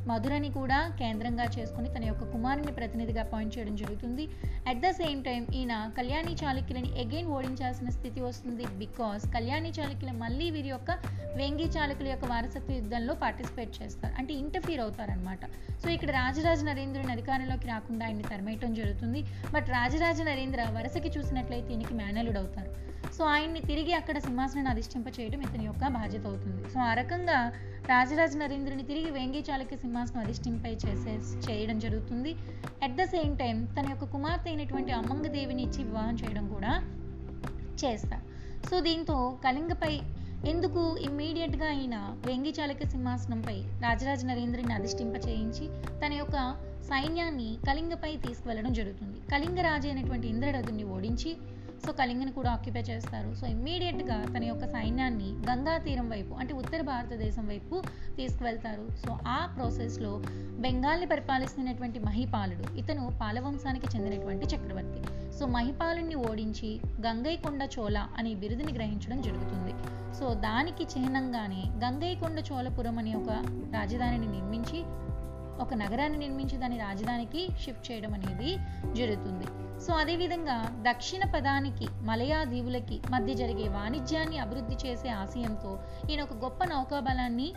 మధురని 0.08 0.50
కూడా 0.58 0.78
కేంద్రంగా 1.00 1.46
చేసుకుని 1.56 1.88
తన 1.94 2.04
యొక్క 2.08 2.24
కుమారుని 2.34 2.72
ప్రతినిధిగా 2.78 3.20
అపాయింట్ 3.26 3.54
చేయడం 3.56 3.74
జరుగుతుంది. 3.82 4.24
అట్ 4.70 4.80
ద 4.84 4.90
సేమ్ 5.00 5.20
టైం 5.28 5.42
ఈయన 5.58 5.74
కళ్యాణి 5.98 6.34
చాళుక్యులని 6.42 6.90
అగైన్ 7.02 7.28
ఓడించాల్సిన 7.36 7.88
స్థితి 7.96 8.20
వస్తుంది 8.28 8.66
బికాస్ 8.82 9.24
కళ్యాణి 9.36 9.72
చాళుక్యులు 9.78 10.14
మళ్ళీ 10.24 10.46
వీరి 10.56 10.70
యొక్క 10.74 10.90
వెంగి 11.40 11.68
చాళుక్యుల 11.76 12.08
యొక్క 12.12 12.26
వారసత్వ 12.32 12.72
యుద్ధంలో 12.80 13.14
పార్టిసిపేట్ 13.24 13.72
చేస్తారు. 13.80 14.14
అంటే 14.20 14.32
ఇంటర్ఫీర్ 14.42 14.82
అవుతారనమాట 14.86 15.44
సో 15.82 15.88
ఇక్కడ 15.96 16.10
రాజరాజ 16.20 16.60
నరేంద్రుని 16.70 17.12
అధికారంలోకి 17.16 17.68
రాకుండా 17.72 18.04
ఆయన్ని 18.06 18.26
తరమేయటం 18.32 18.74
జరుగుతుంది. 18.80 19.22
బట్ 19.54 19.68
రాజరాజ 19.78 20.20
నరేంద్ర 20.30 20.62
వరుసకి 20.78 21.12
చూసినట్లయితే 21.18 21.72
ఈయనకి 21.74 21.94
మేనలుడు 22.02 22.38
అవుతారు. 22.38 22.70
సో 23.16 23.22
ఆయన్ని 23.24 23.60
తిరిగి 23.68 23.92
అక్కడ 23.98 24.16
సింహాసనాన్ని 24.26 24.70
అధిష్టింప 24.72 25.08
చేయడం 25.16 25.40
ఇతని 25.46 25.64
యొక్క 25.68 25.84
బాధ్యత 25.96 26.24
అవుతుంది. 26.30 26.60
సో 26.72 26.78
ఆ 26.88 26.92
రకంగా 27.00 27.38
రాజరాజ 27.88 28.36
నరేంద్రుని 28.36 28.82
తిరిగి 28.82 29.10
వేంగి 29.10 29.44
చాళుక్య 29.50 29.76
సింహాసనం 29.76 30.20
అధిష్టింపై 30.24 30.74
చేసే 30.74 31.14
చేయడం 31.50 31.78
జరుగుతుంది. 31.78 32.32
అట్ 32.82 32.96
ద 32.96 33.04
సేమ్ 33.04 33.38
టైం 33.38 33.64
తన 33.64 33.88
యొక్క 33.88 34.04
కుమార్తె 34.04 34.50
అయినటువంటి 34.50 34.92
అమ్మంగదేవిని 34.92 35.62
ఇచ్చి 35.62 35.84
వివాహం 35.84 36.14
చేయడం 36.14 36.48
కూడా 36.48 36.72
చేస్తారు 37.84 38.24
సో 38.70 38.80
దీంతో 38.80 39.38
కళింగపై 39.44 40.00
ఎందుకు 40.48 40.96
ఇమ్మీడియట్గా 41.00 41.68
ఆయన 41.68 42.16
వేంగి 42.26 42.54
చాళుక్య 42.60 42.88
సింహాసనంపై 42.88 43.62
రాజరాజ 43.80 44.24
నరేంద్రుని 44.24 44.72
అధిష్టింప 44.72 45.16
చేయించి 45.28 45.66
తన 46.04 46.12
యొక్క 46.12 46.36
సైన్యాన్ని 46.88 47.58
కళింగపై 47.68 48.16
తీసుకువెళ్ళడం 48.16 48.72
జరుగుతుంది. 48.72 49.18
కళింగ 49.32 49.60
రాజు 49.60 49.88
అయినటువంటి 49.88 50.28
ఇంద్రరథుని 50.28 50.84
ఓడించి 50.84 51.36
సో 51.86 51.92
కళింగని 51.92 52.32
కూడా 52.32 52.50
ఆక్యుపై 52.50 52.80
చేస్తారు. 52.80 53.34
సో 53.34 53.46
ఇమ్మీడియట్గా 53.46 54.24
తన 54.36 54.44
యొక్క 54.44 54.66
సైన్యాన్ని 54.66 55.30
గంగా 55.50 55.78
తీరం 55.78 56.10
వైపు 56.10 56.34
అంటే 56.34 56.54
ఉత్తర 56.54 56.80
భారతదేశం 56.80 57.46
వైపు 57.48 57.82
తీసుకువెళ్తారు. 58.16 58.88
సో 59.06 59.18
ఆ 59.28 59.54
ప్రాసెస్లో 59.56 60.22
బెంగాల్ని 60.60 61.06
పరిపాలిస్తున్నటువంటి 61.06 61.98
మహిపాలుడు 61.98 62.76
ఇతను 62.76 63.18
పాలవంశానికి 63.20 63.86
చెందినటువంటి 63.96 64.46
చక్రవర్తి. 64.46 65.02
సో 65.38 65.46
మహిపాలుని 65.46 66.14
ఓడించి 66.14 66.80
గంగైకొండ 67.06 67.68
చోళ 67.78 67.98
అనే 67.98 68.34
బిరుదుని 68.34 68.72
గ్రహించడం 68.72 69.22
జరుగుతుంది. 69.22 69.74
సో 70.18 70.34
దానికి 70.34 70.84
చిహ్నంగానే 70.84 71.62
గంగైకొండ 71.84 72.38
చోళపురం 72.52 72.98
అనే 72.98 73.14
ఒక 73.14 73.30
రాజధానిని 73.74 74.26
నిర్మించి 74.26 74.80
ఒక 75.64 75.74
నగరాన్ని 75.74 76.18
నిర్మించి 76.18 76.56
దాని 76.56 76.78
రాజధానికి 76.86 77.40
షిఫ్ట్ 77.62 77.86
చేయడం 77.88 78.12
అనేది 78.18 78.50
జరుగుతుంది. 78.98 79.48
సో 79.84 79.90
అదేవిధంగా 79.92 80.56
దక్షిణ 80.88 81.22
పదానికి 81.34 81.86
మలయా 82.08 82.38
దీవులకి 82.44 82.96
మధ్య 83.10 83.34
జరిగే 83.34 83.66
వాణిజ్యాన్ని 83.76 84.38
అభివృద్ధి 84.38 84.76
చేసే 84.84 85.08
ఆశయంతో 85.22 85.70
ఈయన 86.10 86.20
ఒక 86.22 86.34
గొప్ప 86.44 86.64
నౌకాబలాన్ని 86.64 87.48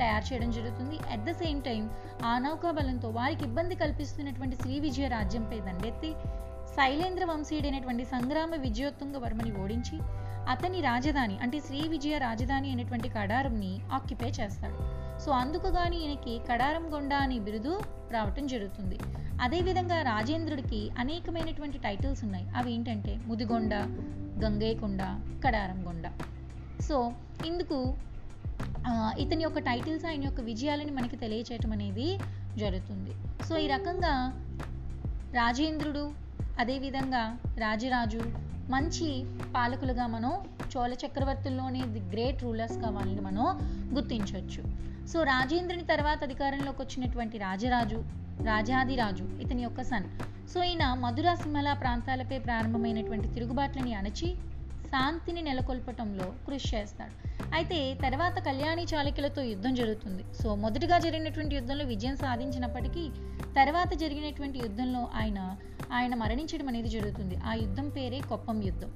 తయారు 0.00 0.24
చేయడం 0.28 0.50
జరుగుతుంది. 0.56 0.98
అట్ 1.12 1.24
ద 1.28 1.32
సేమ్ 1.42 1.60
టైం 1.62 1.82
ఆ 2.24 2.32
నౌకాబలంతో 2.38 3.08
వారికి 3.18 3.44
ఇబ్బంది 3.44 3.74
కల్పిస్తున్నటువంటి 3.74 4.56
శ్రీ 4.62 4.76
విజయ 4.86 5.08
రాజ్యంపై 5.08 5.58
దండెత్తి 5.68 6.12
శైలేంద్ర 6.76 7.24
వంశీయుడైనటువంటి 7.24 8.04
సంగ్రామ 8.04 8.54
విజయోత్తుంగ 8.66 9.16
వర్మని 9.24 9.52
ఓడించి 9.62 9.98
అతని 10.54 10.80
రాజధాని 10.80 11.36
అంటే 11.44 11.58
శ్రీ 11.60 11.80
విజయ 11.88 12.18
రాజధాని 12.18 12.68
అయినటువంటి 12.68 13.08
కడారంని 13.08 13.72
ఆక్యుపై 13.92 14.30
చేస్తాడు. 14.40 15.05
సో 15.24 15.30
అందుకు 15.32 15.68
గాని 15.76 15.96
ఈయనకి 16.02 16.32
కడారం 16.48 16.84
గొండ 16.94 17.12
అనే 17.24 17.38
బిరుదు 17.46 17.72
రావటం 18.12 18.46
జరుగుతుంది. 18.46 18.98
అదేవిధంగా 19.42 20.02
రాజేంద్రుడికి 20.02 20.80
అనేకమైనటువంటి 20.98 21.78
టైటిల్స్ 21.78 22.24
ఉన్నాయి. 22.24 22.46
అవి 22.56 22.74
ఏంటంటే 22.74 23.12
ముదిగొండ 23.26 23.74
గంగైకొండ 24.44 25.02
కడారం 25.44 25.80
గొండ. 25.86 26.06
సో 26.88 27.12
ఇందుకు 27.46 27.78
ఇతని 29.22 29.42
యొక్క 29.44 29.58
టైటిల్స్ 29.58 30.06
ఆయన 30.06 30.24
యొక్క 30.24 30.40
విజయాలని 30.40 30.90
మనకి 30.90 31.16
తెలియచేయటం 31.16 31.72
అనేది 31.72 32.08
జరుగుతుంది. 32.62 33.12
సో 33.48 33.54
ఈ 33.64 33.66
రకంగా 33.66 34.14
రాజేంద్రుడు 35.34 36.04
అదేవిధంగా 36.58 37.22
రాజరాజు 37.58 38.20
మంచి 38.70 39.08
పాలకులుగా 39.54 40.06
మనం 40.06 40.32
చోళ 40.76 40.92
చక్రవర్తుల్లోని 40.92 41.82
ది 41.82 42.00
గ్రేట్ 42.00 42.42
రూలర్స్గా 42.42 42.88
వాళ్ళని 42.90 43.20
మనం 43.20 43.44
గుర్తించవచ్చు. 43.94 44.62
సో 45.06 45.22
రాజేంద్రుని 45.22 45.84
తర్వాత 45.84 46.18
అధికారంలోకి 46.22 46.82
వచ్చినటువంటి 46.82 47.38
రాజరాజు 47.38 47.98
రాజాదిరాజు 48.44 49.24
ఇతని 49.42 49.62
యొక్క 49.62 49.82
సన్. 49.82 50.08
సో 50.48 50.62
ఈయన 50.62 50.94
మధుర 50.94 51.34
సిమల 51.34 51.72
ప్రాంతాలపై 51.72 52.38
ప్రారంభమైనటువంటి 52.38 53.28
తిరుగుబాట్లని 53.28 53.94
అణచి 53.94 54.28
శాంతిని 54.96 55.42
నెలకొల్పటంలో 55.42 56.26
కృషి 56.46 56.76
చేస్తాడు. 56.76 57.14
అయితే 57.54 57.94
తర్వాత 58.02 58.36
కళ్యాణి 58.38 58.84
చాళుక్యులతో 58.94 59.42
యుద్ధం 59.42 59.74
జరుగుతుంది. 59.74 60.22
సో 60.42 60.54
మొదటిగా 60.54 60.98
జరిగినటువంటి 60.98 61.54
యుద్ధంలో 61.54 61.84
విజయం 61.84 62.16
సాధించినప్పటికీ 62.16 63.04
తర్వాత 63.56 63.94
జరిగినటువంటి 63.94 64.58
యుద్ధంలో 64.58 65.08
ఆయన 65.14 65.56
ఆయన 65.92 66.14
మరణించడం 66.14 66.68
అనేది 66.68 66.88
జరుగుతుంది. 66.88 67.36
ఆ 67.36 67.54
యుద్ధం 67.54 67.88
పేరే 67.88 68.20
కొప్పం 68.20 68.62
యుద్ధం. 68.62 68.90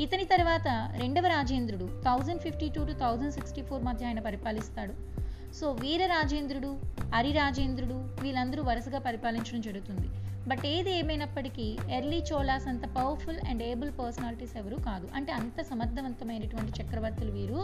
ఇతని 0.00 0.24
తర్వాత 0.24 0.68
రెండవ 0.96 1.26
Rajendrudu 1.26 1.88
thousand 2.04 2.40
fifty 2.40 2.68
two 2.68 2.84
to 2.84 2.92
thousand 2.92 3.32
sixty 3.32 3.62
four 3.62 3.82
మధ్య 3.82 4.06
ఆయన 4.06 4.20
పరిపాలిస్తాడు. 4.20 5.23
సో 5.58 5.66
వీర 5.82 6.02
రాజేంద్రుడు 6.14 6.70
హరి 7.14 7.32
రాజేంద్రుడు 7.32 7.96
వీళ్ళందరూ 8.22 8.62
వరుసగా 8.68 8.98
పరిపాలించడం 9.06 9.60
జరుగుతుంది. 9.66 10.08
బట్ 10.50 10.64
ఏది 10.72 10.90
ఏమైనప్పటికీ 11.00 11.66
ఎర్లీ 11.96 12.18
చోలాస్ 12.30 12.66
అంత 12.70 12.84
పవర్ఫుల్ 12.96 13.38
అండ్ 13.50 13.62
ఏబుల్ 13.68 13.92
పర్సనాలిటీస్ 13.98 14.54
ఎవరు 14.60 14.76
కాదు. 14.88 15.06
అంటే 15.16 15.32
అంత 15.32 15.62
సమర్థవంతమైనటువంటి 15.70 16.72
చక్రవర్తులు 16.78 17.32
వీరు 17.38 17.60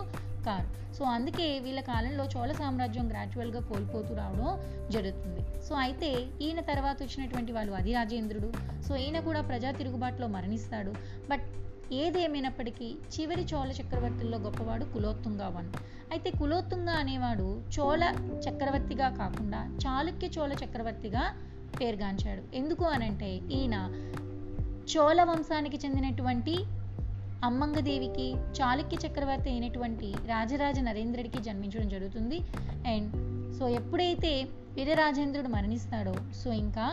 కారు. 0.46 0.68
సో 0.96 1.02
అందుకే 1.16 1.46
వీళ్ళ 1.64 1.80
కాలంలో 1.90 2.24
చోళ 2.34 2.50
సామ్రాజ్యం 2.60 3.08
గ్రాడ్యువల్గా 3.12 3.60
కోల్పోతూ 3.70 4.14
రావడం 4.22 4.50
జరుగుతుంది. 4.96 5.42
సో 5.66 5.74
అయితే 5.84 6.10
ఈయన 6.44 6.60
తర్వాత 6.70 6.96
వచ్చినటువంటి 7.06 7.52
వాళ్ళు 7.56 7.74
అధిరాజేంద్రుడు 7.80 8.50
సో 8.88 8.92
ఈయన 9.04 9.20
కూడా 9.28 9.42
ప్రజా 9.50 9.72
తిరుగుబాటులో 9.80 10.28
మరణిస్తాడు. 10.36 10.94
బట్ 11.32 11.46
ఏదేమైనప్పటికీ 11.92 12.84
చివరి 12.84 13.46
చోళ 13.54 13.70
చక్రవర్తుల్లో 13.70 14.38
గొప్పవాడు 14.38 14.84
కులోత్తుంగా 14.84 15.48
వన్ 15.48 15.68
అయితే 16.10 16.30
కులోత్తుంగా 16.30 16.92
అనేవాడు 16.92 17.62
చోళ 17.80 18.04
చక్రవర్తిగా 18.48 19.08
కాకుండా 19.08 19.76
చాళుక్య 19.86 20.28
చోళ 20.38 20.52
చక్రవర్తిగా 20.52 21.32
పేరుగాంచాడు. 21.80 22.56
ఎందుకు 22.56 22.84
అనంటే 22.84 23.36
ఈయన 23.36 24.06
చోళ 24.96 25.22
వంశానికి 25.22 25.76
చెందినటువంటి 25.76 26.56
అమ్మంగదేవికి 27.44 28.32
చాళుక్య 28.32 29.08
చక్రవర్తి 29.08 29.50
అయినటువంటి 29.50 30.12
రాజరాజ 30.26 30.78
నరేంద్రుడికి 30.78 31.42
జన్మించడం 31.42 31.88
జరుగుతుంది. 31.88 32.40
అండ్ 32.88 33.10
సో 33.58 33.68
ఎప్పుడైతే 33.68 34.48
వీరరాజేంద్రుడు 34.76 35.48
మరణిస్తాడో. 35.48 36.14
సో 36.40 36.52
ఇంకా 36.52 36.86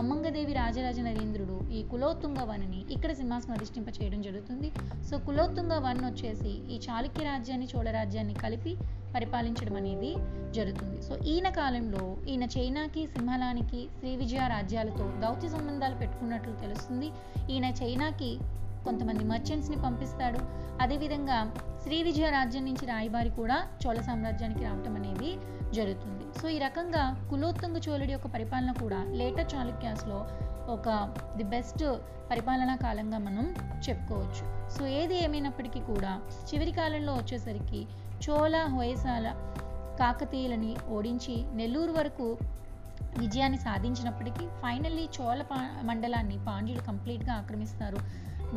అమ్మంగదేవి 0.00 0.52
రాజరాజ 0.52 1.00
నరేంద్రుడు 1.00 1.56
ఈ 1.72 1.82
కులోత్తుంగ 1.82 2.40
వన్ని 2.50 2.80
ఇక్కడ 2.92 3.12
సింహాసనం 3.12 3.54
అధిష్ఠింప 3.54 3.88
చేయడం 3.88 4.22
జరుగుతుంది. 4.22 4.72
సో 5.10 5.18
కులోత్తుంగ 5.18 5.72
వన్ 5.78 6.00
వచ్చేసి 6.04 6.52
ఈ 6.74 6.80
చాళుక్య 6.88 7.24
రాజ్యాన్ని 7.24 7.68
చోళ 7.76 7.90
రాజ్యాన్ని 7.90 8.34
కలిపి 8.34 8.76
పరిపాలించడం 9.14 9.76
అనేది 9.76 10.10
జరుగుతుంది. 10.52 11.02
సో 11.02 11.16
ఈయన 11.32 11.48
కాలంలో 11.48 12.16
ఈయన 12.28 12.44
చైనాకి 12.44 13.06
సింహలానికి 13.06 13.88
శ్రీ 13.98 14.16
విజయ 14.16 14.44
రాజ్యాలతో 14.48 15.06
దౌత్య 15.20 15.48
సంబంధాలు 15.48 15.94
పెట్టుకున్నట్లు 15.94 16.52
తెలుస్తుంది. 16.52 17.10
ఈయన 17.50 17.64
చైనాకి 17.64 18.38
కొంతమంది 18.84 19.24
మర్చెంట్స్ని 19.24 19.76
పంపిస్తాడు. 19.76 20.40
అదేవిధంగా 20.82 21.38
శ్రీ 21.82 22.02
విజయ 22.02 22.30
రాజ్యం 22.30 22.64
నుంచి 22.64 22.86
రాయబారి 22.86 23.30
కూడా 23.30 23.56
చోళ 23.82 24.00
సామ్రాజ్యానికి 24.00 24.64
రావటం 24.64 24.94
అనేది 25.00 25.30
జరుగుతుంది. 25.74 26.38
సో 26.40 26.48
ఈ 26.48 26.58
రకంగా 26.58 27.26
కులోత్తుంగ 27.30 27.76
చోళుడి 27.76 28.12
యొక్క 28.12 28.26
పరిపాలన 28.26 28.72
కూడా 28.72 29.04
లేటర్ 29.04 29.54
చాళుక్యాస్లో 29.54 30.26
ఒక 30.68 30.88
ది 31.36 31.42
బెస్ట్ 31.42 31.84
పరిపాలనా 32.30 32.76
కాలంగా 32.76 33.18
మనం 33.18 33.46
చెప్పుకోవచ్చు. 33.88 34.44
సో 34.70 34.86
ఏది 34.86 35.24
ఏమైనప్పటికీ 35.24 35.80
కూడా 35.80 36.20
చివరి 36.48 36.72
కాలంలో 36.72 37.14
వచ్చేసరికి 37.14 37.86
చోళ 38.28 38.56
హొయసాల 38.56 39.28
కాకతీయులని 40.00 40.76
ఓడించి 40.88 41.44
నెల్లూరు 41.54 41.92
వరకు 41.92 42.36
విజయాన్ని 43.18 43.58
సాధించినప్పటికీ 43.58 44.46
ఫైనల్లీ 44.46 45.08
చోళ 45.20 45.42
పా 45.42 45.80
మండలాన్ని 45.82 46.36
పాండ్యులు 46.44 46.82
కంప్లీట్గా 46.82 47.32
ఆక్రమిస్తారు. 47.34 47.98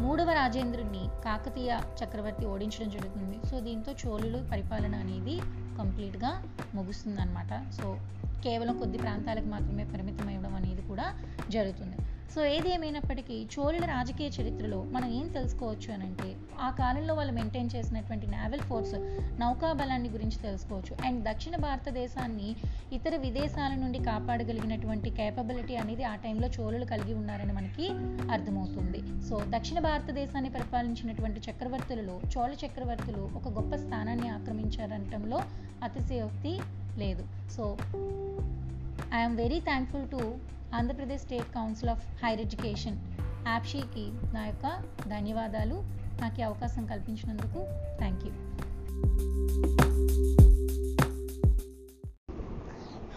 మూడవ 0.04 0.30
రాజేంద్రుడిని 0.40 1.04
కాకతీయ 1.26 1.72
చక్రవర్తి 2.00 2.46
ఓడించడం 2.54 2.90
జరుగుతుంది. 2.96 3.38
సో 3.50 3.56
దీంతో 3.68 3.92
చోళులు 4.04 4.40
పరిపాలన 4.52 4.96
అనేది 5.04 5.36
కంప్లీట్గా 5.80 6.32
ముగుస్తుంది 6.78 7.20
అనమాట 7.22 7.52
సో 7.78 7.88
కేవలం 8.46 8.76
కొద్ది 8.82 8.98
ప్రాంతాలకు 8.98 9.50
మాత్రమే 9.54 9.84
పరిమితం 9.94 10.28
అవ్వడం 10.32 10.54
అనేది 10.60 10.84
కూడా 10.90 11.06
జరుగుతుంది. 11.56 11.98
సో 12.34 12.46
ఏది 12.46 12.74
ఏమైనప్పటికీ 12.74 13.48
చోళుల 13.60 13.86
రాజకీయ 13.86 14.28
చరిత్రలో 14.28 14.84
మనం 14.84 15.12
ఏం 15.12 15.28
తెలుసుకోవచ్చు 15.28 15.94
అని 15.94 16.04
అంటే 16.04 16.36
ఆ 16.60 16.70
కాలంలో 16.70 17.14
వాళ్ళు 17.14 17.34
మెయింటైన్ 17.34 17.70
చేసినటువంటి 17.76 18.28
నావల్ 18.28 18.60
ఫోర్స్ 18.60 18.96
నౌకాబలాన్ని 19.40 20.10
గురించి 20.10 20.36
తెలుసుకోవచ్చు. 20.42 20.98
అండ్ 21.06 21.24
దక్షిణ 21.24 21.56
భారతదేశాన్ని 21.56 22.56
ఇతర 22.92 23.16
విదేశాల 23.16 23.74
నుండి 23.76 24.00
కాపాడగలిగినటువంటి 24.00 25.10
కేపబిలిటీ 25.10 25.76
అనేది 25.76 26.04
ఆ 26.04 26.16
టైంలో 26.16 26.48
చోళులు 26.48 26.86
కలిగి 26.86 27.14
ఉన్నారని 27.14 27.54
మనకి 27.54 27.90
అర్థమవుతుంది. 28.32 29.30
సో 29.30 29.44
దక్షిణ 29.58 29.80
భారతదేశాన్ని 29.80 30.50
పరిపాలించినటువంటి 30.50 31.42
చక్రవర్తులలో 31.52 32.22
చోళ 32.38 32.54
చక్రవర్తులు 32.66 33.30
ఒక 33.36 33.48
గొప్ప 33.48 33.76
స్థానాన్ని 33.76 34.28
ఆక్రమించారనటంలో 34.28 35.42
అతిశయోక్తి 35.84 36.60
లేదు. 36.98 37.52
So 37.52 37.78
I'm 39.14 39.38
very 39.38 39.60
thankful 39.60 40.10
to 40.10 40.55
Andhra Pradesh 40.78 41.22
state 41.22 41.50
council 41.58 41.90
of 41.90 42.04
higher 42.24 42.42
education 42.46 42.98
యాప్షీకి 43.48 44.06
నా 44.34 44.44
యొక్క 44.46 44.68
ధన్యవాదాలు. 45.10 45.78
నాకు 46.22 46.40
ఈ 46.42 46.44
అవకాశం 46.44 46.84
కల్పించినందుకు 46.86 47.60
thank 48.02 48.24
you. 48.26 48.32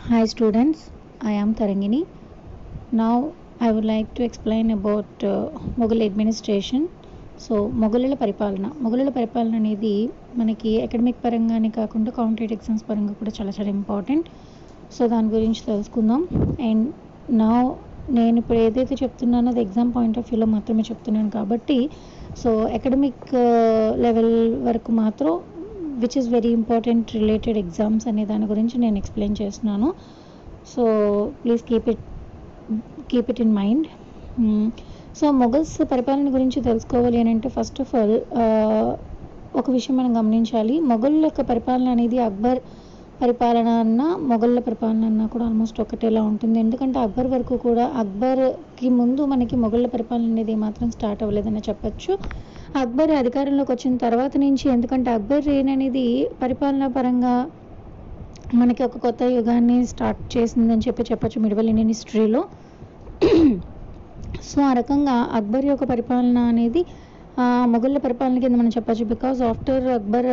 Hi 0.08 0.26
students 0.26 0.84
I 1.30 1.32
am 1.42 1.50
Tarangini 1.60 2.00
now 2.94 3.14
I 3.62 3.70
would 3.70 3.88
like 3.92 4.08
to 4.16 4.22
explain 4.22 4.70
about 4.70 5.24
uh, 5.24 6.04
administration 6.08 6.86
so 7.46 7.56
మొఘలుల 7.82 8.14
పరిపాలన 8.14 8.66
మొఘలుల 8.84 9.08
పరిపాలన 9.08 9.54
అనేది 9.54 9.96
మనకి 10.36 10.70
అకాడమిక్ 10.82 11.20
పరంగానే 11.24 11.70
కాకుండా 11.70 12.10
కాంపిటేటివ్ 12.10 12.56
ఎగ్జామ్స్ 12.58 12.84
పరంగా 12.88 13.12
కూడా 13.12 13.32
చాలా 13.40 13.52
చాలా 13.58 13.68
ఇంపార్టెంట్ 13.68 14.28
సో 14.96 15.08
దాని 15.08 15.28
గురించి 15.28 15.60
తెలుసుకుందాం. 15.66 16.22
అండ్ 16.68 16.86
నా 17.40 17.50
నేను 18.08 18.36
ఇప్పుడు 18.38 18.58
ఏదైతే 18.58 18.94
చెప్తున్నానో 19.02 19.48
అది 19.50 19.60
ఎగ్జామ్ 19.60 19.90
పాయింట్ 19.96 20.18
ఆఫ్ 20.18 20.28
వ్యూలో 20.30 20.46
మాత్రమే 20.46 20.82
చెప్తున్నాను 20.90 21.30
కాబట్టి 21.30 21.78
సో 22.42 22.50
అకాడమిక్ 22.76 23.26
లెవెల్ 24.04 24.34
వరకు 24.66 24.92
మాత్రం 24.92 25.32
which 26.02 26.16
is 26.20 26.28
very 26.28 26.50
important 26.50 27.10
related 27.20 27.58
exams 27.58 28.06
అనే 28.10 28.24
దాని 28.24 28.46
గురించి 28.46 28.78
నేను 28.78 28.96
ఎక్స్ప్లెయిన్ 28.96 29.36
చేస్తున్నాను. 29.42 29.88
So 30.72 30.82
please 31.42 31.62
keep 31.70 31.88
it 31.92 32.04
keep 33.10 33.30
it 33.30 33.40
in 33.40 33.54
mind 33.60 33.86
so 35.20 35.26
Mughals 35.42 35.76
పరిపాలన 35.92 36.28
గురించి 36.34 36.58
తెలుసుకోవాలి 36.60 37.18
అని 37.20 37.30
అంటే 37.30 37.48
ఫస్ట్ 37.48 37.80
ఆఫ్ 37.80 37.92
ఆల్ 38.00 38.16
ఒక 39.56 39.70
విషయం 39.70 39.96
మనం 39.96 40.10
గమనించాలి. 40.16 40.80
మొఘల్ 40.80 41.16
యొక్క 41.24 41.40
పరిపాలన 41.40 41.88
అనేది 41.88 42.18
అక్బర్ 42.18 42.60
పరిపాలన 43.20 43.68
అన్న 43.82 44.00
మొఘళ్ళ 44.30 44.58
పరిపాలన 44.66 45.04
అన్న 45.10 45.22
కూడా 45.32 45.44
ఆల్మోస్ట్ 45.48 45.78
ఒకటేలా 45.84 46.20
ఉంటుంది. 46.30 46.56
ఎందుకంటే 46.64 46.98
అక్బర్ 47.06 47.28
వరకు 47.32 47.54
కూడా 47.64 47.84
అక్బర్కి 48.02 48.88
ముందు 48.98 49.22
మనకి 49.32 49.56
మొఘళ్ళ 49.64 49.86
పరిపాలన 49.94 50.28
అనేది 50.34 50.54
మాత్రం 50.64 50.88
స్టార్ట్ 50.96 51.22
అవ్వలేదని 51.24 51.62
చెప్పచ్చు. 51.68 52.12
అక్బర్ 52.74 53.12
అధికారంలోకి 53.20 53.72
వచ్చిన 53.74 53.94
తర్వాత 54.04 54.32
నుంచి 54.44 54.66
ఎందుకంటే 54.76 55.10
అక్బర్ 55.18 55.44
రేన్ 55.48 55.70
అనేది 55.74 56.06
పరిపాలన 56.42 56.86
పరంగా 56.96 57.34
మనకి 58.52 58.82
ఒక 58.84 58.98
కొత్త 58.98 59.22
యుగాన్ని 59.36 59.78
స్టార్ట్ 59.90 60.20
చేసిందని 60.34 60.84
చెప్పి 60.86 61.02
చెప్పచ్చు 61.10 61.38
మిడివల్ 61.44 61.70
ఇండియన్ 61.72 61.92
హిస్టరీలో 61.94 62.42
సో 64.42 64.58
ఆ 64.66 64.72
రకంగా 64.78 65.16
అక్బర్ 65.38 65.66
యొక్క 65.70 65.84
పరిపాలన 65.92 66.38
అనేది 66.52 66.82
మొఘళ్ళ 67.72 67.96
పరిపాలన 68.04 68.38
కింద 68.42 68.56
మనం 68.60 68.72
చెప్పచ్చు 68.76 69.04
బికాజ్ 69.12 69.40
ఆఫ్టర్ 69.48 69.84
అక్బర్ 69.96 70.28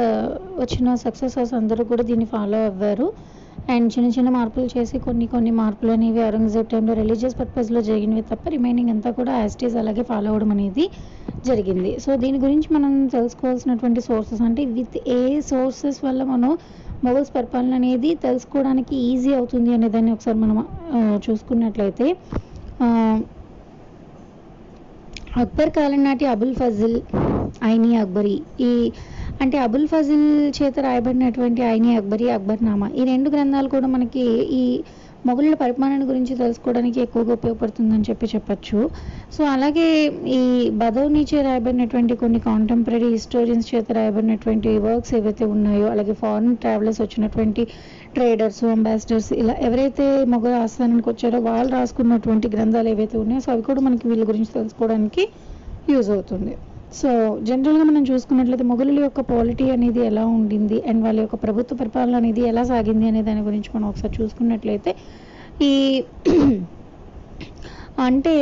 వచ్చిన 0.62 0.96
సక్సెసర్స్ 1.04 1.54
అందరూ 1.60 1.84
కూడా 1.92 2.04
దీన్ని 2.10 2.28
ఫాలో 2.34 2.60
అవ్వారు. 2.70 3.08
అండ్ 3.74 3.88
చిన్న 3.94 4.08
చిన్న 4.16 4.30
మార్పులు 4.38 4.68
చేసి 4.76 4.96
కొన్ని 5.06 5.26
కొన్ని 5.34 5.52
మార్పులు 5.60 5.92
అనేవి 5.92 6.20
ఔరంగజేబ్ 6.28 6.68
టైంలో 6.74 6.94
రిలీజియస్ 7.02 7.36
పర్పస్లో 7.40 7.80
జరిగినవి 7.90 8.24
తప్ప 8.32 8.50
రిమైనింగ్ 8.56 8.92
అంతా 8.96 9.12
కూడా 9.20 9.34
యాస్టీస్ 9.44 9.76
అలాగే 9.82 10.04
ఫాలో 10.12 10.30
అవ్వడం 10.32 10.52
అనేది 10.56 10.86
జరిగింది. 11.44 11.92
సో 12.04 12.10
దీని 12.24 12.38
గురించి 12.46 12.68
మనం 12.76 12.92
తెలుసుకోవాల్సినటువంటి 13.16 14.02
సోర్సెస్ 14.02 14.44
అంటే 14.48 14.62
విత్ 14.78 14.98
ఏ 15.18 15.22
సోర్సెస్ 15.52 16.00
వల్ల 16.08 16.22
మనం 16.34 16.52
మొఘల్స్ 17.04 17.32
పరిపాలన 17.38 17.74
అనేది 17.82 18.12
తెలుసుకోవడానికి 18.26 18.96
ఈజీ 19.10 19.32
అవుతుంది 19.40 19.72
అనేదాన్ని 19.78 20.12
ఒకసారి 20.16 20.38
మనం 20.44 20.58
చూసుకున్నట్లయితే 21.26 22.08
అక్బర్ 25.42 25.70
కాలం 25.70 26.02
నాటి 26.04 26.26
అబుల్ 26.26 26.54
ఫజిల్ 26.56 27.00
ఐనీ 27.64 27.90
అక్బరీ. 27.96 28.36
ఈ 28.60 28.92
అంటే 29.42 29.58
అబుల్ 29.58 29.88
ఫజిల్ 29.88 30.28
చేత 30.58 30.76
రాయబడినటువంటి 30.80 31.62
ఐనీ 31.62 31.96
అక్బరీ 31.96 32.28
అక్బర్నామా 32.30 32.88
ఈ 33.00 33.04
రెండు 33.04 33.30
గ్రంథాలు 33.30 33.70
కూడా 33.70 33.88
మనకి 33.88 34.24
ఈ 34.60 34.62
మొఘలుల 35.28 35.54
పరిపాలన 35.54 36.02
గురించి 36.10 36.34
తెలుసుకోవడానికి 36.36 37.02
ఎక్కువగా 37.02 37.34
ఉపయోగపడుతుందని 37.34 38.06
చెప్పి 38.10 38.26
చెప్పచ్చు. 38.36 38.80
సో 39.36 39.44
అలాగే 39.44 39.88
ఈ 40.38 40.42
బదౌనీచే 40.82 41.42
రాయబడినటువంటి 41.42 42.16
కొన్ని 42.16 42.40
కాంటెంపరీ 42.40 43.10
హిస్టోరియన్స్ 43.10 43.76
చేత 43.76 43.92
రాయబడినటువంటి 43.92 44.72
వర్క్స్ 44.88 45.14
ఏవైతే 45.20 45.46
ఉన్నాయో 45.46 45.88
అలాగే 45.88 46.14
ఫారిన్ 46.14 46.58
ట్రావెలర్స్ 46.58 47.02
వచ్చినటువంటి 47.02 47.66
ట్రేడర్స్ 48.16 48.62
అంబాసిడర్స్ 48.74 49.30
ఇలా 49.42 49.54
ఎవరైతే 49.68 50.06
మొగ 50.34 50.54
ఆస్థానానికి 50.64 51.10
వచ్చారో 51.12 51.40
వాళ్ళు 51.48 51.72
రాసుకున్నటువంటి 51.78 52.48
గ్రంథాలు 52.56 52.90
ఏవైతే 52.94 53.16
ఉన్నాయో 53.24 53.42
సో 53.46 53.52
అవి 53.54 53.64
కూడా 53.70 53.82
మనకి 53.88 54.06
వీళ్ళ 54.12 54.24
గురించి 54.32 54.52
తెలుసుకోవడానికి 54.58 55.24
యూజ్ 55.94 56.10
అవుతుంది. 56.16 56.54
సో 57.00 57.10
జనరల్గా 57.48 57.86
మనం 57.90 58.04
చూసుకున్నట్లయితే 58.10 58.66
మొఘలుల 58.72 59.00
యొక్క 59.06 59.22
పాలిటీ 59.32 59.66
అనేది 59.76 60.02
ఎలా 60.10 60.24
ఉండింది 60.38 60.78
అండ్ 60.90 61.02
వాళ్ళ 61.06 61.20
యొక్క 61.26 61.38
ప్రభుత్వ 61.46 61.76
పరిపాలన 61.82 62.16
అనేది 62.22 62.44
ఎలా 62.52 62.64
సాగింది 62.72 63.06
అనే 63.12 63.22
దాని 63.30 63.42
గురించి 63.50 63.70
మనం 63.76 63.88
ఒకసారి 63.92 64.14
చూసుకున్నట్లయితే 64.20 64.94
ఈ 65.70 65.74
అంటే 68.08 68.36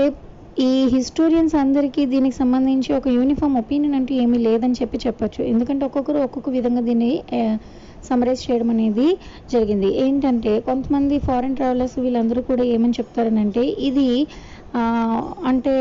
ఈ 0.67 0.71
హిస్టోరియన్స్ 0.95 1.53
అందరికీ 1.61 2.01
దీనికి 2.13 2.35
సంబంధించి 2.41 2.89
ఒక 2.97 3.07
యూనిఫామ్ 3.17 3.55
ఒపీనియన్ 3.61 3.95
అంటే 3.99 4.13
ఏమీ 4.23 4.37
లేదని 4.47 4.75
చెప్పి 4.81 4.97
చెప్పచ్చు. 5.05 5.41
ఎందుకంటే 5.51 5.83
ఒక్కొక్కరు 5.87 6.19
ఒక్కొక్క 6.27 6.49
విధంగా 6.57 6.81
దీన్ని 6.89 7.11
సమరైజ్ 8.09 8.43
చేయడం 8.45 8.69
అనేది 8.75 9.07
జరిగింది. 9.53 9.89
ఏంటంటే 10.03 10.53
కొంతమంది 10.69 11.17
ఫారిన్ 11.27 11.55
ట్రావెలర్స్ 11.59 11.97
వీళ్ళందరూ 12.05 12.41
కూడా 12.49 12.65
ఏమని 12.75 12.97
చెప్తారనంటే 12.99 13.63
ఇది 13.89 14.09
అంటే 15.49 15.75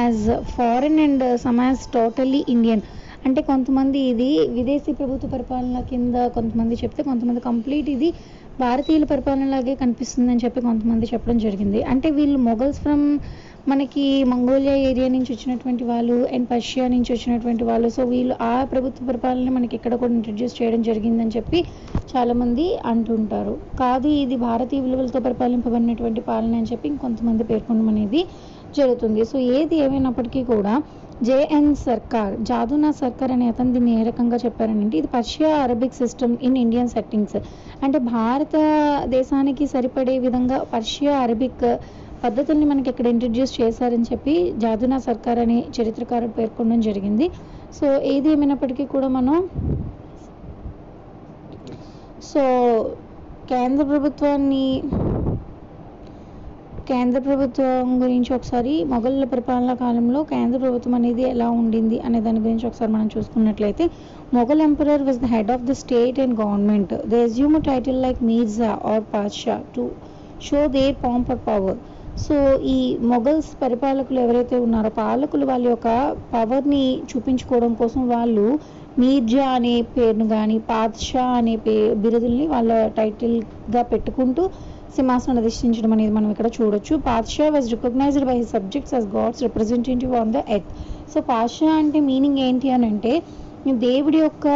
యాజ్ 0.00 0.24
ఫారిన్ 0.56 1.00
అండ్ 1.06 1.24
సమాజ్ 1.46 1.84
టోటల్లీ 1.96 2.40
ఇండియన్ 2.54 2.84
అంటే 3.26 3.40
కొంతమంది 3.48 4.00
ఇది 4.10 4.28
విదేశీ 4.58 4.90
ప్రభుత్వ 4.98 5.28
పరిపాలన 5.32 5.78
కింద 5.88 6.16
కొంతమంది 6.36 6.74
చెప్తే 6.82 7.00
కొంతమంది 7.08 7.40
కంప్లీట్ 7.48 7.88
ఇది 7.94 8.08
భారతీయుల 8.62 9.04
పరిపాలనలాగే 9.12 9.74
కనిపిస్తుందని 9.82 10.40
చెప్పి 10.44 10.60
కొంతమంది 10.68 11.06
చెప్పడం 11.10 11.38
జరిగింది. 11.46 11.80
అంటే 11.92 12.08
వీళ్ళు 12.18 12.38
మొఘల్స్ 12.46 12.80
ఫ్రమ్ 12.84 13.04
మనకి 13.70 14.04
మంగోలియా 14.32 14.74
ఏరియా 14.88 15.08
నుంచి 15.14 15.30
వచ్చినటువంటి 15.34 15.84
వాళ్ళు 15.88 16.14
అండ్ 16.34 16.46
పర్షియా 16.52 16.84
నుంచి 16.92 17.10
వచ్చినటువంటి 17.14 17.64
వాళ్ళు. 17.68 17.88
సో 17.96 18.02
వీళ్ళు 18.12 18.34
ఆ 18.50 18.52
ప్రభుత్వ 18.72 19.06
పరిపాలన 19.08 19.48
మనకి 19.56 19.74
ఇక్కడ 19.78 19.94
కూడా 20.02 20.12
ఇంట్రడ్యూస్ 20.18 20.54
చేయడం 20.58 20.82
జరిగిందని 20.88 21.32
చెప్పి 21.36 21.58
చాలామంది 22.12 22.66
అంటుంటారు. 22.92 23.54
కాదు 23.82 24.08
ఇది 24.22 24.38
భారతీయ 24.46 24.84
విలువలతో 24.86 25.20
పరిపాలింపబడినటువంటి 25.26 26.22
పాలన 26.30 26.54
అని 26.60 26.70
చెప్పి 26.72 26.88
ఇంకొంతమంది 26.92 27.46
పేర్కొనడం 27.50 27.90
అనేది 27.94 28.22
జరుగుతుంది. 28.78 29.20
సో 29.32 29.36
ఏది 29.58 29.76
ఏమైనప్పటికీ 29.86 30.42
కూడా 30.52 30.74
జేఎన్ 31.28 31.70
సర్కార్ 31.86 32.34
జాదునా 32.48 32.90
సర్కార్ 33.02 33.32
అనే 33.36 33.46
అతను 33.52 33.72
దీన్ని 33.76 33.92
ఏ 34.00 34.02
రకంగా 34.08 34.38
చెప్పారనంటే 34.42 34.96
ఇది 35.00 35.08
Persia 35.18 35.52
Arabic 35.66 35.96
system 36.02 36.34
in 36.48 36.58
Indian 36.64 36.92
settings. 36.96 37.38
అంటే 37.84 37.98
భారతదేశానికి 38.14 39.66
సరిపడే 39.74 40.16
విధంగా 40.26 40.58
పర్షియా 40.74 41.14
అరబిక్ 41.26 41.64
పద్ధతుల్ని 42.22 42.66
మనకి 42.70 42.88
ఇక్కడ 42.92 43.06
ఇంట్రడ్యూస్ 43.14 43.52
చేశారని 43.60 44.06
చెప్పి 44.10 44.34
జాదునా 44.62 44.98
సర్కార్ 45.08 45.40
అనే 45.44 45.58
చరిత్రకారుడు 45.76 46.34
పేర్కొనడం 46.38 46.80
జరిగింది. 46.88 47.26
సో 47.78 47.86
ఏది 48.12 48.28
ఏమైనప్పటికీ 48.34 48.84
కూడా 48.94 49.08
మనం 49.18 49.36
సో 52.30 52.42
కేంద్ర 53.52 53.84
ప్రభుత్వాన్ని 53.90 54.64
కేంద్ర 56.90 57.18
ప్రభుత్వం 57.20 57.88
గురించి 58.02 58.30
ఒకసారి 58.36 58.74
మొఘళ్ళ 58.84 59.24
పరిపాలనా 59.32 59.74
కాలంలో 59.82 60.20
కేంద్ర 60.30 60.58
ప్రభుత్వం 60.58 60.94
అనేది 60.94 61.24
ఎలా 61.32 61.48
ఉండింది 61.60 61.96
అనే 62.06 62.18
దాని 62.20 62.40
గురించి 62.40 62.66
ఒకసారి 62.66 62.90
మనం 62.92 63.08
చూసుకున్నట్లయితే 63.14 63.84
Mughal 64.34 64.62
emperor 64.66 65.04
was 65.08 65.20
the 65.24 65.28
head 65.34 65.52
of 65.56 65.66
the 65.70 65.74
state 65.82 66.18
and 66.20 66.36
government 66.40 66.94
they 67.10 67.20
assume 67.22 67.56
title 67.70 67.98
like 68.02 68.20
Mirza 68.30 68.70
or 68.92 69.04
Padshah 69.14 69.56
to 69.76 69.84
show 70.48 70.60
their 70.76 70.96
pomp 71.04 71.30
or 71.30 71.42
power 71.50 71.78
so 72.24 72.36
ఈ 72.74 72.78
మొఘల్స్ 73.10 73.50
పరిపాలకులు 73.62 74.18
ఎవరైతే 74.24 74.56
ఉన్నారో 74.66 74.90
పాలకులు 75.02 75.44
వాళ్ళ 75.50 75.64
యొక్క 75.72 75.88
పవర్ని 76.34 76.84
చూపించుకోవడం 77.10 77.72
కోసం 77.80 78.02
వాళ్ళు 78.14 78.46
మీర్జా 79.02 79.46
అనే 79.56 79.74
పేరును 79.96 80.26
కానీ 80.34 80.56
పాద్షా 80.70 81.24
అనే 81.38 81.54
పే 81.66 81.74
బిరుదుల్ని 82.04 82.46
వాళ్ళ 82.54 82.70
టైటిల్గా 82.98 83.82
పెట్టుకుంటూ 83.92 84.44
సింహాసనం 84.96 85.38
అధిష్ఠించడం 85.40 85.92
అనేది 85.96 86.12
మనం 86.16 86.28
ఇక్కడ 86.34 86.48
చూడొచ్చు. 86.56 86.94
Padshah 87.08 87.46
was 87.54 87.66
recognized 87.74 88.26
by 88.30 88.36
his 88.38 88.52
subjects 88.56 88.94
as 88.96 89.08
God's 89.16 89.42
representative 89.46 90.14
on 90.20 90.32
the 90.36 90.40
earth 90.56 90.72
so 91.12 91.20
Padshah 91.32 91.70
అంటే 91.82 92.00
మీనింగ్ 92.08 92.40
ఏంటి 92.46 92.70
అని 92.76 92.88
అంటే 92.92 93.12
దేవుడి 93.84 94.18
యొక్క 94.24 94.46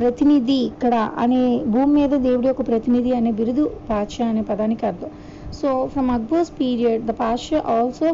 ప్రతినిధి 0.00 0.58
ఇక్కడ 0.70 0.94
అనే 1.22 1.40
భూమి 1.74 1.92
మీద 1.98 2.12
దేవుడి 2.28 2.48
యొక్క 2.50 2.62
ప్రతినిధి 2.70 3.12
అనే 3.18 3.30
బిరుదు 3.40 3.64
పాద్షా 3.90 4.24
అనే 4.32 4.42
పదానికి 4.50 4.84
అర్థం. 4.90 5.10
So 5.52 5.70
from 5.86 6.10
Akbar's 6.10 6.52
period 6.58 7.04
the 7.06 7.14
Padshah 7.20 7.60
also 7.74 8.08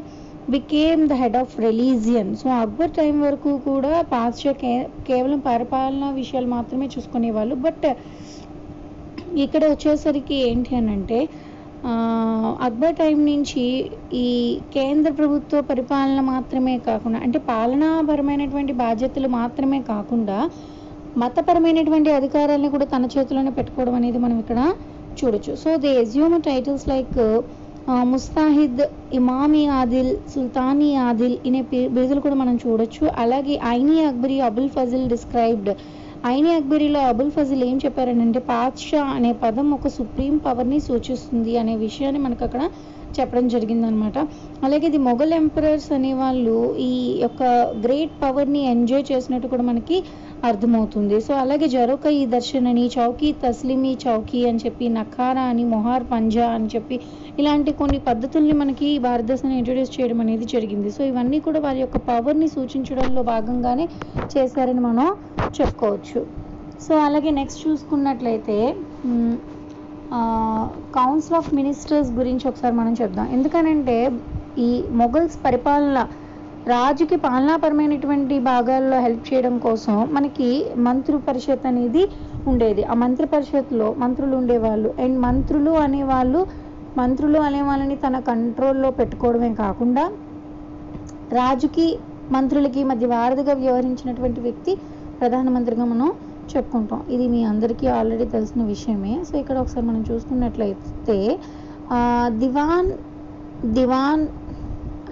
became 0.49 1.03
the 1.09 1.15
head 1.15 1.37
of 1.37 1.55
religion 1.61 2.31
so 2.37 2.49
Akbar 2.57 2.93
time 2.97 3.15
వరకు 3.21 3.51
కూడా 3.67 3.93
పాద్షా 4.11 4.53
కే 4.53 4.73
కేవలం 5.07 5.39
పరిపాలన 5.41 6.11
విషయాలు 6.15 6.49
మాత్రమే 6.49 6.87
చూసుకునేవాళ్ళు 6.87 7.57
బట్ 7.65 7.87
ఇక్కడ 9.37 9.63
వచ్చేసరికి 9.65 10.37
ఏంటి 10.49 10.73
అని 10.77 10.91
అంటే 10.93 11.21
అక్బర్ 12.61 12.95
టైం 12.95 13.19
నుంచి 13.27 13.65
ఈ 14.17 14.29
కేంద్ర 14.73 15.11
ప్రభుత్వ 15.13 15.61
పరిపాలన 15.63 16.21
మాత్రమే 16.29 16.75
కాకుండా 16.87 17.19
అంటే 17.19 17.39
పాలనాపరమైనటువంటి 17.49 18.73
బాధ్యతలు 18.73 19.29
మాత్రమే 19.29 19.81
కాకుండా 19.91 20.39
మతపరమైనటువంటి 21.17 22.11
అధికారాలను 22.11 22.71
కూడా 22.71 22.85
తన 22.85 23.09
చేతిలోనే 23.17 23.51
పెట్టుకోవడం 23.51 23.95
అనేది 23.95 24.19
మనం 24.19 24.37
ఇక్కడ 24.39 24.61
చూడొచ్చు. 25.21 25.53
So 25.63 25.71
they 25.85 25.91
assume 26.03 26.37
titles 26.49 26.87
like 26.93 27.19
ముస్తాహిద్ 28.13 28.83
ఇమామి 29.19 29.63
ఆదిల్ 29.79 30.13
సుల్తానీ 30.35 30.91
ఆదిల్ 31.09 31.35
ఇనే 31.49 31.61
బిరుదులు 31.97 32.21
కూడా 32.27 32.37
మనం 32.43 32.55
చూడొచ్చు. 32.65 33.05
అలాగే 33.23 33.55
Ayni 33.77 33.99
Akbari 34.11 34.39
Abul 34.49 34.71
Fazl 34.77 35.07
described 35.15 35.71
Ayni 36.33 36.53
అక్బరీలో 36.59 37.01
అబుల్ 37.13 37.33
ఫజిల్ 37.37 37.63
ఏం 37.71 37.77
చెప్పారనంటే 37.85 38.41
పాద్షా 38.51 39.03
అనే 39.17 39.31
పదం 39.43 39.67
ఒక 39.77 39.89
సుప్రీం 39.97 40.35
పవర్ని 40.47 40.79
సూచిస్తుంది 40.87 41.55
అనే 41.63 41.75
విషయాన్ని 41.87 42.21
మనకు 42.27 42.45
అక్కడ 42.47 42.63
చెప్పడం 43.19 43.47
జరిగిందనమాట. 43.55 44.19
అలాగే 44.67 44.87
ఇది 44.91 45.01
మొఘల్ 45.09 45.35
ఎంపరర్స్ 45.41 45.89
అనేవాళ్ళు 45.97 46.57
ఈ 46.89 46.93
యొక్క 47.25 47.43
గ్రేట్ 47.87 48.15
పవర్ని 48.23 48.63
ఎంజాయ్ 48.75 49.05
చేసినట్టు 49.11 49.51
కూడా 49.55 49.65
మనకి 49.71 49.99
అర్థమవుతుంది. 50.51 51.17
సో 51.27 51.33
అలాగే 51.43 51.67
జరోకా 51.75 52.09
ఈ 52.21 52.23
దర్శన్ 52.35 52.67
అని 52.71 52.85
చౌకీ 52.97 53.29
తస్లిమి 53.45 53.93
చౌకీ 54.05 54.41
అని 54.49 54.63
చెప్పి 54.65 54.89
నఖారా 54.99 55.45
అని 55.53 55.65
మొహార్ 55.75 56.05
పంజా 56.13 56.47
అని 56.57 56.69
చెప్పి 56.75 56.97
ఇలాంటి 57.43 57.71
కొన్ని 57.81 57.99
పద్ధతుల్ని 58.09 58.55
మనకి 58.63 58.89
భారతదేశాన్ని 59.09 59.59
ఇంట్రొడ్యూస్ 59.61 59.95
చేయడం 59.97 60.21
అనేది 60.25 60.47
జరిగింది. 60.55 60.91
సో 60.97 61.03
ఇవన్నీ 61.11 61.41
కూడా 61.47 61.61
వారి 61.67 61.83
యొక్క 61.85 61.99
పవర్ని 62.11 62.49
సూచించడంలో 62.57 63.23
భాగంగానే 63.35 63.87
చేశారని 64.35 64.83
మనం 64.89 65.09
చెప్పుకోవచ్చు. 65.59 66.23
సో 66.85 66.95
అలాగే 67.07 67.31
నెక్స్ట్ 67.41 67.61
చూసుకున్నట్లయితే 67.67 68.57
కౌన్సిల్ 70.97 71.39
ఆఫ్ 71.39 71.51
మినిస్టర్స్ 71.55 72.11
గురించి 72.13 72.45
ఒకసారి 72.51 72.75
మనం 72.75 72.93
చెప్దాం. 73.01 73.27
ఎందుకనంటే 73.37 73.97
ఈ 74.59 74.69
మొఘల్స్ 75.01 75.37
పరిపాలన 75.45 75.99
రాజుకి 76.67 77.17
పాలనాపరమైనటువంటి 77.25 78.37
భాగాల్లో 78.51 78.99
హెల్ప్ 79.01 79.25
చేయడం 79.29 79.55
కోసం 79.59 79.97
మనకి 80.13 80.49
మంత్రి 80.87 81.17
పరిషత్ 81.27 81.67
అనేది 81.67 82.03
ఉండేది. 82.47 82.83
ఆ 82.85 82.95
మంత్రి 82.95 83.27
పరిషత్లో 83.27 83.89
మంత్రులు 84.03 84.35
ఉండేవాళ్ళు. 84.37 84.91
అండ్ 84.99 85.19
మంత్రులు 85.27 85.73
అనేవాళ్ళు 85.85 86.41
మంత్రులు 86.97 87.39
అనే 87.39 87.61
వాళ్ళని 87.63 87.97
తన 87.97 88.17
కంట్రోల్లో 88.29 88.91
పెట్టుకోవడమే 88.99 89.51
కాకుండా 89.63 90.05
రాజుకి 91.39 91.87
మంత్రులకి 92.33 92.81
మధ్య 92.85 93.07
వారధిగా 93.07 93.55
వ్యవహరించినటువంటి 93.55 94.41
వ్యక్తి 94.41 94.73
ప్రధానమంత్రిగా 95.21 95.85
మనం 95.85 96.09
చెప్పుకుంటాం. 96.53 97.01
ఇది 97.15 97.27
మీ 97.35 97.41
అందరికీ 97.51 97.87
ఆల్రెడీ 97.99 98.27
తెలిసిన 98.37 98.63
విషయమే. 98.75 99.15
సో 99.29 99.35
ఇక్కడ 99.43 99.57
ఒకసారి 99.65 99.87
మనం 99.91 100.03
చూసుకున్నట్లయితే 100.11 101.19
దివాన్ 102.43 102.91
దివాన్ 103.79 104.25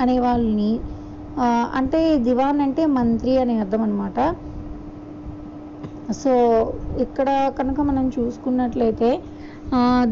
అనే 0.03 0.17
వాళ్ళని 0.27 0.73
అంటే 1.79 2.01
దివాన్ 2.29 2.59
అంటే 2.67 2.83
మంత్రి 2.99 3.33
అనే 3.43 3.55
అర్థం 3.65 3.83
అనమాట 3.83 4.19
సో 6.23 6.33
ఇక్కడ 7.05 7.29
కనుక 7.59 7.81
మనం 7.91 8.07
చూసుకున్నట్లయితే 8.17 9.11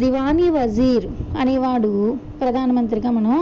దివానీ 0.03 0.47
వజీర్ 0.51 1.07
అనేవాడు 1.43 1.91
ప్రధానమంత్రిగా 2.41 3.11
మనం 3.11 3.35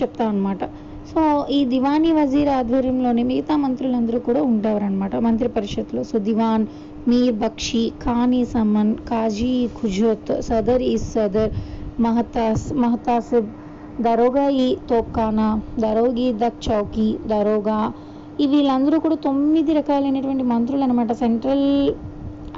చెప్తాం 0.00 0.28
అనమాట 0.28 0.64
సో 1.12 1.20
ఈ 1.56 1.58
దివానీ 1.72 2.10
వజీర్ 2.12 2.50
ఆధ్వర్యంలోనే 2.58 3.22
మిగతా 3.30 3.54
మంత్రులందరూ 3.64 4.18
కూడా 4.18 4.40
ఉండేవారనమాట 4.50 5.16
మంత్రి 5.26 5.48
పరిషత్లో 5.48 6.02
సో 6.10 6.18
దివాన్ 6.28 6.64
మీర్ 7.08 7.34
బక్షి 7.34 7.92
ఖానీ 8.04 8.44
సమన్ 8.44 8.96
కాజీ 8.96 9.68
ఖుజోత్ 9.82 10.42
సదర్ 10.42 10.82
ఈ 10.82 10.96
సదర్ 10.96 11.50
మహతాస్ 12.00 12.72
మహతాసిబ్. 12.72 13.46
దరోగా 14.02 14.48
ఈ 14.48 14.76
తోప్ఖానా 14.90 15.60
దరోగి 15.78 16.32
దక్ 16.32 16.70
చౌకీ 16.72 17.18
దరోగా? 17.26 17.92
వీళ్ళందరూ 18.46 19.00
కూడా 19.00 19.14
తొమ్మిది 19.14 19.72
రకాలైనటువంటి 19.72 20.42
మంత్రులు 20.42 20.82
అనమాట 20.82 21.12
సెంట్రల్ 21.12 21.94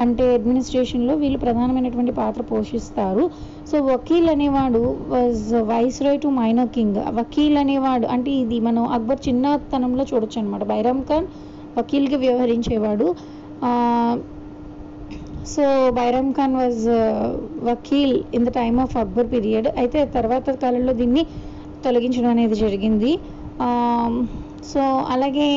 అంటే 0.01 0.35
అడ్మినిస్ట్రేషన్లో 0.35 1.15
వీళ్ళు 1.15 1.39
ప్రధానమైనటువంటి 1.39 2.13
పాత్ర 2.13 2.43
పోషిస్తారు. 2.43 3.31
సో 3.73 3.83
వకీల్ 3.83 4.29
అనేవాడు 4.29 4.97
was 5.09 5.55
viceroy 6.03 6.21
to 6.21 6.29
minor 6.29 6.69
king. 6.69 6.97
Vakeel 7.09 7.59
అనేవాడు 7.59 8.07
అంటే 8.07 8.31
ఇది 8.31 8.61
మనం 8.61 8.87
అక్బర్ 8.87 9.29
చిన్నతనంలో 9.29 10.07
చూడొచ్చు 10.15 10.43
అనమాట 10.43 10.65
బైరామ్ 10.65 11.03
ఖాన్ 11.03 11.27
వకీల్గా 11.79 12.17
వ్యవహరించేవాడు. 12.17 13.15
ఆ, 13.65 14.19
so 15.55 15.65
Bairam 15.99 16.33
Khan 16.39 16.57
was 16.61 16.83
vakil 17.71 18.15
in 18.37 18.47
the 18.47 18.51
time 18.61 18.79
of 18.85 18.95
Akbar 19.03 19.29
period 19.33 19.69
అయితే 19.83 19.99
తర్వాత 20.17 20.57
కాలంలో 20.65 20.93
దీన్ని 21.01 21.23
తొలగించడం 21.85 22.31
అనేది 22.37 22.57
జరిగింది. 22.65 23.13
Um, 23.67 24.15
సో 24.71 24.81
అలాగే 25.15 25.49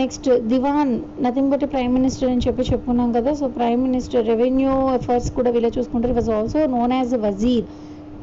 next 0.00 0.26
diwan 0.50 0.90
nothing 1.24 1.50
but 1.52 1.64
prime 1.72 1.92
minister 1.98 2.30
అని 2.32 2.44
చెప్పి 2.46 2.62
చెప్పుకున్నాం 2.70 3.08
కదా. 3.16 3.30
So 3.40 3.46
prime 3.56 3.80
minister 3.88 4.24
revenue 4.32 4.72
efforts 4.98 5.30
కూడా 5.38 5.50
వీళ్ళు 5.54 5.70
చూసుకుంటారు. 5.78 6.14
Was 6.18 6.30
also 6.38 6.60
known 6.76 6.92
as 6.98 7.14
wazir 7.26 7.66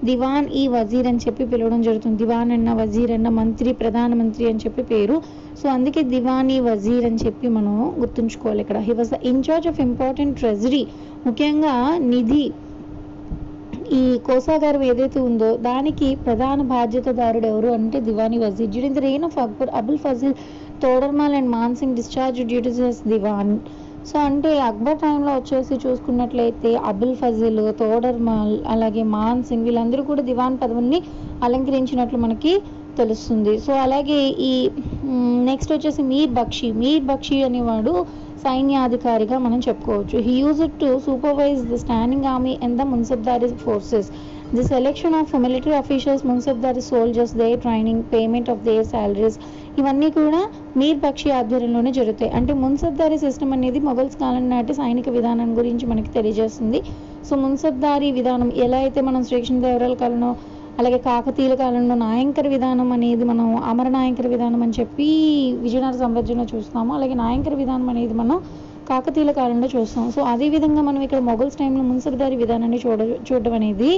diwan 0.07 0.45
ఈ 0.59 0.61
వజీర్ 0.73 1.07
అని 1.09 1.21
చెప్పి 1.23 1.43
పిలవడం 1.51 1.79
జరుగుతుంది. 1.87 2.17
దివాన్ 2.23 2.51
అన్న 2.55 2.73
వజీర్ 2.81 3.11
అన్న 3.15 3.29
మంత్రి 3.39 3.69
ప్రధానమంత్రి 3.81 4.45
అని 4.49 4.61
చెప్పి 4.65 4.83
పేరు. 4.91 5.15
సో 5.59 5.65
అందుకే 5.75 6.01
దివాన్ 6.13 6.49
ఈ 6.55 6.59
వజీర్ 6.67 7.05
అని 7.09 7.19
చెప్పి 7.25 7.47
మనం 7.57 7.75
గుర్తుంచుకోవాలి 8.01 8.61
ఇక్కడ. 8.65 8.79
He 8.87 8.93
was 8.99 9.11
the 9.15 9.19
in charge 9.31 9.67
of 9.71 9.81
important 9.87 10.37
treasury 10.41 10.83
ముఖ్యంగా 11.27 11.75
నిధి. 12.11 12.45
ఈ 13.99 14.01
కోసాగారం 14.27 14.81
ఏదైతే 14.91 15.19
ఉందో 15.27 15.49
దానికి 15.69 16.07
ప్రధాన 16.25 16.61
బాధ్యతదారుడు 16.75 17.47
ఎవరు 17.53 17.69
అంటే 17.77 17.99
దివానీ 18.07 18.37
Wazir. 18.45 18.71
During 18.73 18.97
the 18.97 19.03
reign 19.07 19.25
of 19.29 19.37
Akbar 19.45 19.71
Abul 19.79 19.99
Fazl 20.05 20.35
Todarmal 20.83 21.35
and 21.39 21.49
Mansingh 21.57 21.95
discharge 21.99 22.41
duties 22.51 23.01
diwan 23.13 23.53
so 24.07 24.15
అంటే 24.19 24.51
అక్బర్ 24.67 24.99
టైంలో 25.01 25.31
వచ్చేసి 25.37 25.75
చూసుకున్నట్లయితే 25.83 26.69
అబుల్ 26.91 27.15
ఫజిల్ 27.21 27.61
తోడర్మాల్ 27.81 28.53
అలాగే 28.73 29.03
మాన్ 29.15 29.43
సింగ్ 29.49 29.67
వీళ్ళందరూ 29.67 30.03
కూడా 30.03 30.21
దివాన్ 30.29 30.57
పదవుల్ని 30.61 30.99
అలంకరించినట్లు 31.47 32.19
మనకి 32.25 32.53
తెలుస్తుంది. 32.99 33.53
సో 33.65 33.71
అలాగే 33.83 34.17
ఈ 34.51 34.53
నెక్స్ట్ 35.49 35.73
వచ్చేసి 35.73 36.01
మీర్ 36.11 36.31
బక్షి. 36.39 36.69
మీర్ 36.81 37.05
బక్షి 37.11 37.37
అనేవాడు 37.43 37.93
సైన్యాధికారిగా 38.45 39.37
మనం 39.45 39.59
చెప్పుకోవచ్చు. 39.67 40.17
He 40.27 40.33
use 40.43 40.61
it 40.67 40.77
to 40.83 40.89
supervise 41.07 41.61
the 41.71 41.77
standing 41.85 42.27
army 42.33 42.57
and 42.65 42.77
the 42.81 42.85
mansabdari 42.91 43.49
forces 43.63 44.09
the 44.57 44.63
selection 44.73 45.15
of 45.21 45.33
military 45.45 45.75
officials 45.81 46.23
mansabdari 46.29 46.83
soldiers 46.91 47.35
they 47.41 47.49
training 47.65 48.03
payment 48.13 48.49
of 48.53 48.63
their 48.69 48.87
salaries 48.93 49.39
ఇవన్నీ 49.79 50.09
కూడా 50.19 50.41
మీర్ 50.79 50.99
బక్షి 51.05 51.29
ఆధ్వర్యంలోనే 51.39 51.91
జరుగుతాయి. 51.97 52.31
అంటే 52.37 52.53
మున్సబ్దారీ 52.61 53.17
సిస్టమ్ 53.25 53.51
అనేది 53.57 53.79
మొఘల్స్ 53.89 54.17
కాలం 54.23 54.45
నాటి 54.53 54.73
సైనిక 54.79 55.09
విధానం 55.17 55.49
గురించి 55.59 55.85
మనకి 55.91 56.09
తెలియజేస్తుంది. 56.17 56.79
సో 57.27 57.35
మున్సబ్దారీ 57.43 58.09
విధానం 58.19 58.49
ఎలా 58.65 58.79
అయితే 58.85 58.99
మనం 59.09 59.21
శ్రీకృష్ణదేవరాయల 59.29 59.97
కాలంలో 60.03 60.31
అలాగే 60.79 60.97
కాకతీయుల 61.07 61.55
కాలంలో 61.61 61.95
నాయంకర 62.03 62.47
విధానం 62.55 62.89
అనేది 62.95 63.23
మనం 63.29 63.47
అమర 63.71 63.87
నాయంకర 63.95 64.27
విధానం 64.33 64.61
అని 64.65 64.75
చెప్పి 64.79 65.07
విజయనగర 65.63 65.97
సామ్రాజ్యంలో 66.01 66.45
చూస్తాము 66.53 66.91
అలాగే 66.97 67.15
నాయంకర 67.23 67.55
విధానం 67.61 67.87
అనేది 67.93 68.15
మనం 68.21 68.37
కాకతీయుల 68.89 69.31
కాలంలో 69.39 69.67
చూస్తాం. 69.73 70.05
సో 70.15 70.19
అదే 70.33 70.47
విధంగా 70.53 70.81
మనం 70.89 71.01
ఇక్కడ 71.07 71.19
మొఘల్స్ 71.29 71.57
టైంలో 71.61 71.83
మున్సబ్దారీ 71.89 72.37
విధానాన్ని 72.43 72.79
చూడ 72.85 72.99
చూడడం 73.27 73.53
అనేది 73.59 73.91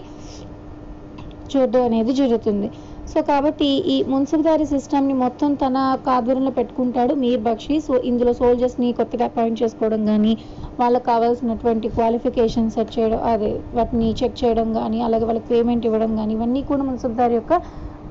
చూడడం 1.51 1.84
అనేది 1.89 2.11
జరుగుతుంది. 2.21 2.67
సో 3.12 3.20
కాబట్టి 3.30 3.68
ఈ 3.93 3.95
మున్సిపల్దారీ 4.12 4.66
సిస్టమ్ని 4.74 5.16
మొత్తం 5.22 5.49
తన 5.62 5.78
ఆధ్వర్యంలో 6.16 6.53
పెట్టుకుంటాడు 6.57 7.14
మీర్ 7.24 7.41
బక్షి. 7.47 7.76
సో 7.88 7.93
ఇందులో 8.09 8.32
సోల్జర్స్ని 8.39 8.89
కొత్తగా 8.99 9.26
అపాయింట్ 9.30 9.62
చేసుకోవడం 9.62 10.01
కానీ 10.12 10.34
వాళ్ళకి 10.82 11.05
కావాల్సినటువంటి 11.12 11.88
క్వాలిఫికేషన్ 11.97 12.70
సెట్ 12.76 12.91
చేయడం 12.97 13.20
అదే 13.32 13.51
వాటిని 13.78 14.09
చెక్ 14.20 14.38
చేయడం 14.41 14.68
కానీ 14.80 14.99
అలాగే 15.07 15.26
వాళ్ళకి 15.30 15.47
పేమెంట్ 15.53 15.88
ఇవ్వడం 15.89 16.12
కానీ 16.20 16.34
ఇవన్నీ 16.38 16.62
కూడా 16.70 16.84
మున్సిపల్దారీ 16.89 17.36
యొక్క 17.39 17.55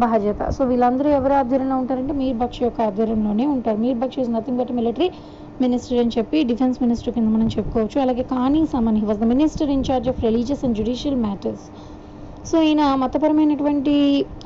బాధ్యత. 0.02 0.42
సో 0.56 0.60
వీళ్ళందరూ 0.70 1.08
ఎవరి 1.18 1.34
ఆధ్వర్యంలో 1.38 1.76
ఉంటారంటే 1.82 2.14
మీర్ 2.20 2.36
బక్షి 2.42 2.60
యొక్క 2.66 2.80
ఆధ్వర్యంలోనే 2.88 3.46
ఉంటారు. 3.54 3.78
Mir 3.84 3.98
Bakshi 4.02 4.20
is 4.24 4.30
nothing 4.36 4.58
but 4.60 4.72
military 4.78 5.08
minister 5.64 5.98
అని 6.02 6.12
చెప్పి 6.16 6.38
డిఫెన్స్ 6.50 6.78
మినిస్టర్ 6.84 7.14
కింద 7.16 7.28
మనం 7.36 7.48
చెప్పుకోవచ్చు. 7.56 7.96
అలాగే 8.04 8.24
కానీ 8.34 8.60
సమన్ 8.74 8.98
he 9.00 9.06
was 9.10 9.20
the 9.24 9.28
minister 9.32 9.72
in charge 9.76 10.08
of 10.12 10.20
religious 10.28 10.62
and 10.66 10.76
judicial 10.80 11.18
matters 11.26 11.64
so 12.48 12.56
ఈయన 12.68 12.82
మతపరమైనటువంటి 13.02 13.94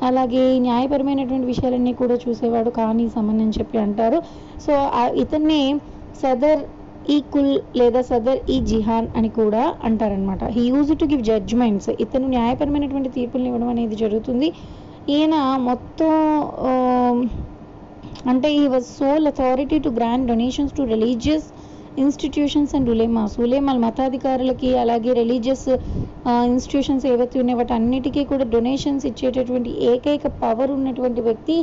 అలాగే 0.07 0.43
న్యాయపరమైనటువంటి 0.67 1.47
విషయాలన్నీ 1.51 1.93
కూడా 2.01 2.15
చూసేవాడు 2.23 2.71
కానీ 2.79 3.05
సమన్ 3.15 3.41
అని 3.43 3.53
చెప్పి 3.57 3.77
అంటారు. 3.85 4.17
సో 4.65 4.73
ఇతన్ని 5.23 5.23
ఇతన్నే 5.23 5.61
సదర్ 6.21 6.61
ఈ 7.13 7.17
కుల్ 7.33 7.55
లేదా 7.79 8.01
సదర్ 8.09 8.39
ఈ 8.53 8.57
జిహాన్ 8.69 9.07
అని 9.17 9.29
కూడా 9.39 9.63
అంటారనమాట 9.87 10.43
he 10.55 10.63
use 10.73 10.91
to 11.01 11.05
give 11.11 11.23
judgements. 11.29 11.89
ఇతను 12.03 12.27
న్యాయపరమైనటువంటి 12.35 13.09
తీర్పులను 13.17 13.49
ఇవ్వడం 13.51 13.69
అనేది 13.73 13.95
జరుగుతుంది. 14.03 14.47
ఈయన 15.15 15.35
మొత్తం 15.69 16.13
అంటే 18.31 18.49
ఈ 18.61 18.63
was 18.73 18.87
sole 18.99 19.27
authority 19.31 19.77
to 19.85 19.89
grand 19.97 20.27
donations 20.31 20.73
to 20.77 20.83
religious 20.93 21.47
institutions 21.97 22.73
and 22.75 22.89
ulemas 22.89 23.35
ఉలేమాల్ 23.39 23.79
మతాధికారులకి 23.79 24.69
అలాగే 24.77 25.11
రిలీజియస్ 25.13 25.67
ఇన్స్టిట్యూషన్స్ 26.47 27.05
ఏవైతే 27.05 27.39
ఉన్నాయో 27.39 27.57
వాటి 27.57 27.73
అన్నిటికీ 27.73 28.21
కూడా 28.25 28.45
డొనేషన్స్ 28.53 29.05
ఇచ్చేటటువంటి 29.05 29.71
ఏకైక 29.91 30.27
పవర్ 30.41 30.71
ఉన్నటువంటి 30.71 31.21
వ్యక్తి 31.21 31.55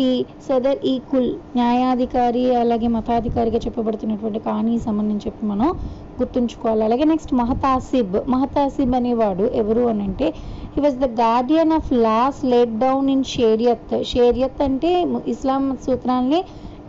ఈ 0.00 0.08
సదర్ 0.48 0.78
ఈ 0.84 0.94
కుల్ 1.10 1.30
న్యాయాధికారి 1.56 2.44
అలాగే 2.56 2.88
మతాధికారిగా 2.88 3.60
చెప్పబడుతున్నటువంటి 3.66 4.42
కానీ 4.48 4.74
సంబంధించి 4.78 5.26
చెప్పి 5.26 5.44
మనం 5.46 5.68
గుర్తుంచుకోవాలి. 6.20 6.82
అలాగే 6.84 7.04
నెక్స్ట్ 7.04 7.32
మహతాసిబ్. 7.34 8.16
మహతాసిబ్ 8.34 8.94
అనేవాడు 8.94 9.44
ఎవరు 9.62 9.84
అని 9.88 10.02
అంటే 10.02 10.26
he 10.74 10.80
was 10.82 10.98
the 11.04 11.08
guardian 11.22 11.72
of 11.78 11.88
laws 12.06 12.40
let 12.44 12.74
down 12.78 13.08
in 13.10 13.24
Shariat 13.34 13.94
షేరియత్ 14.12 14.60
అంటే 14.68 14.90
ఇస్లాం 15.34 15.64
సూత్రాల్ని 15.86 16.40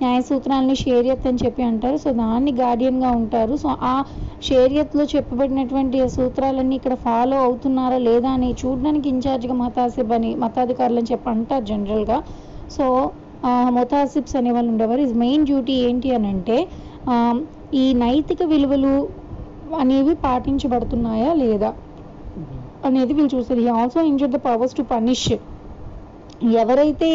న్యాయ 0.02 0.20
సూత్రాలని 0.30 0.76
షేరియత్ 0.84 1.26
అని 1.30 1.40
చెప్పి 1.44 1.64
అంటారు. 1.70 1.98
సో 2.04 2.10
దాన్ని 2.22 2.52
గార్డియన్గా 2.62 3.10
ఉంటారు. 3.22 3.56
సో 3.64 3.70
ఆ 3.92 3.94
షేరియత్లో 4.48 5.04
చెప్పబడినటువంటి 5.14 5.98
సూత్రాలన్నీ 6.16 6.76
ఇక్కడ 6.80 6.96
ఫాలో 7.08 7.38
అవుతున్నారా 7.48 8.00
లేదా 8.10 8.30
అని 8.38 8.50
చూడడానికి 8.62 9.08
ఇన్ఛార్జ్గా 9.14 9.56
మతాసిబ్ 9.64 10.14
అని 10.18 10.32
మతాధికారులు 10.44 11.02
అని 11.04 11.12
చెప్పి 11.12 11.30
అంటారు 11.34 11.66
జనరల్గా 11.72 12.18
సో 12.78 12.86
మొతాసిబ్స్ 13.78 14.36
అనే 14.40 14.52
వాళ్ళు 14.56 14.70
ఉండేవారు. 14.74 15.02
ఇస్ 15.08 15.16
మెయిన్ 15.26 15.46
డ్యూటీ 15.50 15.76
ఏంటి 15.86 16.10
అని 16.18 16.28
అంటే 16.34 16.58
ఈ 17.82 17.86
నైతిక 18.04 18.44
విలువలు 18.52 18.94
అనేవి 19.82 20.14
పాటించబడుతున్నాయా 20.26 21.32
లేదా 21.44 21.70
అనేది 22.88 23.12
వీళ్ళు 23.18 23.32
చూస్తారు. 23.36 23.62
He 23.66 23.70
also 23.80 24.00
enjoy 24.12 24.32
the 24.36 24.40
powers 24.48 24.76
to 24.80 24.84
punish 24.94 25.32
ఎవరైతే 26.62 27.10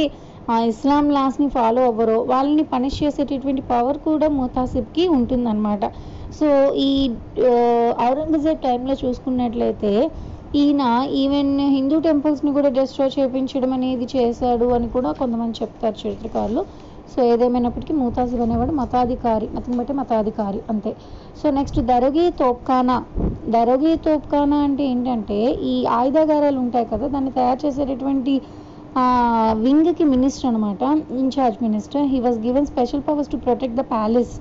ఆ 0.51 0.57
ఇస్లాం 0.61 1.11
లాస్ని 1.11 1.49
ఫాలో 1.49 1.83
అవ్వరో 1.85 2.17
వాళ్ళని 2.33 2.65
పనిష్ 2.73 2.99
చేసేటటువంటి 3.03 3.63
పవర్ 3.71 3.99
కూడా 3.99 4.29
ముతాసిబ్కి 4.29 5.09
ఉంటుందన్నమాట. 5.09 5.85
సో 6.39 6.49
ఈ 6.75 6.91
ఔరంగజేబ్ 8.09 8.59
టైంలో 8.59 8.95
చూసుకున్నట్లయితే 9.05 10.11
ఈయన 10.55 10.83
ఈవెన్ 11.23 11.61
హిందూ 11.61 11.97
టెంపుల్స్ని 12.01 12.53
కూడా 12.53 12.69
డిస్ట్రాయ్ 12.69 13.11
చేయించడం 13.19 13.73
అనేది 13.73 14.07
చేశాడు 14.17 14.67
అని 14.77 14.89
కూడా 14.89 15.13
కొంతమంది 15.13 15.59
చెప్తారు 15.63 15.97
చరిత్రకారులు. 16.03 16.63
సో 17.13 17.19
ఏదేమైనప్పటికీ 17.25 17.93
మూతాజిబ్ 17.95 18.43
అనేవాడు 18.43 18.73
మతాధికారి 18.73 19.49
నథింగ్ 19.55 19.79
బట్టి 19.79 19.93
మతాధికారి 19.93 20.61
అంతే. 20.71 20.93
సో 21.43 21.51
నెక్స్ట్ 21.51 21.81
దరోగి 21.81 22.25
తోప్ఖానా. 22.31 22.97
దరోగి 23.49 23.93
తోప్ఖానా 23.97 24.57
అంటే 24.57 24.85
ఏంటంటే 24.85 25.39
ఈ 25.73 25.75
ఆయుధాగారాలు 25.99 26.59
ఉంటాయి 26.59 26.87
కదా 26.93 27.07
దాన్ని 27.07 27.31
తయారు 27.31 27.61
చేసేటటువంటి 27.67 28.35
వింగ్కి 29.65 30.05
మినిస్టర్ 30.13 30.49
అనమాట 30.51 30.83
in charge 31.23 31.59
minister. 31.65 32.05
He 32.13 32.19
was 32.27 32.39
given 32.47 32.69
special 32.71 33.03
powers 33.09 33.31
to 33.33 33.39
protect 33.47 33.77
the 33.81 33.85
palace 33.93 34.33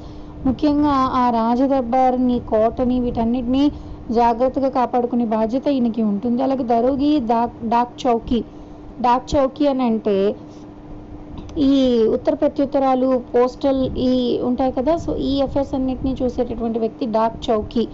ముఖ్యంగా 0.46 0.94
ఆ 1.22 1.24
రాజదర్బార్ని 1.38 2.38
కోటని 2.52 2.98
వీటన్నిటిని 3.06 3.64
జాగ్రత్తగా 4.20 4.70
కాపాడుకునే 4.80 5.26
బాధ్యత 5.36 5.68
ఈయనకి 5.76 6.02
ఉంటుంది. 6.12 6.40
అలాగే 6.48 6.66
దరోగి 6.74 7.12
dock 7.32 7.56
dock 7.74 7.94
Chowki. 8.04 8.42
Dock 9.06 9.28
Chowki 9.34 9.66
అని 9.74 9.84
అంటే 9.90 10.18
ఈ 11.70 11.74
ఉత్తర 12.16 12.34
ప్రత్యుత్తరాలు 12.42 13.08
పోస్టల్ 13.34 13.82
ఈ 14.10 14.12
ఉంటాయి 14.50 14.74
కదా 14.78 14.94
సో 15.06 15.12
ఈ 15.30 15.34
అఫైర్స్ 15.46 15.74
అన్నిటిని 15.78 16.14
చూసేటటువంటి 16.22 16.80
వ్యక్తి 16.84 17.06
డాక్ 17.18 17.38
చౌకీ 17.48 17.86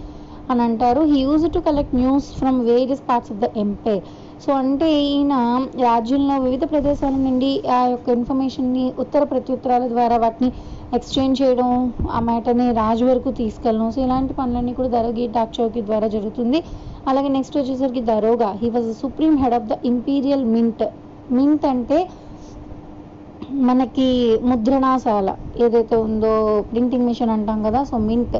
అని 0.50 0.62
అంటారు. 0.68 1.02
He 1.10 1.18
use 1.26 1.46
to 1.56 1.60
collect 1.68 1.94
news 2.02 2.28
from 2.40 2.58
various 2.70 3.04
parts 3.10 3.32
of 3.34 3.40
the 3.44 3.48
empire 3.64 4.04
so 4.44 4.50
అంటే 4.60 4.86
ఈయన 5.08 5.34
రాజ్యంలో 5.86 6.36
వివిధ 6.44 6.64
ప్రదేశాల 6.70 7.14
నుండి 7.26 7.50
ఆ 7.76 7.80
యొక్క 7.92 8.08
ఇన్ఫర్మేషన్ని 8.18 8.84
ఉత్తర 9.02 9.22
ప్రత్యుత్తరాల 9.32 9.84
ద్వారా 9.92 10.16
వాటిని 10.24 10.48
ఎక్స్చేంజ్ 10.96 11.40
చేయడం 11.42 11.68
ఆ 12.16 12.20
మ్యాటర్ని 12.28 12.66
రాజు 12.80 13.04
వరకు 13.10 13.30
తీసుకెళ్ళడం. 13.40 13.90
సో 13.94 14.00
ఇలాంటి 14.06 14.32
పనులన్నీ 14.38 14.72
కూడా 14.78 14.90
దరోగి 14.96 15.26
డాక్ 15.36 15.54
చౌకీ 15.58 15.82
ద్వారా 15.90 16.08
జరుగుతుంది. 16.16 16.58
అలాగే 17.10 17.28
నెక్స్ట్ 17.36 17.56
వచ్చేసరికి 17.60 18.02
Daroga. 18.10 18.50
He 18.62 18.70
was 18.76 18.90
supreme 19.02 19.36
head 19.42 19.56
of 19.58 19.68
the 19.72 19.76
imperial 19.92 20.44
mint 20.56 20.84
mint 21.38 21.66
అంటే 21.74 21.98
మనకి 23.70 24.08
ముద్రణాశాల. 24.50 25.30
ఏదైతే 25.64 25.96
ఉందో 26.06 26.34
ప్రింటింగ్ 26.72 27.06
మిషన్ 27.10 27.32
అంటాం 27.36 27.58
కదా 27.68 27.82
సో 27.90 27.96
మింట్ 28.10 28.36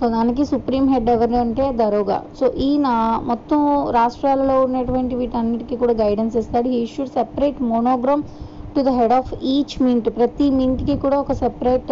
సో 0.00 0.06
దానికి 0.14 0.42
సుప్రీం 0.50 0.84
హెడ్ 0.90 1.08
ఎవరు 1.14 1.36
అంటే 1.44 1.64
దరోగా. 1.80 2.18
సో 2.38 2.46
ఈయన 2.66 2.88
మొత్తం 3.30 3.58
రాష్ట్రాలలో 3.96 4.54
ఉన్నటువంటి 4.66 5.14
వీటన్నిటికీ 5.18 5.74
కూడా 5.82 5.94
గైడెన్స్ 6.02 6.36
ఇస్తాడు. 6.40 6.68
He 6.74 6.78
should 6.92 7.10
separate 7.16 7.58
monogram 7.72 8.22
to 8.74 8.82
the 8.86 8.92
head 8.98 9.14
of 9.18 9.30
each 9.54 9.74
mint 9.86 10.08
ప్రతి 10.18 10.46
మింట్కి 10.58 10.94
కూడా 11.04 11.16
ఒక 11.24 11.34
సెపరేట్ 11.42 11.90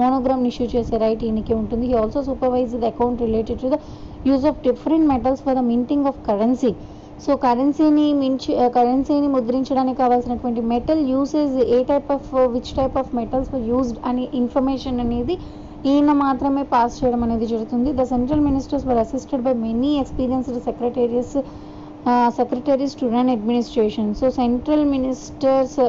మోనోగ్రామ్ 0.00 0.42
ఇష్యూ 0.50 0.66
చేసే 0.74 0.96
రైట్ 1.04 1.22
ఈయనకి 1.28 1.54
ఉంటుంది. 1.60 1.84
He 1.90 1.94
also 2.00 2.22
supervise 2.28 2.74
the 2.82 2.86
account 2.92 3.22
related 3.26 3.60
to 3.64 3.70
the 3.74 3.78
use 4.30 4.44
of 4.50 4.58
different 4.68 5.08
metals 5.12 5.42
for 5.46 5.56
the 5.60 5.62
minting 5.72 6.08
of 6.10 6.18
currency 6.28 6.72
so 7.24 7.32
కరెన్సీని 7.44 8.06
మించి 8.22 8.50
కరెన్సీని 8.76 9.28
ముద్రించడానికి 9.36 9.98
కావాల్సినటువంటి 10.02 10.60
metal 10.72 11.00
usage 11.12 11.56
A 11.76 11.78
type 11.92 12.10
of 12.16 12.28
which 12.56 12.70
type 12.80 12.98
of 13.02 13.10
metals 13.20 13.50
used 13.70 13.98
అనే 14.10 14.26
information 14.42 15.00
అనేది 15.04 15.36
ఈయన 15.86 16.12
మాత్రమే 16.24 16.62
పాస్ 16.72 16.94
చేయడం 16.98 17.20
అనేది 17.26 17.46
జరుగుతుంది. 17.52 17.90
The 17.98 18.04
central 18.12 18.42
ministers 18.46 18.86
were 18.86 19.00
assisted 19.02 19.42
by 19.42 19.52
many 19.66 19.90
experienced 20.02 20.58
secretaries 20.68 21.36
secretaries 22.38 22.96
to 23.00 23.06
run 23.14 23.30
administration 23.36 24.10
so 24.20 24.26
central 24.30 24.84
ministers 24.94 25.80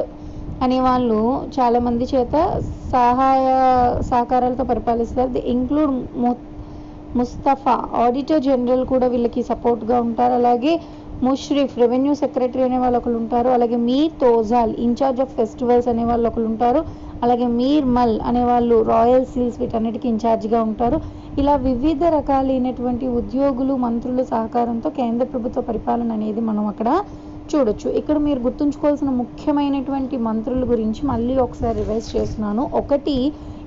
అనేవాళ్ళు 0.64 1.18
చాలా 1.56 1.78
మంది 1.86 2.06
చేత 2.14 2.36
సహాయ 2.92 3.46
సహకారాలతో 4.10 4.64
పరిపాలిస్తారు. 4.64 5.30
The 5.36 5.42
include 5.54 5.92
Mustaufi 7.18 7.76
auditor 8.04 8.42
general 8.48 8.84
కూడా 8.92 9.06
వీళ్ళకి 9.06 9.42
సపోర్ట్గా 9.42 9.96
ఉంటారు. 10.00 10.34
అలాగే 10.40 10.72
ముష్రిఫ్ 11.22 11.72
రెవెన్యూ 11.82 12.12
సెక్రటరీ 12.20 12.62
అనే 12.66 12.78
వాళ్ళు 12.82 12.98
ఒకరు 13.00 13.16
ఉంటారు. 13.22 13.48
అలాగే 13.56 13.78
మీర్ 13.88 14.12
తోజాల్ 14.22 14.72
ఇన్ఛార్జ్ 14.84 15.20
ఆఫ్ 15.24 15.34
ఫెస్టివల్స్ 15.38 15.88
అనే 15.92 16.04
వాళ్ళు 16.10 16.26
ఒకరు 16.30 16.46
ఉంటారు. 16.52 16.80
అలాగే 17.22 17.46
మీర్ 17.58 17.86
మల్ 17.96 18.14
అనే 18.28 18.42
వాళ్ళు 18.50 18.76
రాయల్ 18.92 19.26
సీల్స్ 19.32 19.58
వీటన్నిటికీ 19.62 20.06
ఇన్ఛార్జ్గా 20.12 20.60
ఉంటారు. 20.68 20.98
ఇలా 21.36 21.54
వివిధ 21.66 22.02
రకాలైనటువంటి 22.16 23.06
ఉద్యోగులు 23.20 23.74
మంత్రుల 23.86 24.22
సహకారంతో 24.32 24.90
కేంద్ర 25.00 25.26
ప్రభుత్వ 25.32 25.62
పరిపాలన 25.70 26.10
అనేది 26.18 26.42
మనం 26.50 26.64
అక్కడ 26.72 26.88
చూడొచ్చు. 27.48 27.88
ఇక్కడ 28.00 28.16
మీరు 28.26 28.40
గుర్తుంచుకోవాల్సిన 28.46 29.10
ముఖ్యమైనటువంటి 29.22 30.16
మంత్రుల 30.28 30.64
గురించి 30.72 31.02
మళ్ళీ 31.12 31.36
ఒకసారి 31.46 31.76
రివైజ్ 31.82 32.08
చేస్తున్నాను. 32.16 32.64
ఒకటి 32.80 33.16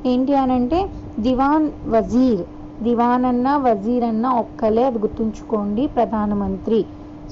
ఏంటి 0.06 0.34
అని 0.36 0.54
అంటే 0.60 0.80
దివాన్ 1.28 1.66
వజీర్ 1.96 2.44
దివాన్ 2.80 3.26
అన్న 3.32 3.50
వజీర్ 3.68 4.06
అన్న 4.12 4.26
ఒక్కలే 4.44 4.84
అది 4.90 5.00
గుర్తుంచుకోండి 5.06 5.84
ప్రధానమంత్రి. 5.98 6.80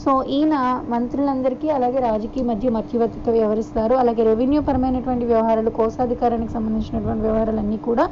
సో 0.01 0.11
ఈయన 0.35 0.55
మంత్రులందరికీ 0.93 1.67
అలాగే 1.77 1.99
రాజకీయ 2.09 2.43
మధ్య 2.51 2.69
మధ్యవర్తిగా 2.77 3.31
వ్యవహరిస్తారు. 3.37 3.95
అలాగే 4.01 4.21
రెవెన్యూ 4.29 4.59
పరమైనటువంటి 4.69 5.25
వ్యవహారాలు 5.31 5.71
కోశాధికారానికి 5.79 6.51
సంబంధించినటువంటి 6.57 7.23
వ్యవహారాలన్నీ 7.27 7.79
కూడా 7.87 8.05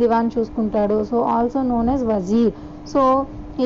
దివాన్ 0.00 0.30
చూసుకుంటాడు. 0.34 0.96
So 1.10 1.16
also 1.36 1.62
known 1.72 1.90
as 1.92 2.04
wazir. 2.12 2.52
So 2.92 3.02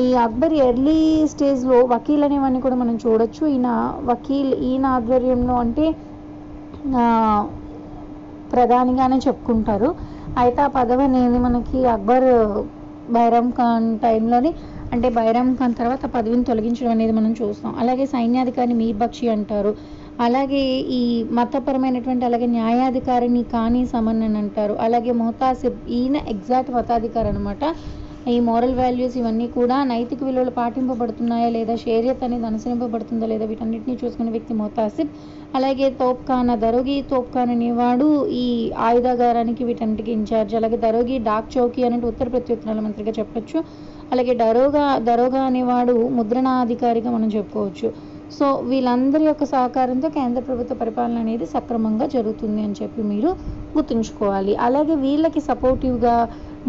ఈ 0.01 0.03
అక్బర్ 0.23 0.55
ఎర్లీ 0.65 0.99
స్టేజ్లో 1.31 1.77
వకీల్ 1.93 2.23
అనేవన్నీ 2.27 2.59
కూడా 2.65 2.77
మనం 2.81 2.95
చూడొచ్చు. 3.03 3.43
ఈయన 3.53 3.69
వకీల్ 4.11 4.51
ఈయన 4.69 4.85
ఆధ్వర్యంలో 4.97 5.55
అంటే 5.63 5.85
ప్రధానిగానే 8.53 9.17
చెప్పుకుంటారు. 9.27 9.89
అయితే 10.41 10.61
ఆ 10.65 10.69
పదవి 10.75 11.03
అనేది 11.07 11.39
మనకి 11.47 11.79
అక్బర్ 11.95 12.27
బైరామ్ 13.15 13.51
ఖాన్ 13.59 13.87
టైంలోని 14.03 14.51
అంటే 14.93 15.07
బైరామ్ 15.17 15.51
ఖాన్ 15.59 15.75
తర్వాత 15.79 16.03
పదవిని 16.15 16.43
తొలగించడం 16.49 16.91
అనేది 16.95 17.13
మనం 17.19 17.31
చూస్తాం. 17.39 17.71
అలాగే 17.81 18.05
సైన్యాధికారిని 18.15 18.75
మీర్ 18.81 18.97
బక్షి 19.03 19.25
అంటారు. 19.35 19.71
అలాగే 20.25 20.63
ఈ 20.99 21.01
మతపరమైనటువంటి 21.37 22.23
అలాగే 22.29 22.47
న్యాయాధికారిని 22.57 23.43
కానీ 23.55 23.81
సమన్ 23.93 24.23
అని 24.27 24.39
అంటారు. 24.43 24.73
అలాగే 24.85 25.11
మొహతాసిబ్ 25.21 25.79
ఈయన 25.99 26.17
ఎగ్జాక్ట్ 26.33 26.71
మతాధికారి 26.77 27.29
అనమాట 27.33 27.63
ఈ 28.33 28.37
మోరల్ 28.47 28.73
వాల్యూస్ 28.79 29.13
ఇవన్నీ 29.19 29.45
కూడా 29.57 29.75
నైతిక 29.91 30.23
విలువలు 30.27 30.51
పాటింపబడుతున్నాయా 30.57 31.49
లేదా 31.55 31.73
షేరియత్ 31.83 32.23
అనేది 32.25 32.45
అనుసరింపబడుతుందా 32.49 33.27
లేదా 33.31 33.45
వీటన్నిటిని 33.51 33.95
చూసుకునే 34.01 34.31
వ్యక్తి 34.35 34.53
మొహతాసిబ్. 34.61 35.11
అలాగే 35.57 35.87
తోప్ఖానా 36.01 36.55
దరోగి 36.65 36.97
తోప్ఖాన్ 37.11 37.53
అనేవాడు 37.55 38.07
ఈ 38.41 38.45
ఆయుధాగారానికి 38.87 39.63
వీటన్నిటికీ 39.69 40.11
ఇన్ఛార్జ్ 40.19 40.53
అలాగే 40.59 40.79
దరోగి 40.85 41.15
డాక్ 41.29 41.49
చౌకీ 41.55 41.83
అనేది 41.89 42.07
ఉత్తర 42.11 42.27
ప్రత్యుత్తరాల 42.35 42.81
మంత్రిగా 42.87 43.13
చెప్పొచ్చు. 43.19 43.59
అలాగే 44.13 44.33
డరోగా 44.33 44.85
దరోగా 45.09 45.41
అనేవాడు 45.49 45.95
ముద్రణాధికారిగా 46.17 47.09
మనం 47.15 47.29
చెప్పుకోవచ్చు. 47.37 47.89
సో 48.37 48.47
వీళ్ళందరి 48.71 49.23
యొక్క 49.27 49.43
సహకారంతో 49.53 50.07
కేంద్ర 50.17 50.41
ప్రభుత్వ 50.47 50.75
పరిపాలన 50.75 51.17
అనేది 51.23 51.45
సక్రమంగా 51.53 52.05
జరుగుతుంది 52.15 52.59
అని 52.65 52.75
చెప్పి 52.81 53.01
మీరు 53.11 53.29
గుర్తుంచుకోవాలి. 53.75 54.53
అలాగే 54.67 54.95
వీళ్ళకి 55.05 55.41
సపోర్టివ్గా 55.49 56.15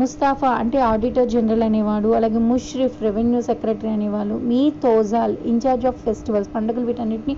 ముస్తాఫా 0.01 0.51
అంటే 0.62 0.78
ఆడిటర్ 0.91 1.30
జనరల్ 1.34 1.64
అనేవాడు 1.68 2.11
అలాగే 2.18 2.41
ముష్రిఫ్ 2.51 2.99
రెవెన్యూ 3.03 3.41
సెక్రటరీ 3.41 3.91
అనేవాళ్ళు 3.97 4.36
Mir 4.51 4.61
Tozal 4.84 5.34
in charge 5.53 5.86
of 5.86 5.99
festivals 6.05 6.51
పండుగలు 6.55 6.86
వీటన్నిటిని 6.86 7.36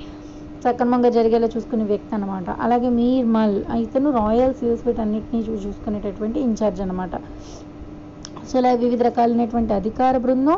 సక్రమంగా 0.65 1.09
జరిగేలా 1.09 1.49
చూసుకునే 1.55 1.85
వ్యక్తి 1.85 2.13
అనమాట 2.17 2.51
అలాగే 2.65 2.89
మీర్ 2.99 3.29
మల్ 3.37 3.57
ఇతను 3.79 4.11
రాయల్ 4.19 4.55
సీల్స్ 4.55 4.85
వీటన్నిటిని 4.89 5.41
చూసుకునేటటువంటి 5.65 6.39
ఇన్ఛార్జ్ 6.41 6.83
అనమాట 6.83 7.15
సో 8.53 8.59
ఇలా 8.61 8.71
వివిధ 8.81 9.03
రకాలైనటువంటి 9.09 9.73
అధికార 9.81 10.15
బృందం 10.25 10.57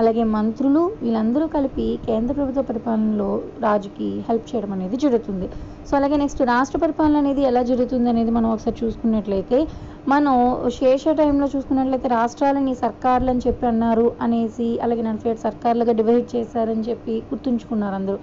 అలాగే 0.00 0.22
మంత్రులు 0.36 0.82
వీళ్ళందరూ 1.00 1.44
కలిపి 1.54 1.86
కేంద్ర 2.06 2.32
ప్రభుత్వ 2.38 2.62
పరిపాలనలో 2.68 3.28
రాజుకి 3.64 4.08
హెల్ప్ 4.28 4.46
చేయడం 4.50 4.70
అనేది 4.76 4.96
జరుగుతుంది. 5.02 5.46
సో 5.88 5.92
అలాగే 5.98 6.16
నెక్స్ట్ 6.22 6.40
రాష్ట్ర 6.52 6.78
పరిపాలన 6.84 7.18
అనేది 7.22 7.42
ఎలా 7.50 7.62
జరుగుతుంది 7.70 8.08
అనేది 8.12 8.32
మనం 8.36 8.48
ఒకసారి 8.54 8.76
చూసుకున్నట్లయితే 8.80 9.58
మనం 10.12 10.34
శేష 10.78 11.04
టైంలో 11.20 11.48
చూసుకున్నట్లయితే 11.54 12.08
రాష్ట్రాలని 12.16 12.74
సర్కార్లు 12.84 13.30
అని 13.34 13.44
చెప్పి 13.46 13.68
అన్నారు 13.72 14.06
అనేసి 14.26 14.70
అలాగే 14.86 15.04
నలభై 15.08 15.30
ఏడు 15.32 15.42
సర్కార్లుగా 15.46 15.94
డివైడ్ 16.00 16.26
చేశారని 16.34 16.84
చెప్పి 16.88 17.14
గుర్తుంచుకున్నారు 17.30 17.96
అందరూ. 18.00 18.18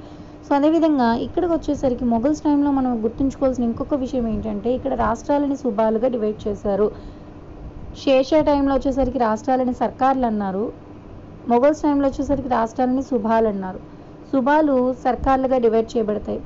సో 0.46 0.52
అదేవిధంగా 0.60 1.08
ఇక్కడికి 1.26 1.54
వచ్చేసరికి 1.56 2.06
మొఘల్స్ 2.14 2.44
టైంలో 2.46 2.70
మనం 2.80 2.92
గుర్తుంచుకోవాల్సిన 3.04 3.64
ఇంకొక 3.70 3.96
విషయం 4.06 4.26
ఏంటంటే 4.34 4.70
ఇక్కడ 4.78 4.94
రాష్ట్రాలని 5.06 5.58
సుబాలుగా 5.64 6.08
డివైడ్ 6.16 6.40
చేశారు. 6.48 6.88
శేష 7.98 8.30
టైంలో 8.34 8.76
వచ్చేసరికి 8.76 9.18
రాష్ట్రాలని 9.18 9.74
సర్కార్లు 9.74 10.26
అన్నారు. 10.26 10.74
మొఘల్స్ 11.48 11.82
టైంలో 11.82 12.08
వచ్చేసరికి 12.08 12.50
రాష్ట్రాలని 12.50 13.04
సుభాలు 13.04 13.48
అన్నారు. 13.48 13.80
సుభాలు 14.34 14.94
సర్కార్లుగా 14.94 15.58
డివైడ్ 15.58 15.98
చేయబడతాయి. 15.98 16.42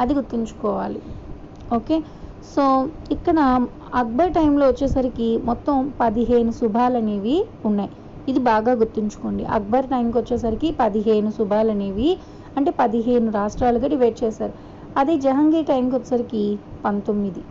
అది 0.00 0.14
గుర్తుంచుకోవాలి. 0.14 1.02
ఓకే? 1.72 2.02
సో 2.56 2.88
ఇక్కడ 3.10 3.38
అక్బర్ 3.94 4.32
టైంలో 4.32 4.66
వచ్చేసరికి 4.66 5.38
మొత్తం 5.44 5.92
పదిహేను 6.00 6.50
సుభాలు 6.50 6.96
అనేవి 6.96 7.46
ఉన్నాయి. 7.64 7.90
ఇది 8.28 8.38
బాగా 8.40 8.72
గుర్తుంచుకోండి. 8.72 9.44
అక్బర్ 9.44 9.86
టైంకి 9.86 10.18
వచ్చేసరికి 10.18 10.70
పదిహేను 10.72 11.30
సుభాలు 11.30 11.70
అనేవి 11.70 12.18
అంటే 12.56 12.70
పదిహేను 12.70 13.32
రాష్ట్రాలుగా 13.32 13.86
డివైడ్ 13.86 14.24
చేశారు. 14.24 14.52
అదే 14.96 15.16
జహాంగీర్ 15.16 15.66
టైంకి 15.66 15.96
వచ్చేసరికి 15.96 16.58
పంతొమ్మిది. 16.84 17.44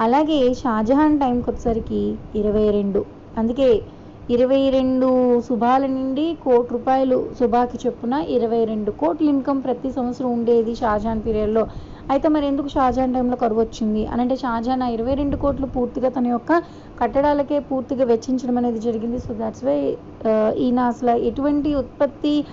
అలాగే 0.00 0.54
షాజహాన్ 0.54 1.18
టైంకి 1.18 1.50
వచ్చేసరికి 1.50 2.14
ఇరవై 2.36 2.70
రెండు. 2.70 3.04
అందుకే 3.36 3.82
ఇరవై 4.30 4.70
రెండు 4.70 5.08
శుభాల 5.48 5.86
నుండి 5.86 6.34
కోటి 6.44 6.72
రూపాయలు 6.72 7.30
శుభాకి 7.38 7.78
చొప్పున 7.86 8.14
ఇరవై 8.14 8.64
రెండు 8.64 8.90
కోట్ల 8.90 9.26
ఇన్కమ్ 9.28 9.62
ప్రతి 9.62 9.92
సంవత్సరం 9.92 10.30
ఉండేది 10.32 10.74
షాజహాన్ 10.74 11.22
పీరియడ్లో. 11.26 11.66
అయితే 12.10 12.28
మరి 12.28 12.46
ఎందుకు 12.46 12.68
షాజహాన్ 12.68 13.14
టైంలో 13.14 13.36
కరువు 13.36 13.60
వచ్చింది? 13.60 14.06
అని 14.06 14.22
అంటే 14.22 14.36
షాజహాన్ 14.36 14.82
ఆ 14.82 14.88
ఇరవై 14.88 15.14
రెండు 15.14 15.36
కోట్లు 15.36 15.66
పూర్తిగా 15.66 16.08
తన 16.08 16.26
యొక్క 16.26 16.52
కట్టడాలకే 17.00 17.58
పూర్తిగా 17.58 18.04
వెచ్చించడం 18.04 18.56
అనేది 18.56 18.78
జరిగింది. 18.78 19.18
సో 19.18 19.34
దాట్స్ 19.34 19.64
వై 19.64 19.96
uh, 20.24 20.52
ఈయన 20.58 20.78
అసలు 20.78 21.10
ఎటువంటి 21.10 21.74
ఉత్పత్తి 21.74 22.44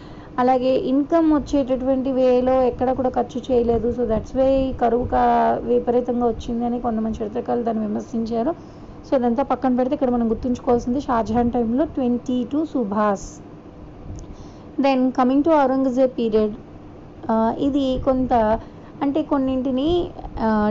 అలాగే 0.41 0.71
ఇన్కమ్ 0.91 1.29
వచ్చేటటువంటి 1.37 2.09
వేలో 2.19 2.55
ఎక్కడ 2.71 2.89
కూడా 2.99 3.11
ఖర్చు 3.17 3.39
చేయలేదు. 3.47 3.87
సో 3.97 4.03
దట్స్ 4.11 4.35
వే 4.39 4.47
కరువు 4.81 5.05
కా 5.13 5.23
విపరీతంగా 5.69 6.25
వచ్చింది 6.31 6.63
అని 6.69 6.77
కొంతమంది 6.85 7.19
చరిత్రకారులు 7.21 7.65
దాన్ని 7.67 7.83
విమర్శించారు. 7.87 8.53
సో 9.07 9.11
అదంతా 9.19 9.43
పక్కన 9.51 9.71
పెడితే 9.79 9.93
ఇక్కడ 9.97 10.11
మనం 10.15 10.27
గుర్తుంచుకోవాల్సింది 10.33 11.01
షాజహాన్ 11.07 11.51
టైంలో 11.55 11.85
twenty 11.97 12.37
two 12.51 12.59
Subhash. 12.73 13.27
Then 14.85 15.03
coming 15.19 15.45
to 15.47 15.53
Aurangzeb 15.63 16.13
period 16.19 16.55
ఇది 17.67 17.85
కొంత 18.09 18.33
అంటే 19.05 19.19
కొన్నింటిని 19.31 19.89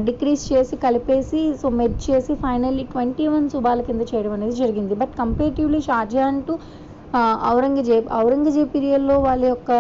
డిక్రీస్ 0.08 0.42
చేసి 0.52 0.74
కలిపేసి 0.84 1.40
సో 1.60 1.66
మెర్జ్ 1.80 2.02
చేసి 2.08 2.32
ఫైనల్లీ 2.42 2.84
ట్వంటీ 2.92 3.26
వన్ 3.34 3.46
సుబాల 3.52 3.80
కింద 3.88 4.02
చేయడం 4.10 4.32
అనేది 4.36 4.56
జరిగింది. 4.62 4.94
But 5.02 5.12
comparatively 5.20 5.80
Shahjahan 5.88 6.40
to 6.48 6.54
Aurangzeb 7.50 8.06
Aurangzeb 8.20 8.70
పీరియడ్లో 8.74 9.14
వాళ్ళ 9.26 9.44
యొక్క 9.52 9.70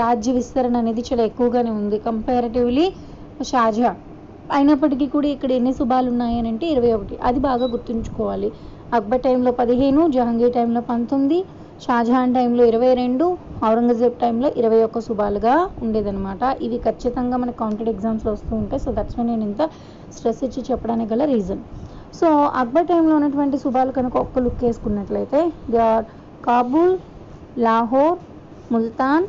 రాజ్య 0.00 0.32
విస్తరణ 0.32 0.76
అనేది 0.82 1.02
చాలా 1.08 1.22
ఎక్కువగానే 1.30 1.70
ఉంది. 1.70 1.96
కంపారిటివ్లీ 1.98 2.86
షాజహాన్. 3.50 3.98
అయినప్పటికీ 4.56 5.06
కూడా 5.14 5.28
ఇక్కడ 5.34 5.50
ఎన్ని 5.58 5.72
శుభాలు 5.78 6.08
ఉన్నాయని 6.12 6.48
అంటే 6.52 6.66
ఇరవై 6.74 6.92
ఒకటి. 6.96 7.14
అది 7.28 7.40
బాగా 7.48 7.66
గుర్తుంచుకోవాలి. 7.74 8.48
అక్బర్ 8.96 9.22
టైంలో 9.26 9.50
పదిహేను 9.60 10.00
జహాంగీర్ 10.16 10.54
టైంలో 10.56 10.80
పంతొమ్మిది 10.92 11.38
షాజహాన్ 11.84 12.34
టైంలో 12.38 12.62
ఇరవై 12.70 12.90
రెండు 12.94 13.24
ఔరంగజేబ్ 13.68 14.16
టైంలో 14.22 14.48
ఇరవై 14.60 14.80
ఒక్క 14.86 14.98
శుభాలుగా 15.06 15.54
ఉండేదన్నమాట. 15.84 16.42
ఇవి 16.66 16.78
ఖచ్చితంగా 16.86 17.36
మన 17.42 17.50
కౌంటెడ్ 17.62 17.90
ఎగ్జామ్స్లో 17.94 18.32
వస్తూ 18.36 18.52
ఉంటాయి. 18.62 18.82
సో 18.84 18.92
దట్స్ 18.98 19.16
వై 19.18 19.24
నేను 19.30 19.44
ఇంత 19.50 19.62
స్ట్రెస్ 20.16 20.42
ఇచ్చి 20.48 20.62
చెప్పడానికి 20.70 21.10
గల 21.14 21.24
రీజన్ 21.34 21.62
సో 22.18 22.28
అక్బర్ 22.62 22.86
టైంలో 22.90 23.14
ఉన్నటువంటి 23.18 23.56
శుభాలు 23.64 23.92
కనుక 23.98 24.16
ఒక్క 24.24 24.38
లుక్ 24.38 24.64
వేసుకున్నట్లయితే 24.66 25.38
they 25.72 25.78
are 25.92 26.04
Kabul 26.46 26.94
Lahore 27.58 28.18
Multan 28.72 29.26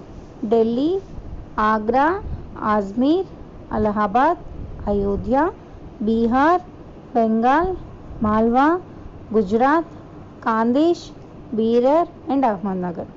Delhi 0.49 0.91
Agra 1.63 2.07
Ajmer 2.73 3.27
Allahabad 3.71 4.39
Ayodhya 4.87 5.35
Bihar 6.07 6.63
Bengal 7.15 7.71
Malwa 8.21 8.67
Gujarat 9.33 9.91
Khandesh 10.43 11.03
Berar 11.53 12.09
and 12.31 12.45
Ahmednagar 12.45 13.11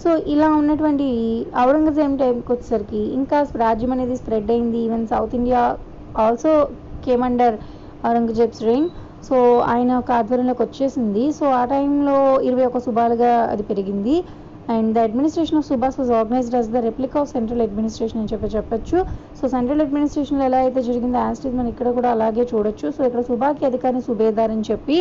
so 0.00 0.10
ఇలా 0.32 0.48
ఉన్నటువంటి 0.52 1.06
ఔరంగజేబ్ 1.64 2.18
టైంకి 2.18 2.50
వచ్చేసరికి 2.52 3.00
ఇంకా 3.18 3.38
రాజ్యం 3.62 3.92
అనేది 3.92 4.16
స్ప్రెడ్ 4.16 4.50
అయింది. 4.54 4.78
Even 4.86 5.06
south 5.12 5.34
India 5.34 5.62
also 6.24 6.52
came 7.06 7.22
under 7.22 7.56
Aurangzeb's 8.06 8.62
reign 8.68 8.88
so 9.26 9.36
ఆయన 9.72 9.90
ఒక 10.02 10.10
ఆధ్వర్యంలోకి 10.18 10.62
వచ్చేసింది. 10.66 11.24
సో 11.38 11.44
ఆ 11.60 11.62
టైంలో 11.72 12.18
ఇరవై 12.48 12.64
ఒక 12.70 12.78
సుభాలుగా 12.86 13.32
అది 13.52 13.64
పెరిగింది. 13.70 14.16
And 14.74 14.90
the 14.96 15.02
administration 15.08 15.58
of 15.60 15.66
subahs 15.68 15.96
was 16.00 16.10
organised 16.18 16.56
as 16.58 16.68
the 16.74 16.80
replica 16.86 17.16
of 17.20 17.28
central 17.34 17.62
administration 17.66 18.20
అని 18.22 18.30
చెప్పి 18.32 18.48
చెప్పొచ్చు. 18.56 18.98
సో 19.38 19.44
సెంట్రల్ 19.54 19.82
అడ్మినిస్ట్రేషన్లో 19.84 20.44
ఎలా 20.50 20.58
అయితే 20.64 20.80
జరిగిందో 20.88 21.20
యాస్టిజ్ 21.26 21.54
మనం 21.58 21.70
ఇక్కడ 21.72 21.90
కూడా 21.98 22.10
అలాగే 22.16 22.44
చూడొచ్చు. 22.50 22.86
సో 22.96 23.00
ఇక్కడ 23.08 23.22
సుభాకి 23.30 23.66
అధికారిని 23.70 24.02
సుబేదార్ 24.08 24.52
అని 24.56 24.66
చెప్పి 24.70 24.98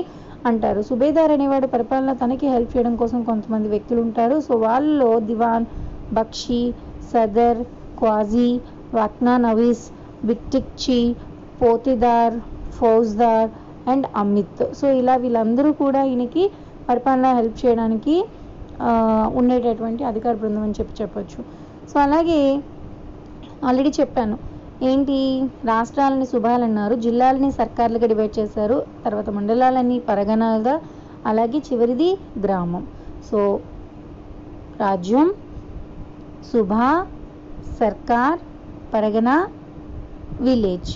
అంటారు. 0.51 0.81
సుబేదార్ 0.89 1.33
అనేవాడు 1.35 1.67
పరిపాలన 1.75 2.13
తనకి 2.23 2.47
హెల్ప్ 2.55 2.73
చేయడం 2.75 2.95
కోసం 3.03 3.21
కొంతమంది 3.31 3.67
వ్యక్తులు 3.75 4.01
ఉంటారు. 4.07 4.37
సో 4.47 4.55
వాళ్ళలో 4.65 5.11
దివాన్ 5.31 5.67
బక్షి 6.19 6.63
సదర్ 7.11 7.61
క్వాజీ 8.01 8.49
వక్నా 8.97 9.35
నవీస్ 9.47 9.85
విక్టిక్చి 10.31 10.99
పోతిదార్ 11.61 12.35
ఫౌజ్దార్ 12.79 13.49
అండ్ 13.87 14.07
అమిత్. 14.15 14.63
సో 14.79 14.85
ఇలా 15.01 15.15
వీళ్ళందరూ 15.15 15.71
కూడా 15.83 16.03
ఈయనకి 16.03 16.43
పరిపాలన 16.89 17.27
హెల్ప్ 17.33 17.65
చేయడానికి 17.65 18.15
ఉండేటటువంటి 19.35 20.03
అధికార 20.03 20.33
బృందం 20.35 20.61
అని 20.61 20.75
చెప్పి 20.79 20.93
చెప్పొచ్చు. 21.01 21.39
సో 21.91 21.99
అలాగే 21.99 22.39
ఆల్రెడీ 23.63 23.91
చెప్పాను. 23.99 24.37
ఏంటి? 24.83 25.17
రాష్ట్రాలని 25.65 26.25
శుభాలన్నారు 26.25 26.95
జిల్లాలని 27.05 27.49
సర్కార్లుగా 27.51 28.07
డివైడ్ 28.07 28.39
చేశారు 28.39 28.77
తర్వాత 29.05 29.29
మండలాలని 29.29 29.97
పరగణాలుగా 29.99 30.75
అలాగే 31.25 31.59
చివరిది 31.69 32.09
గ్రామం. 32.43 32.83
సో 33.31 33.39
రాజ్యం 34.79 35.33
సుభా 36.51 36.89
సర్కార్ 37.79 38.39
పరగణ 38.93 39.29
విలేజ్. 40.41 40.91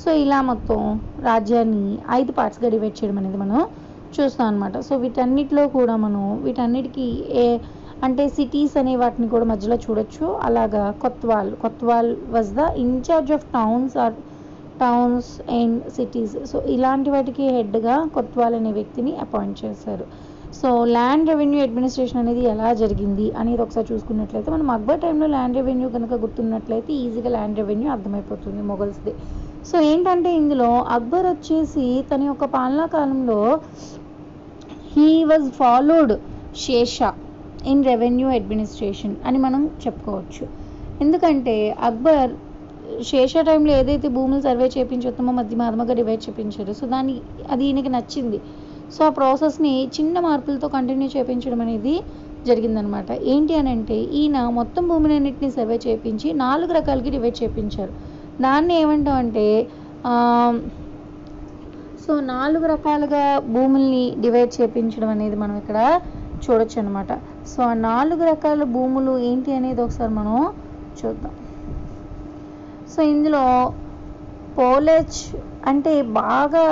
సో 0.00 0.10
ఇలా 0.24 0.38
మొత్తం 0.50 0.78
రాజ్యాన్ని 1.28 1.84
ఐదు 2.18 2.32
పార్ట్స్గా 2.38 2.68
డివైడ్ 2.74 2.96
చేయడం 2.98 3.18
అనేది 3.20 3.38
మనం 3.44 3.60
చూస్తాం 4.16 4.46
అనమాట 4.50 4.76
సో 4.88 4.94
వీటన్నిటిలో 5.04 5.64
కూడా 5.76 5.94
మనం 6.04 6.24
వీటన్నిటికీ 6.46 7.06
ఏ 7.44 7.46
అంటే 8.06 8.24
సిటీస్ 8.36 8.74
అనే 8.80 8.94
వాటిని 9.02 9.26
కూడా 9.34 9.46
మధ్యలో 9.50 9.76
చూడొచ్చు. 9.84 10.26
అలాగా 10.46 10.82
Kotwal 11.04 11.50
Kotwal 11.64 12.10
was 12.34 12.50
the 12.58 12.64
in charge 12.84 13.30
of 13.36 13.46
towns 13.56 13.94
or 14.04 14.16
towns 14.82 15.30
and 15.58 15.76
cities 15.96 16.34
so 16.50 16.58
ఇలాంటి 16.74 17.10
వాటికి 17.14 17.44
హెడ్గా 17.56 17.96
కొత్వాల్ 18.16 18.54
అనే 18.58 18.72
వ్యక్తిని 18.78 19.12
అపాయింట్ 19.24 19.60
చేశారు. 19.64 20.06
సో 20.60 20.68
ల్యాండ్ 20.96 21.30
రెవెన్యూ 21.32 21.60
అడ్మినిస్ట్రేషన్ 21.66 22.20
అనేది 22.22 22.42
ఎలా 22.54 22.70
జరిగింది 22.80 23.26
అనేది 23.40 23.60
ఒకసారి 23.66 23.86
చూసుకున్నట్లయితే 23.92 24.48
మనం 24.54 24.66
అక్బర్ 24.74 25.00
టైంలో 25.04 25.28
ల్యాండ్ 25.34 25.56
రెవెన్యూ 25.60 25.88
కనుక 25.96 26.14
గుర్తున్నట్లయితే 26.24 26.92
ఈజీగా 27.04 27.30
ల్యాండ్ 27.36 27.60
రెవెన్యూ 27.62 27.88
అర్థమైపోతుంది 27.94 28.62
మొగల్స్ది 28.72 29.14
సో 29.68 29.76
ఏంటంటే 29.90 30.30
ఇందులో 30.40 30.70
అక్బర్ 30.96 31.26
వచ్చేసి 31.32 31.86
తన 32.10 32.22
యొక్క 32.30 32.44
పాలనా 32.54 32.86
కాలంలో 32.94 33.40
హీ 34.94 35.10
వాజ్ 35.30 35.48
ఫాలోడ్ 35.60 36.14
షేషా 36.64 37.10
ఇన్ 37.72 37.82
రెవెన్యూ 37.90 38.28
అడ్మినిస్ట్రేషన్ 38.38 39.14
అని 39.28 39.38
మనం 39.44 39.62
చెప్పుకోవచ్చు. 39.84 40.44
ఎందుకంటే 41.04 41.54
అక్బర్ 41.88 42.30
శేష 43.10 43.32
టైంలో 43.48 43.72
ఏదైతే 43.80 44.08
భూములు 44.16 44.42
సర్వే 44.46 44.66
చేయించి 44.74 45.06
ఉత్తమ 45.10 45.30
మధ్య 45.38 45.56
మాధమగా 45.60 45.94
డివైడ్ 46.00 46.22
చేయించారు 46.26 46.72
సో 46.80 46.86
దాన్ని 46.94 47.14
అది 47.52 47.64
ఈయనకి 47.68 47.90
నచ్చింది. 47.96 48.38
సో 48.94 49.00
ఆ 49.08 49.12
ప్రాసెస్ని 49.18 49.74
చిన్న 49.96 50.14
మార్పులతో 50.26 50.68
కంటిన్యూ 50.76 51.08
చేయించడం 51.14 51.60
అనేది 51.66 51.94
జరిగిందనమాట. 52.48 53.08
ఏంటి 53.32 53.54
అని 53.60 53.70
అంటే 53.76 53.96
ఈయన 54.20 54.38
మొత్తం 54.58 54.84
భూమిని 54.90 55.14
అన్నింటినీ 55.18 55.50
సర్వే 55.58 55.78
చేయించి 55.86 56.28
నాలుగు 56.44 56.72
రకాలకి 56.78 57.12
డివైడ్ 57.16 57.38
చేయించారు 57.42 57.94
దాన్ని 58.40 58.74
ఏమంటాం 58.82 59.16
అంటే 59.24 59.46
సో 62.04 62.20
నాలుగు 62.20 62.66
రకాలుగా 62.66 63.24
భూముల్ని 63.54 64.04
డివైడ్ 64.22 64.52
చేపించడం 64.60 65.08
అనేది 65.08 65.36
మనం 65.36 65.56
ఇక్కడ 65.56 65.78
చూడొచ్చు 66.44 66.76
అనమాట 66.80 67.12
సో 67.50 67.62
ఆ 67.62 67.74
నాలుగు 67.74 68.22
రకాల 68.24 68.64
భూములు 68.76 69.12
ఏంటి 69.18 69.50
అనేది 69.52 69.80
ఒకసారి 69.82 70.12
మనం 70.12 70.36
చూద్దాం. 71.00 71.34
సో 72.92 73.02
ఇందులో 73.02 73.44
పోలేజ్ 74.58 75.18
అంటే 75.66 76.02
బాగా 76.02 76.64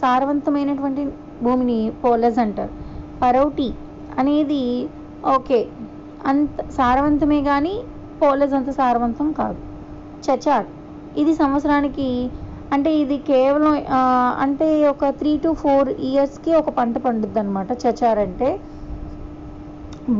సారవంతమైనటువంటి 0.00 1.02
భూమిని 1.42 1.78
పోలేజ్ 2.04 2.38
అంటారు. 2.38 2.72
పరౌటి 3.22 3.68
అనేది 4.18 4.62
ఓకే 5.34 5.60
అంత 6.30 6.70
సారవంతమే 6.78 7.42
కానీ 7.42 7.74
పోలేజ్ 8.22 8.54
అంత 8.54 8.70
సారవంతం 8.70 9.28
కాదు. 9.32 9.60
చచాట్ 10.26 10.70
ఇది 11.22 11.32
సంవత్సరానికి 11.42 12.08
అంటే 12.74 12.90
ఇది 13.02 13.16
కేవలం 13.30 13.74
అంటే 14.44 14.68
ఒక 14.92 15.08
త్రీ 15.20 15.32
టు 15.44 15.50
ఫోర్ 15.62 15.88
ఇయర్స్కి 16.10 16.52
ఒక 16.60 16.70
పంట 16.78 16.98
పండుద్ది 17.04 17.40
అనమాట 17.42 17.72
చచార్ 17.82 18.20
అంటే 18.26 18.48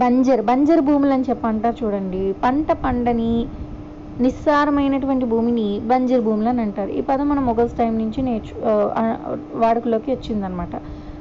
బంజర్ 0.02 0.42
బంజర్ 0.50 0.82
భూములు 0.88 1.12
అని 1.16 1.26
చెప్పి 1.28 1.72
చూడండి. 1.80 2.22
పంట 2.44 2.68
పండని 2.84 3.32
నిస్సారమైనటువంటి 4.24 5.26
భూమిని 5.32 5.66
బంజర్ 5.90 6.22
భూములు 6.26 6.48
అని 6.48 6.62
అంటారు. 6.66 6.90
ఈ 6.98 7.00
పదం 7.08 7.26
మన 7.30 7.40
మొగల్స్ 7.48 7.74
టైం 7.80 7.92
నుంచి 8.02 8.20
నేర్చు 8.28 8.54
వాడుకలోకి 9.62 10.10
వచ్చిందనమాట 10.14 10.74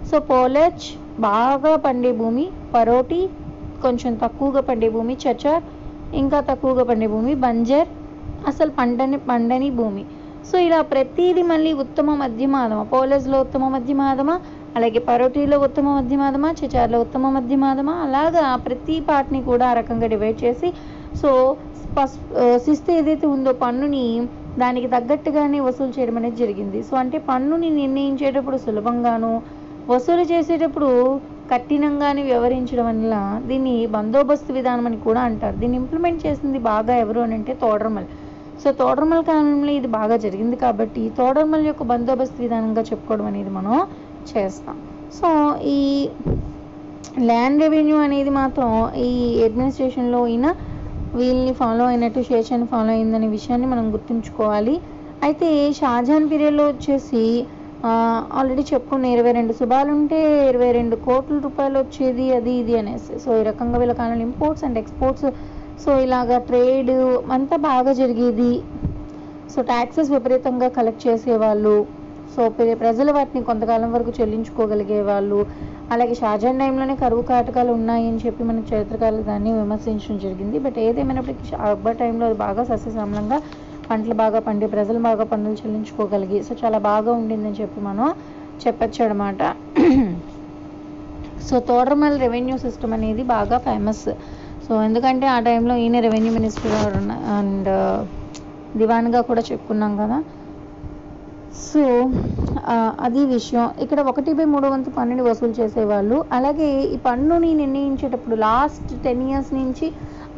సో 0.09 0.15
పోలెచ్ 0.29 0.85
బాగా 1.27 1.73
పండే 1.85 2.11
భూమి 2.21 2.45
పరోటి 2.75 3.19
కొంచెం 3.83 4.13
తక్కువగా 4.23 4.61
పండే 4.69 4.89
భూమి 4.95 5.13
చచార్ 5.23 5.63
ఇంకా 6.21 6.39
తక్కువగా 6.49 6.83
పండే 6.89 7.07
భూమి 7.13 7.33
బంజర్ 7.45 7.89
అసలు 8.51 8.71
పండని 8.79 9.17
పండని 9.29 9.69
భూమి. 9.79 10.03
సో 10.49 10.55
ఇలా 10.67 10.79
ప్రతిదీ 10.93 11.43
మళ్ళీ 11.51 11.71
ఉత్తమ 11.83 12.15
మధ్యమాధమ 12.23 12.81
పోలస్లో 12.93 13.37
ఉత్తమ 13.45 13.67
మధ్యమాధమ 13.75 14.31
అలాగే 14.77 14.99
పరోటీలో 15.09 15.57
ఉత్తమ 15.67 15.87
మధ్యమాధమ 15.97 16.45
చచార్లో 16.59 16.97
ఉత్తమ 17.05 17.29
మధ్యమాధమ 17.37 17.89
అలాగా 18.05 18.43
ప్రతి 18.65 18.95
పార్ట్ని 19.09 19.41
కూడా 19.49 19.65
ఆ 19.71 19.75
రకంగా 19.79 20.07
డివైడ్ 20.13 20.39
చేసి 20.45 20.69
సో 21.21 21.29
ఫస్ట్ 21.95 22.23
శిస్తు 22.65 22.89
ఏదైతే 22.99 23.25
ఉందో 23.35 23.51
పన్నుని 23.63 24.05
దానికి 24.61 24.87
తగ్గట్టుగానే 24.95 25.59
వసూలు 25.67 25.93
చేయడం 25.95 26.17
అనేది 26.19 26.37
జరిగింది. 26.43 26.79
సో 26.89 26.93
అంటే 27.01 27.17
పన్నుని 27.29 27.69
నిర్ణయించేటప్పుడు 27.79 28.57
సులభంగాను 28.65 29.31
వసూలు 29.93 30.25
చేసేటప్పుడు 30.31 30.89
కఠినంగానే 31.51 32.21
వ్యవహరించడం 32.29 32.85
వల్ల 32.89 33.15
దీన్ని 33.49 33.73
బందోబస్తు 33.95 34.51
విధానం 34.57 34.85
అని 34.89 34.99
కూడా 35.07 35.21
అంటారు. 35.29 35.55
దీన్ని 35.61 35.77
ఇంప్లిమెంట్ 35.81 36.21
చేసింది 36.27 36.59
బాగా 36.71 36.93
ఎవరు 37.03 37.19
అని 37.25 37.35
అంటే 37.39 37.53
తోడరమల్ 37.63 38.07
సో 38.65 38.71
తోడరమల్ 38.81 39.23
కాలంలో 39.27 39.71
ఇది 39.79 39.89
బాగా 39.95 40.15
జరిగింది 40.23 40.57
కాబట్టి 40.61 41.01
తోడర్మల 41.17 41.61
యొక్క 41.71 41.83
బందోబస్తు 41.89 42.37
విధానంగా 42.43 42.83
చెప్పుకోవడం 42.87 43.25
అనేది 43.31 43.51
మనం 43.57 43.73
చేస్తాం. 44.31 44.77
సో 45.17 45.27
ఈ 45.73 45.81
ల్యాండ్ 47.29 47.61
రెవెన్యూ 47.63 47.97
అనేది 48.05 48.31
మాత్రం 48.39 48.69
ఈ 49.07 49.11
అడ్మినిస్ట్రేషన్లో 49.47 50.21
అయినా 50.29 50.51
వీళ్ళని 51.19 51.53
ఫాలో 51.59 51.83
అయినట్టు 51.91 52.21
శేషాన్ని 52.29 52.67
ఫాలో 52.71 52.91
అయిందనే 52.95 53.27
విషయాన్ని 53.35 53.67
మనం 53.73 53.85
గుర్తుంచుకోవాలి. 53.95 54.75
అయితే 55.27 55.49
షాజహాన్ 55.81 56.27
పీరియడ్లో 56.31 56.65
వచ్చేసి 56.71 57.23
ఆల్రెడీ 58.39 58.63
చెప్పుకున్న 58.71 59.05
ఇరవై 59.15 59.31
రెండు 59.37 59.53
శుభాలు 59.59 59.91
ఉంటే 59.97 60.19
ఇరవై 60.51 60.69
రెండు 60.79 60.95
కోట్ల 61.07 61.35
రూపాయలు 61.45 61.77
వచ్చేది 61.83 62.25
అది 62.37 62.53
ఇది 62.61 62.75
అనేసి. 62.81 63.13
సో 63.23 63.29
ఈ 63.41 63.43
రకంగా 63.49 63.77
వీళ్ళ 63.81 63.93
కాలంలో 64.01 64.25
ఇంపోర్ట్స్ 64.29 64.65
అండ్ 64.67 64.79
ఎక్స్పోర్ట్స్ 64.83 65.27
సో 65.83 65.99
ఇలాగా 65.99 66.37
ట్రేడ్ 66.39 66.91
అంతా 67.31 67.57
బాగా 67.57 67.93
జరిగేది. 67.93 68.51
సో 69.55 69.61
ట్యాక్సెస్ 69.61 70.11
విపరీతంగా 70.11 70.67
కలెక్ట్ 70.67 71.07
చేసేవాళ్ళు. 71.07 71.75
సో 72.35 72.49
ప్రజలు 72.79 73.11
వాటిని 73.11 73.43
కొంతకాలం 73.43 73.93
వరకు 73.93 74.13
చెల్లించుకోగలిగే 74.21 75.01
వాళ్ళు. 75.01 75.45
అలాగే 75.91 76.15
షాజాన్ 76.15 76.59
టైంలోనే 76.59 76.95
కరువు 76.95 77.21
కాటకాలు 77.21 77.71
ఉన్నాయని 77.71 78.17
చెప్పి 78.17 78.43
మన 78.43 78.61
చరిత్రకారులు 78.73 79.21
దాన్ని 79.21 79.53
విమర్శించడం 79.53 80.19
జరిగింది. 80.19 80.59
బట్ 80.59 80.79
ఏదేమైనప్పటికీ 80.79 81.45
షా- 81.45 81.59
అక్బర్ 81.59 81.97
టైంలో 81.97 82.25
అది 82.25 82.35
బాగా 82.35 82.63
సస్యశ్యామలంగా 82.63 83.41
పంటలు 83.89 84.13
బాగా 84.13 84.39
పండి 84.39 84.67
ప్రజలు 84.67 84.99
బాగా 84.99 85.23
పన్నులు 85.23 85.55
చెల్లించుకోగలిగి 85.55 86.43
సో 86.43 86.55
చాలా 86.63 86.77
బాగా 86.77 87.11
ఉండిందని 87.11 87.61
చెప్పి 87.61 87.81
మనం 87.81 88.13
చెప్పచ్చు 88.67 89.05
అనమాట 89.05 89.41
సో 91.47 91.59
తోటరమల్ 91.59 92.19
రెవెన్యూ 92.19 92.57
సిస్టమ్ 92.57 92.93
అనేది 92.93 93.23
బాగా 93.23 93.57
ఫేమస్ 93.57 94.05
సో 94.65 94.75
ఎందుకంటే 94.87 95.25
ఆ 95.33 95.37
టైంలో 95.47 95.73
ఈయన 95.83 95.97
రెవెన్యూ 96.05 96.31
మినిస్టర్ 96.37 96.95
అండ్ 97.37 97.69
దివాన్గా 98.79 99.19
కూడా 99.29 99.41
చెప్పుకున్నాం 99.49 99.91
కదా. 100.01 100.17
సో 101.67 101.83
అది 103.05 103.21
విషయం. 103.33 103.65
ఇక్కడ 103.83 103.99
ఒకటి 104.11 104.31
బై 104.37 104.45
మూడో 104.53 104.67
వంతు 104.73 104.89
పన్నుని 104.97 105.23
వసూలు 105.27 105.53
చేసేవాళ్ళు. 105.59 106.17
అలాగే 106.37 106.69
ఈ 106.93 106.97
పన్నుని 107.07 107.51
నిర్ణయించేటప్పుడు 107.61 108.37
లాస్ట్ 108.47 108.91
టెన్ 109.05 109.23
ఇయర్స్ 109.29 109.51
నుంచి 109.59 109.87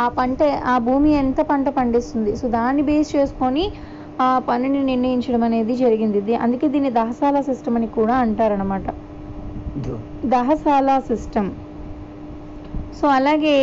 ఆ 0.03 0.07
పంట 0.17 0.37
ఆ 0.73 0.75
భూమి 0.87 1.11
ఎంత 1.21 1.39
పంట 1.51 1.67
పండిస్తుంది? 1.77 2.31
సో 2.41 2.47
దాన్ని 2.57 2.83
బేస్ 2.89 3.09
చేసుకొని 3.15 3.65
ఆ 4.25 4.29
పన్నుని 4.49 4.81
నిర్ణయించడం 4.91 5.43
అనేది 5.47 5.73
జరిగింది. 5.83 6.35
అందుకే 6.43 6.67
దీన్ని 6.75 6.91
దహసాల 6.99 7.37
సిస్టమ్ 7.49 7.77
అని 7.79 7.89
కూడా 7.97 8.15
అంటారనమాట 8.25 8.87
దహసాల 10.33 10.89
సిస్టమ్ 11.09 11.49
సో 12.99 13.05
అలాగే 13.17 13.57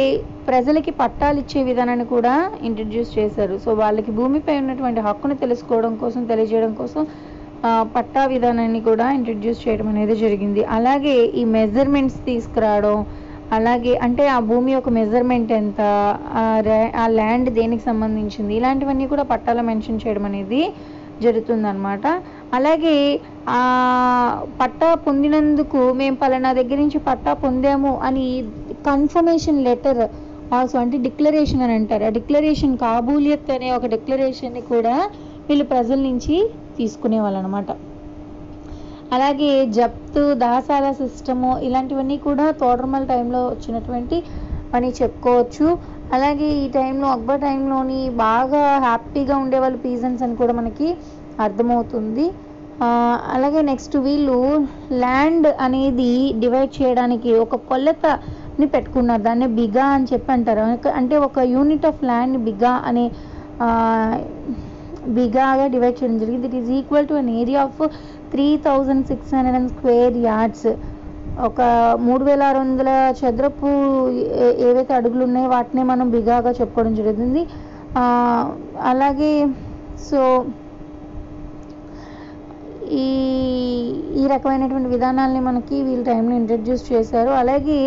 ప్రజలకి 0.49 0.93
పట్టాలు 1.03 1.39
ఇచ్చే 1.43 1.61
విధానాన్ని 1.69 2.07
కూడా 2.15 2.35
ఇంట్రడ్యూస్ 2.69 3.11
చేశారు. 3.19 3.55
సో 3.65 3.71
వాళ్ళకి 3.83 4.11
భూమిపై 4.19 4.55
ఉన్నటువంటి 4.63 5.01
హక్కును 5.07 5.37
తెలుసుకోవడం 5.45 5.93
కోసం 6.03 6.23
తెలియజేయడం 6.31 6.73
కోసం 6.81 7.05
పట్టా 7.97 8.23
విధానాన్ని 8.33 8.81
కూడా 8.89 9.05
ఇంట్రడ్యూస్ 9.19 9.61
చేయడం 9.65 9.87
అనేది 9.93 10.15
జరిగింది. 10.23 10.63
అలాగే 10.79 11.15
ఈ 11.41 11.45
మెజర్మెంట్స్ 11.59 12.19
తీసుకురావడం 12.27 12.99
అలాగే 13.57 13.93
అంటే 14.07 14.25
ఆ 14.35 14.39
భూమి 14.51 14.71
యొక్క 14.75 14.91
మెజర్మెంట్ 14.99 15.51
ఎంత 15.61 15.81
ఆ 16.41 16.45
ఆ 17.03 17.07
ల్యాండ్ 17.19 17.49
దేనికి 17.59 17.85
సంబంధించింది 17.91 18.53
ఇలాంటివన్నీ 18.59 19.07
కూడా 19.13 19.25
పట్టాలో 19.33 19.63
మెన్షన్ 19.71 20.03
చేయడం 20.05 20.25
అనేది 20.31 20.61
జరుగుతుందన్నమాట. 21.25 22.07
అలాగే 22.59 22.97
ఆ 23.57 23.61
పట్టా 24.61 24.89
పొందినందుకు 25.07 25.81
మేము 26.01 26.17
పలానా 26.23 26.51
దగ్గర 26.61 26.79
నుంచి 26.85 27.01
పట్టా 27.09 27.33
పొందాము 27.45 27.93
అని 28.09 28.27
కన్ఫర్మేషన్ 28.89 29.65
లెటర్ 29.69 30.03
ఆల్సో 30.59 30.77
అంటే 30.83 30.97
డిక్లరేషన్ 31.07 31.63
అని 31.67 31.75
అంటారు. 31.79 32.05
ఆ 32.05 32.13
డిక్లరేషన్ 32.19 32.75
కాబూలియత్ 32.85 33.51
అనే 33.51 33.69
ఒక 33.79 33.87
డిక్లరేషన్ని 33.95 34.63
కూడా 34.73 34.95
వీళ్ళు 35.49 35.65
ప్రజల 35.65 35.99
నుంచి 36.09 36.37
తీసుకునేవాళ్ళు 36.79 37.39
అనమాట 37.39 37.71
అలాగే 39.15 39.51
జప్తు 39.79 40.23
దాసాల 40.43 40.87
సిస్టము 41.01 41.51
ఇలాంటివన్నీ 41.67 42.17
కూడా 42.29 42.47
తోడరమల్ 42.63 43.09
టైంలో 43.13 43.41
వచ్చినటువంటి 43.47 44.17
అని 44.77 44.89
చెప్పుకోవచ్చు. 45.01 45.67
అలాగే 46.13 46.49
ఈ 46.63 46.65
టైంలో 46.69 47.07
అక్బర్ 47.17 47.41
టైంలోని 47.41 48.01
బాగా 48.09 48.63
హ్యాపీగా 48.87 49.37
ఉండేవాళ్ళు 49.37 49.79
పీజన్స్ 49.85 50.23
అని 50.23 50.37
కూడా 50.41 50.53
మనకి 50.53 50.89
అర్థమవుతుంది. 51.47 52.27
అలాగే 53.35 53.61
నెక్స్ట్ 53.71 53.97
వీళ్ళు 53.97 54.39
ల్యాండ్ 54.93 55.47
అనేది 55.47 56.33
డివైడ్ 56.43 56.73
చేయడానికి 56.83 57.31
ఒక 57.35 57.57
కొలత 57.57 58.07
ని 58.61 58.67
పెట్టుకున్నారు. 58.75 59.23
దాన్ని 59.29 59.47
బిగా 59.59 59.87
అని 59.97 60.07
చెప్పి 60.13 60.31
అంటారు. 60.37 60.65
అంటే 61.01 61.15
ఒక 61.29 61.39
యూనిట్ 61.55 61.87
ఆఫ్ 61.91 62.03
ల్యాండ్ 62.11 62.39
బిగా 62.49 62.73
అనే 62.91 63.05
బిగాగా 65.19 65.65
డివైడ్ 65.75 65.97
చేయడం 66.01 66.19
జరిగింది. 66.23 66.47
It 66.51 66.59
is 66.61 66.71
equal 66.79 67.09
to 67.11 67.17
an 67.23 67.31
area 67.43 67.63
of 67.69 67.81
three 68.33 68.47
thousand 68.67 69.05
six 69.11 69.33
hundred 69.37 69.59
and 69.61 69.73
square 69.75 70.17
yards 70.29 70.69
ఒక 71.49 71.61
మూడు 72.07 72.23
వేల 72.29 72.43
ఆరు 72.49 72.59
వందల 72.63 72.89
చదరపు 73.21 73.69
ఏవైతే 74.67 74.93
అడుగులు 74.99 75.23
ఉన్నాయో 75.29 75.49
వాటినే 75.55 75.83
మనం 75.91 76.07
బిగాగా 76.15 76.51
చెప్పుకోవడం 76.59 76.93
జరుగుతుంది 77.01 77.43
అలాగే 78.93 79.33
సో 80.09 80.21
ఈ 83.03 83.07
ఈ 84.21 84.25
రకమైనటువంటి 84.35 84.89
విధానాల్ని 84.95 85.41
మనకి 85.49 85.77
వీళ్ళ 85.89 86.03
టైంలో 86.11 86.35
ఇంట్రడ్యూస్ 86.41 86.85
చేశారు. 86.93 87.33
అలాగే 87.43 87.79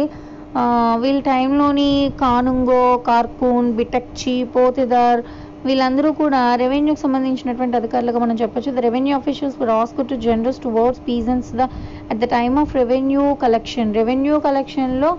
వీళ్ళ 1.02 1.20
టైంలోని 1.32 1.90
కానుంగో 2.22 2.98
కార్కూన్ 3.10 3.68
బిటక్చి 3.74 4.44
పోతిదార్ 4.56 5.22
వీళ్ళందరూ 5.66 6.10
కూడా 6.12 6.42
రెవెన్యూకి 6.56 7.02
సంబంధించినటువంటి 7.02 7.78
అధికారులుగా 7.78 8.20
మనం 8.20 8.36
చెప్పొచ్చు. 8.36 8.70
The 8.72 8.80
revenue 8.80 9.14
officials 9.16 9.58
were 9.62 9.72
generals 9.76 10.10
to 10.12 10.16
generous 10.16 10.60
towards 10.60 11.02
peasants 11.08 11.50
the 11.56 11.64
at 12.12 12.20
the 12.20 12.28
time 12.36 12.56
of 12.60 12.76
revenue 12.76 13.24
collection 13.36 13.92
revenue 13.94 14.40
కలెక్షన్లో 14.40 15.12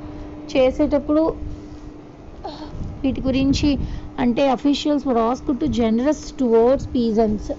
చేసేటప్పుడు 0.55 1.23
వీటి 3.03 3.21
గురించి 3.21 3.71
అంటే 4.19 4.45
officials 4.49 5.07
were 5.09 5.21
to 5.61 5.67
generous 5.81 6.35
towards 6.41 6.89
peasants 6.95 7.51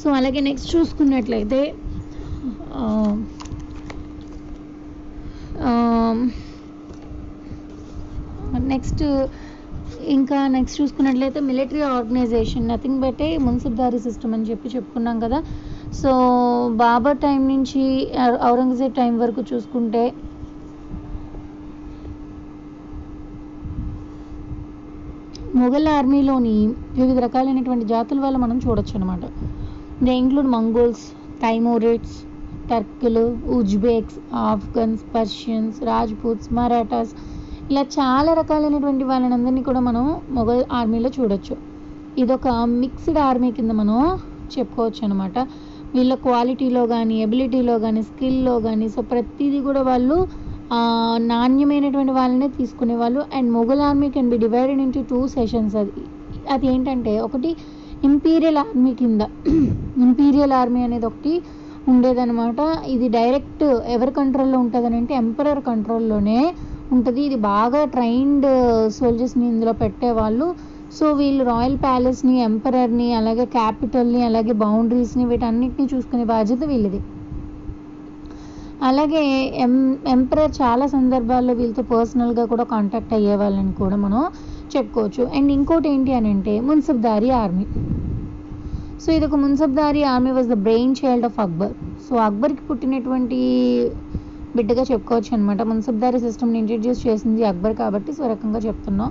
so 0.00 0.08
అలాగే 0.10 0.40
నెక్స్ట్ 0.40 0.76
చూసుకున్నట్లయితే 0.76 1.60
నెక్స్ట్ 8.72 9.02
ఇంకా 10.08 10.46
నెక్స్ట్ 10.46 10.80
చూసుకున్నట్లయితే 10.80 11.40
మిలిటరీ 11.40 11.80
ఆర్గనైజేషన్ 11.88 12.68
నథింగ్ 12.68 13.00
బట్టే 13.00 13.38
మున్సిబ్దారీ 13.38 13.98
సిస్టమ్ 13.98 14.34
అని 14.34 14.46
చెప్పి 14.50 14.68
చెప్పుకున్నాం 14.68 15.18
కదా. 15.20 15.38
సో 15.92 16.10
బాబర్ 16.82 17.18
టైం 17.18 17.48
నుంచి 17.48 17.82
ఔరంగజేబ్ 18.50 18.94
టైం 18.94 19.18
వరకు 19.18 19.42
చూసుకుంటే 19.52 20.02
మొఘల్ 25.54 25.88
ఆర్మీలోని 25.88 26.56
వివిధ 26.96 27.18
రకాలైనటువంటి 27.18 27.84
జాతుల 27.84 28.20
వల్ల 28.20 28.36
మనం 28.36 28.56
చూడొచ్చు 28.58 28.94
అనమాట 28.94 29.24
they 30.04 30.16
include 30.16 30.48
Mongols 30.48 31.04
Timurids 31.42 32.16
టర్కులు 32.70 33.24
Uzbeks 33.56 34.18
Afghans 34.50 35.02
Persians 35.14 35.78
Rajputs 35.90 36.50
Marathas 36.52 37.12
ఇలా 37.70 37.82
చాలా 37.98 38.30
రకాలైనటువంటి 38.34 39.04
వాళ్ళని 39.04 39.62
కూడా 39.62 39.80
మనం 39.88 40.04
మొఘల్ 40.30 40.62
ఆర్మీలో 40.72 41.10
చూడొచ్చు. 41.18 41.56
ఇదొక 42.18 42.48
మిక్స్డ్ 42.82 43.18
ఆర్మీ 43.18 43.50
కింద 43.56 43.72
మనం 43.80 43.98
చెప్పుకోవచ్చు 44.54 45.02
అనమాట 45.04 45.38
వీళ్ళ 45.94 46.14
క్వాలిటీలో 46.14 46.86
కానీ 46.86 47.14
ఎబిలిటీలో 47.22 47.78
కానీ 47.78 48.00
స్కిల్లో 48.02 48.54
కానీ 48.60 48.86
సో 48.94 49.02
ప్రతిదీ 49.12 49.58
కూడా 49.60 49.82
వాళ్ళు 49.82 50.16
నాణ్యమైనటువంటి 51.32 52.12
వాళ్ళనే 52.12 52.48
తీసుకునేవాళ్ళు. 52.48 53.20
And 53.36 53.48
Mughal 53.52 53.82
army 53.88 54.08
can 54.16 54.30
be 54.30 54.38
divided 54.44 54.80
into 54.86 55.02
two 55.10 55.20
sessions 55.36 55.76
అది. 55.82 55.92
అది 56.54 56.66
ఏంటంటే 56.72 57.12
ఒకటి 57.26 57.50
ఇంపీరియల్ 58.08 58.58
ఆర్మీ 58.64 58.92
కింద. 58.94 59.22
ఇంపీరియల్ 60.06 60.52
ఆర్మీ 60.52 60.82
అనేది 60.82 61.06
ఒకటి 61.06 61.32
ఉండేదనమాట 61.90 62.60
ఇది 62.94 63.06
డైరెక్ట్ 63.08 63.64
ఎవరి 63.96 64.12
కంట్రోల్లో 64.18 64.58
ఉంటుందని 64.58 64.96
అంటే 64.96 65.14
ఎంపరర్ 65.14 65.60
కంట్రోల్లోనే 65.68 66.40
ఉంటుంది. 66.94 67.20
ఇది 67.28 67.36
బాగా 67.52 67.80
ట్రైన్డ్ 67.94 68.46
సోల్జర్స్ని 68.98 69.46
ఇందులో 69.52 69.72
పెట్టేవాళ్ళు. 69.82 70.46
సో 70.98 71.06
వీళ్ళు 71.12 71.42
రాయల్ 71.44 71.78
ప్యాలెస్ని 71.78 72.34
ఎంపరర్ని 72.40 73.08
అలాగే 73.14 73.44
క్యాపిటల్ని 73.56 74.20
అలాగే 74.22 74.52
బౌండరీస్ని 74.64 75.24
వీటన్నిటిని 75.24 75.88
చూసుకునే 75.94 76.24
బాధ్యత 76.34 76.62
వీళ్ళది. 76.64 77.00
అలాగే 78.88 79.22
ఎం 79.64 79.74
ఎంపరర్ 80.08 80.52
చాలా 80.62 80.86
సందర్భాల్లో 80.86 81.54
వీళ్ళతో 81.60 81.82
పర్సనల్గా 81.82 82.44
కూడా 82.44 82.64
కాంటాక్ట్ 82.64 83.14
అయ్యే 83.14 83.36
వాళ్ళని 83.36 83.72
కూడా 83.72 83.96
మనం 83.96 84.22
చెప్పుకోవచ్చు. 84.74 85.22
అండ్ 85.36 85.52
ఇంకోటి 85.52 85.88
ఏంటి 85.94 86.12
అని 86.18 86.30
అంటే 86.30 86.54
మున్సిఫ్దారీ 86.60 87.30
ఆర్మీ 87.42 87.66
సో 89.02 89.08
ఇది 89.16 89.24
ఒక 89.26 89.36
mansabdari 89.42 90.00
army 90.12 90.30
was 90.36 90.48
the 90.52 90.56
brain 90.66 90.94
child 91.00 91.26
of 91.28 91.36
Akbar 91.44 91.74
so 92.06 92.14
అక్బర్కి 92.26 92.62
పుట్టినటువంటి 92.68 93.38
బిడ్డగా 94.56 94.84
చెప్పుకోవచ్చు 94.90 95.30
అనమాట 95.36 95.62
మున్సబ్దారి 95.70 96.18
సిస్టమ్ని 96.20 96.58
ఇంట్రడ్యూస్ 96.62 97.00
చేసింది 97.06 97.42
అక్బర్ 97.50 97.74
కాబట్టి 97.82 98.12
సో 98.12 98.22
రకంగా 98.32 98.60
చెప్తున్నాం. 98.66 99.10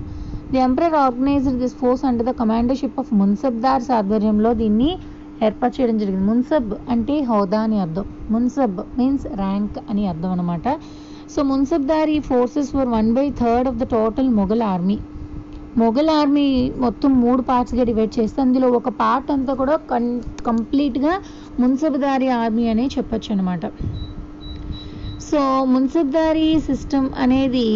The 0.52 0.58
emperor 0.66 0.96
organised 1.04 1.58
this 1.62 1.76
force 1.80 2.04
under 2.08 2.26
the 2.26 2.34
commandership 2.40 2.98
of 3.02 3.12
mansabdars 3.20 3.90
ఆధ్వర్యంలో 3.98 4.52
దీన్ని 4.54 4.90
ఏర్పాటు 5.46 5.74
చేయడం 5.76 5.96
జరిగింది. 6.02 6.26
మున్సబ్ 6.30 6.70
అంటే 6.94 7.16
హోదా 7.30 7.60
అని 7.66 7.78
అర్థం. 7.84 8.06
మున్సబ్ 8.30 8.78
మీన్స్ 8.98 9.26
ర్యాంక్ 9.42 9.78
అని 9.90 10.04
అర్థం 10.12 10.30
అనమాట 10.30 10.68
so 11.34 11.42
mansabdari 11.42 12.16
forces 12.30 12.72
were 12.76 12.90
one 12.96 13.10
by 13.18 13.26
third 13.42 13.68
of 13.70 13.78
the 13.82 13.86
total 13.96 14.30
Mughal 14.40 14.64
army 14.72 14.98
Mughal 15.78 16.10
army 16.10 16.46
మొత్తం 16.76 17.10
మూడు 17.20 17.42
పార్ట్స్గా 17.42 17.84
డివైడ్ 17.84 18.12
చేస్తే 18.18 18.38
అందులో 18.42 18.68
ఒక 18.70 18.90
పార్ట్ 19.00 19.30
అంతా 19.30 19.52
కూడా 19.54 19.74
కన్ 19.90 20.08
కంప్లీట్గా 20.46 21.14
మున్సబ్దారీ 21.60 22.28
ఆర్మీ 22.36 22.64
అనే 22.68 22.86
చెప్పొచ్చు 22.96 23.30
అనమాట 23.32 23.66
సో 25.20 25.40
మున్సబ్దారీ 25.64 26.48
సిస్టమ్ 26.68 27.08
అనేది 27.18 27.66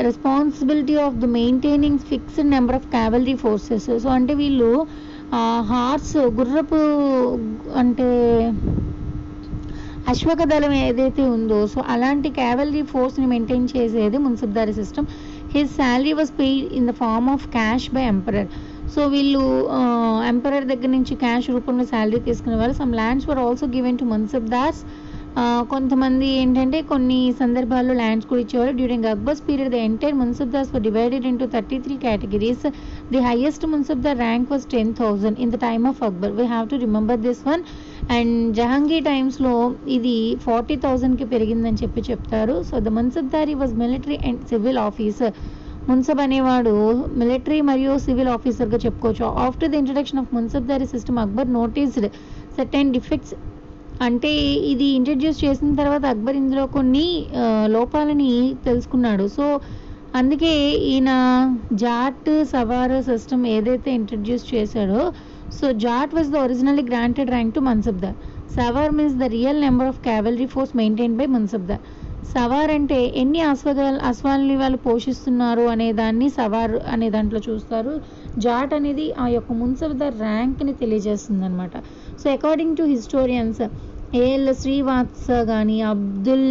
responsibility 0.00 0.96
of 0.96 1.16
the 1.16 1.26
maintaining 1.32 2.00
fixed 2.08 2.50
number 2.50 2.76
of 2.76 2.88
cavalry 2.90 3.34
forces 3.34 3.90
so 4.02 4.08
అంటే 4.10 4.34
వీళ్ళు 4.34 4.70
హార్స్ 5.64 6.16
గుర్రపు 6.38 6.80
అంటే 7.76 8.08
అశ్వక 10.08 10.42
దళం 10.44 10.72
ఏదైతే 10.80 11.22
ఉందో 11.36 11.58
సో 11.66 11.78
అలాంటి 11.88 12.28
క్యావలరీ 12.30 12.82
ఫోర్స్ని 12.82 13.26
మెయింటైన్ 13.26 13.68
చేసేది 13.76 14.16
mansabdari 14.18 14.72
system 14.72 15.06
his 15.54 15.72
salary 15.76 16.12
was 16.12 16.32
paid 16.38 16.66
in 16.72 16.86
the 16.90 16.94
form 17.00 17.28
of 17.30 17.46
cash 17.50 17.88
by 17.94 18.04
emperor 18.08 18.48
so 18.94 19.02
వీళ్ళు 19.06 19.42
ఎంపరర్ 20.28 20.66
దగ్గర 20.72 20.90
నుంచి 20.90 21.14
క్యాష్ 21.16 21.48
రూపంలో 21.50 21.84
శాలరీ 21.86 22.20
తీసుకునే 22.20 22.56
వాళ్ళు 22.56 22.76
some 22.76 22.94
lands 22.94 23.26
were 23.30 23.40
also 23.44 23.66
given 23.76 23.98
to 23.98 24.06
mansabdars 24.10 24.82
కొంతమంది 25.68 26.26
ఏంటంటే 26.40 26.78
కొన్ని 26.82 27.18
సందర్భాల్లో 27.40 27.94
ల్యాండ్స్ 27.94 28.26
కూడా 28.26 28.40
ఇచ్చేవారు 28.40 28.72
during 28.72 29.08
Akbar's 29.12 29.42
period 29.46 29.72
the 29.72 29.78
entire 29.86 30.14
mansabdars 30.14 30.70
were 30.74 30.82
divided 30.82 31.26
into 31.26 31.46
thirty 31.46 31.78
three 31.78 31.94
categories 31.96 32.66
the 33.12 33.20
highest 33.20 33.64
mansabdar 33.66 34.18
rank 34.18 34.52
was 34.52 34.66
ten 34.66 34.92
thousand 35.00 35.40
in 35.40 35.52
the 35.52 35.58
time 35.64 35.86
of 35.86 36.02
Akbar 36.02 36.32
we 36.32 36.46
have 36.46 36.68
to 36.68 36.78
remember 36.84 37.20
this 37.20 37.42
one 37.46 37.64
and 38.16 38.54
Jahangir 38.56 39.04
టైమ్స్లో 39.04 39.54
ఇది 39.96 40.16
forty 40.46 40.76
థౌజండ్కి 40.76 41.26
పెరిగిందని 41.34 41.80
చెప్పి 41.82 42.00
చెప్తారు. 42.10 42.56
So 42.70 42.74
the 42.86 42.88
mansabdari 42.98 43.54
was 43.60 43.74
military 43.82 44.18
and 44.28 44.42
civil 44.50 44.80
officer. 44.88 45.34
Mansab 45.88 46.20
అనేవాడు 46.24 46.74
military 47.20 47.60
మరియు 47.70 47.92
civil 48.04 48.30
ఆఫీసర్గా 48.34 48.78
చెప్పుకోవచ్చు. 48.84 49.24
After 49.46 49.70
the 49.72 49.74
introduction 49.82 50.20
of 50.22 50.30
mansabdari 50.36 50.86
system 50.94 51.18
Akbar 51.24 51.50
noticed 51.60 52.08
certain 52.58 52.92
defects. 52.96 53.34
అంటే 54.06 54.30
ఇది 54.72 54.86
ఇంట్రడ్యూస్ 54.98 55.44
చేసిన 55.44 55.74
తర్వాత 55.80 56.04
అక్బర్ 56.14 56.36
ఇందులో 56.42 56.66
కొన్ని 56.76 57.06
లోపాలని 57.76 58.32
తెలుసుకున్నాడు. 58.64 59.26
సో 59.36 59.44
అందుకే 60.20 60.54
ఈయన 60.92 61.10
జాట్ 61.72 62.30
సవార్ 62.54 63.02
సిస్టమ్ 63.02 63.46
ఏదైతే 63.46 63.90
ఇంట్రడ్యూస్ 64.00 64.54
చేశాడో 64.54 65.00
so 65.50 65.72
zat 65.72 66.14
was 66.14 66.30
the 66.30 66.36
originally 66.36 66.82
granted 66.82 67.30
rank 67.30 67.54
to 67.54 67.60
mansabdar 67.60 68.16
sawar 68.56 68.92
means 68.92 69.14
the 69.14 69.22
real 69.22 69.60
number 69.60 69.86
of 69.86 70.00
cavalry 70.00 70.46
force 70.46 70.76
maintain 70.76 71.16
by 71.16 71.26
mansabdar 71.26 71.82
sawar 72.34 72.70
అంటే 72.70 73.06
ఎన్ని 73.14 73.40
అశ్వగాలు 73.40 73.98
అశ్వాల్ని 74.00 74.56
వాళ్ళు 74.56 74.78
పోషిస్తున్నారు 74.78 75.62
అనే 75.62 75.92
దాన్ని 75.92 76.28
సవార్ 76.28 76.74
అనే 76.86 77.10
దాంట్లో 77.10 77.40
చూస్తారు. 77.48 77.92
జాట్ 78.38 78.74
అనేది 78.74 79.12
ఆ 79.18 79.26
యొక్క 79.26 79.52
మున్సబ్దార్ 79.52 80.14
ర్యాంక్ని 80.20 80.72
తెలియజేస్తుంది 80.72 81.44
అనమాట 81.44 81.74
so 82.22 82.30
according 82.30 82.76
to 82.76 82.82
historians 82.82 83.62
A L 84.14 84.54
Srivastava 84.54 85.30
కానీ 85.46 85.80
అబ్దుల్ 85.82 86.48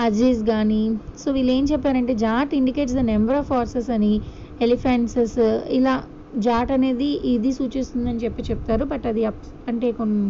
అజీజ్ 0.00 0.46
కానీ 0.46 0.82
సో 1.18 1.32
వీళ్ళు 1.32 1.52
ఏం 1.52 1.64
చెప్పారంటే 1.64 2.14
zat 2.14 2.54
indicates 2.54 2.94
the 2.94 2.98
number 2.98 3.36
of 3.36 3.52
horses 3.52 3.90
అని 3.90 4.12
ఎలిఫెంట్సెస్ 4.60 5.38
ఇలా 5.70 5.94
జాట్ 6.40 6.70
అనేది 6.72 7.08
ఇది 7.32 7.50
సూచిస్తుందని 7.58 8.20
చెప్పి 8.24 8.42
చెప్తారు 8.42 8.84
బట్ 8.84 9.06
అది 9.06 9.22
అప్ 9.24 9.42
అంటే 9.68 9.88
కొన్ని 9.98 10.22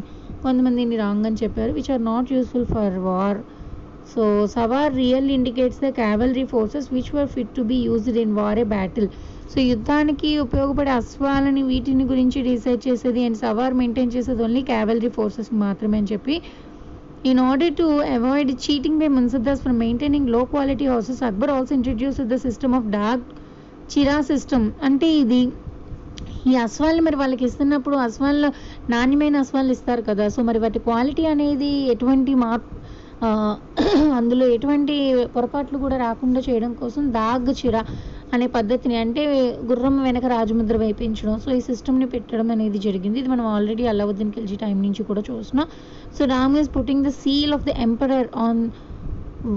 కొంతమంది 0.43 0.79
దీన్ని 0.79 0.97
రాంగ్ 0.97 1.27
అని 1.27 1.39
చెప్పారు 1.43 1.73
which 1.73 1.91
are 1.91 2.03
not 2.05 2.33
useful 2.33 2.67
for 2.67 2.97
war 3.07 3.39
so 4.13 4.23
sawar 4.55 4.93
real 4.95 5.29
indicates 5.31 5.81
the 5.81 5.89
cavalry 5.97 6.45
forces 6.53 6.87
which 6.93 7.11
were 7.15 7.29
fit 7.29 7.55
to 7.57 7.63
be 7.71 7.79
used 7.87 8.19
in 8.25 8.35
war 8.35 8.59
a 8.59 8.67
battle 8.75 9.09
so 9.53 9.59
యుద్ధానికి 9.63 10.31
ఉపయోగపడే 10.45 10.93
అశ్వాలని 10.93 11.63
వీటిని 11.63 12.05
గురించి 12.05 12.39
డిసైడ్ 12.43 12.83
చేసేది 12.89 13.21
అండ్ 13.25 13.39
సవార్ 13.43 13.75
మెయింటైన్ 13.75 14.13
చేసేది 14.17 14.43
ఓన్లీ 14.43 14.63
క్యావలరీ 14.71 15.11
ఫోర్సెస్ 15.19 15.51
మాత్రమే 15.65 15.99
అని 15.99 16.11
చెప్పి. 16.13 16.37
In 17.25 17.41
order 17.41 17.75
to 17.75 17.87
avoid 18.17 18.53
cheating 18.65 18.99
by 18.99 19.09
mansabdars 19.09 19.63
for 19.63 19.77
మెయింటైనింగ్లో 19.83 20.41
quality 20.53 20.87
horses 20.87 21.23
Akbar 21.23 21.51
also 21.51 21.75
introduce 21.75 22.21
the 22.33 22.37
system 22.47 22.75
of 22.75 22.89
dagh 22.97 23.23
chehra 23.93 24.17
system 24.31 24.67
అంటే 24.83 25.09
ఇది 25.23 25.41
ఈ 26.51 26.53
అశ్వాలు 26.65 27.01
మరి 27.07 27.17
వాళ్ళకి 27.21 27.45
ఇస్తున్నప్పుడు 27.49 27.97
అశ్వాల్లో 28.07 28.49
నాణ్యమైన 28.93 29.37
అశ్వాలు 29.45 29.71
ఇస్తారు 29.77 30.03
కదా. 30.11 30.25
సో 30.35 30.41
మరి 30.49 30.59
వాటి 30.65 30.81
క్వాలిటీ 30.89 31.25
అనేది 31.35 31.73
ఎటువంటి 31.95 32.35
మార్పు 32.45 32.73
అందులో 34.19 34.47
ఎటువంటి 34.55 34.95
పొరపాట్లు 35.35 35.77
కూడా 35.85 35.97
రాకుండా 36.03 36.41
చేయడం 36.47 36.73
కోసం 36.81 37.03
దాగ్ 37.15 37.49
చిరా 37.61 37.81
అనే 38.35 38.47
పద్ధతిని 38.57 38.97
అంటే 39.03 39.23
గుర్రం 39.71 39.95
వెనక 40.07 40.27
రాజముద్ర 40.35 40.77
వేయించడం 40.83 41.37
సో 41.45 41.49
ఈ 41.59 41.61
సిస్టమ్ని 41.69 42.07
పెట్టడం 42.15 42.49
అనేది 42.55 42.79
జరిగింది. 42.87 43.17
ఇది 43.23 43.31
మనం 43.35 43.47
ఆల్రెడీ 43.55 43.87
అల్లావుద్దీన్ 43.93 44.33
ఖిల్జీ 44.37 44.57
టైం 44.65 44.77
నుంచి 44.87 45.05
కూడా 45.11 45.23
చూస్తున్నాం. 45.31 45.69
So 46.17 46.25
ram 46.35 46.57
is 46.63 46.71
putting 46.77 47.07
the 47.09 47.13
seal 47.23 47.55
of 47.59 47.65
the 47.69 47.75
emperor 47.87 48.29
on 48.47 48.63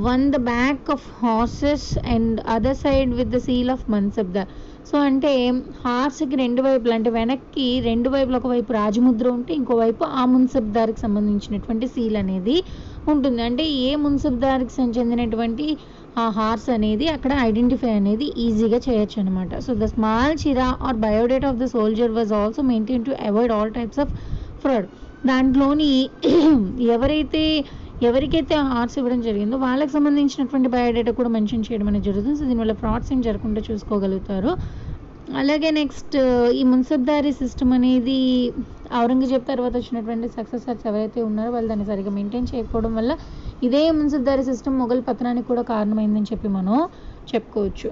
one 0.08 0.26
the 0.36 0.40
back 0.54 0.90
of 0.96 1.06
horses 1.24 1.90
and 2.16 2.40
other 2.56 2.80
side 2.86 3.12
with 3.22 3.34
the 3.36 3.42
seal 3.48 3.74
of 3.76 3.86
mansabdar 3.96 4.50
so 4.90 4.98
అంటే 5.08 5.32
హార్స్కి 5.82 6.36
రెండు 6.42 6.62
వైపులు 6.68 6.94
అంటే 6.96 7.10
వెనక్కి 7.18 7.66
రెండు 7.88 8.10
వైపులు 8.10 8.38
ఒకవైపు 8.40 8.72
రాజముద్ర 8.74 9.28
ఉంటే 9.38 9.52
ఇంకోవైపు 9.54 10.04
ఆ 10.20 10.24
మున్సబ్దార్కి 10.26 11.00
సంబంధించినటువంటి 11.06 11.88
సీల్ 11.96 12.18
అనేది 12.22 12.56
ఉంటుంది. 13.08 13.42
అంటే 13.42 13.64
ఏ 13.84 13.90
మున్సబ్దార్కి 14.04 14.74
చెందినటువంటి 14.98 15.66
ఆ 16.18 16.26
హార్స్ 16.38 16.70
అనేది 16.76 17.06
అక్కడ 17.16 17.32
ఐడెంటిఫై 17.48 17.92
అనేది 18.00 18.26
ఈజీగా 18.46 18.80
చేయొచ్చు 18.88 19.18
అనమాట 19.24 19.60
so 19.66 19.74
the 19.84 19.88
small 19.94 20.36
chehra 20.44 20.70
or 20.88 21.00
biodata 21.06 21.46
of 21.46 21.60
the 21.64 21.68
soldier 21.76 22.16
was 22.18 22.34
also 22.42 22.64
maintain 22.72 23.06
to 23.06 23.14
avoid 23.30 23.54
all 23.58 23.74
types 23.78 24.02
of 24.06 24.14
fraud. 24.64 24.88
దాంట్లోని 25.24 25.92
ఎవరైతే 26.96 27.44
ఎవరికైతే 28.08 28.56
ఆర్స్ 28.80 28.96
ఇవ్వడం 29.00 29.20
జరిగిందో 29.28 29.58
వాళ్ళకి 29.66 29.92
సంబంధించినటువంటి 29.96 30.70
బయోడేటా 30.76 31.12
కూడా 31.20 31.30
మెన్షన్ 31.36 31.66
చేయడం 31.68 31.88
అనేది 31.92 32.06
జరుగుతుంది. 32.10 32.38
సో 32.42 32.46
దీనివల్ల 32.50 32.74
ఫ్రాడ్స్ 32.82 33.10
ఏం 33.16 33.22
జరగకుండా 33.28 33.62
చూసుకోగలుగుతారు. 33.70 34.52
అలాగే 35.40 35.70
నెక్స్ట్ 35.80 36.16
ఈ 36.60 36.62
మున్సబ్దారీ 36.70 37.32
సిస్టమ్ 37.42 37.74
అనేది 37.78 38.16
ఔరంగజేబ్ 39.02 39.44
తర్వాత 39.50 39.74
వచ్చినటువంటి 39.80 40.28
సక్సెసర్స్ 40.38 40.86
ఎవరైతే 40.92 41.20
ఉన్నారో 41.28 41.50
వాళ్ళు 41.56 41.70
దాన్ని 41.72 41.86
సరిగ్గా 41.92 42.14
మెయింటైన్ 42.16 42.48
చేయకపోవడం 42.52 42.94
వల్ల 43.00 43.12
ఇదే 43.68 43.84
మున్సబ్దారీ 44.00 44.44
సిస్టమ్ 44.50 44.80
మొఘల్ 44.84 45.04
పతనానికి 45.10 45.48
కూడా 45.52 45.64
కారణమైందని 45.74 46.30
చెప్పి 46.32 46.50
మనం 46.58 46.76
చెప్పుకోవచ్చు. 47.34 47.92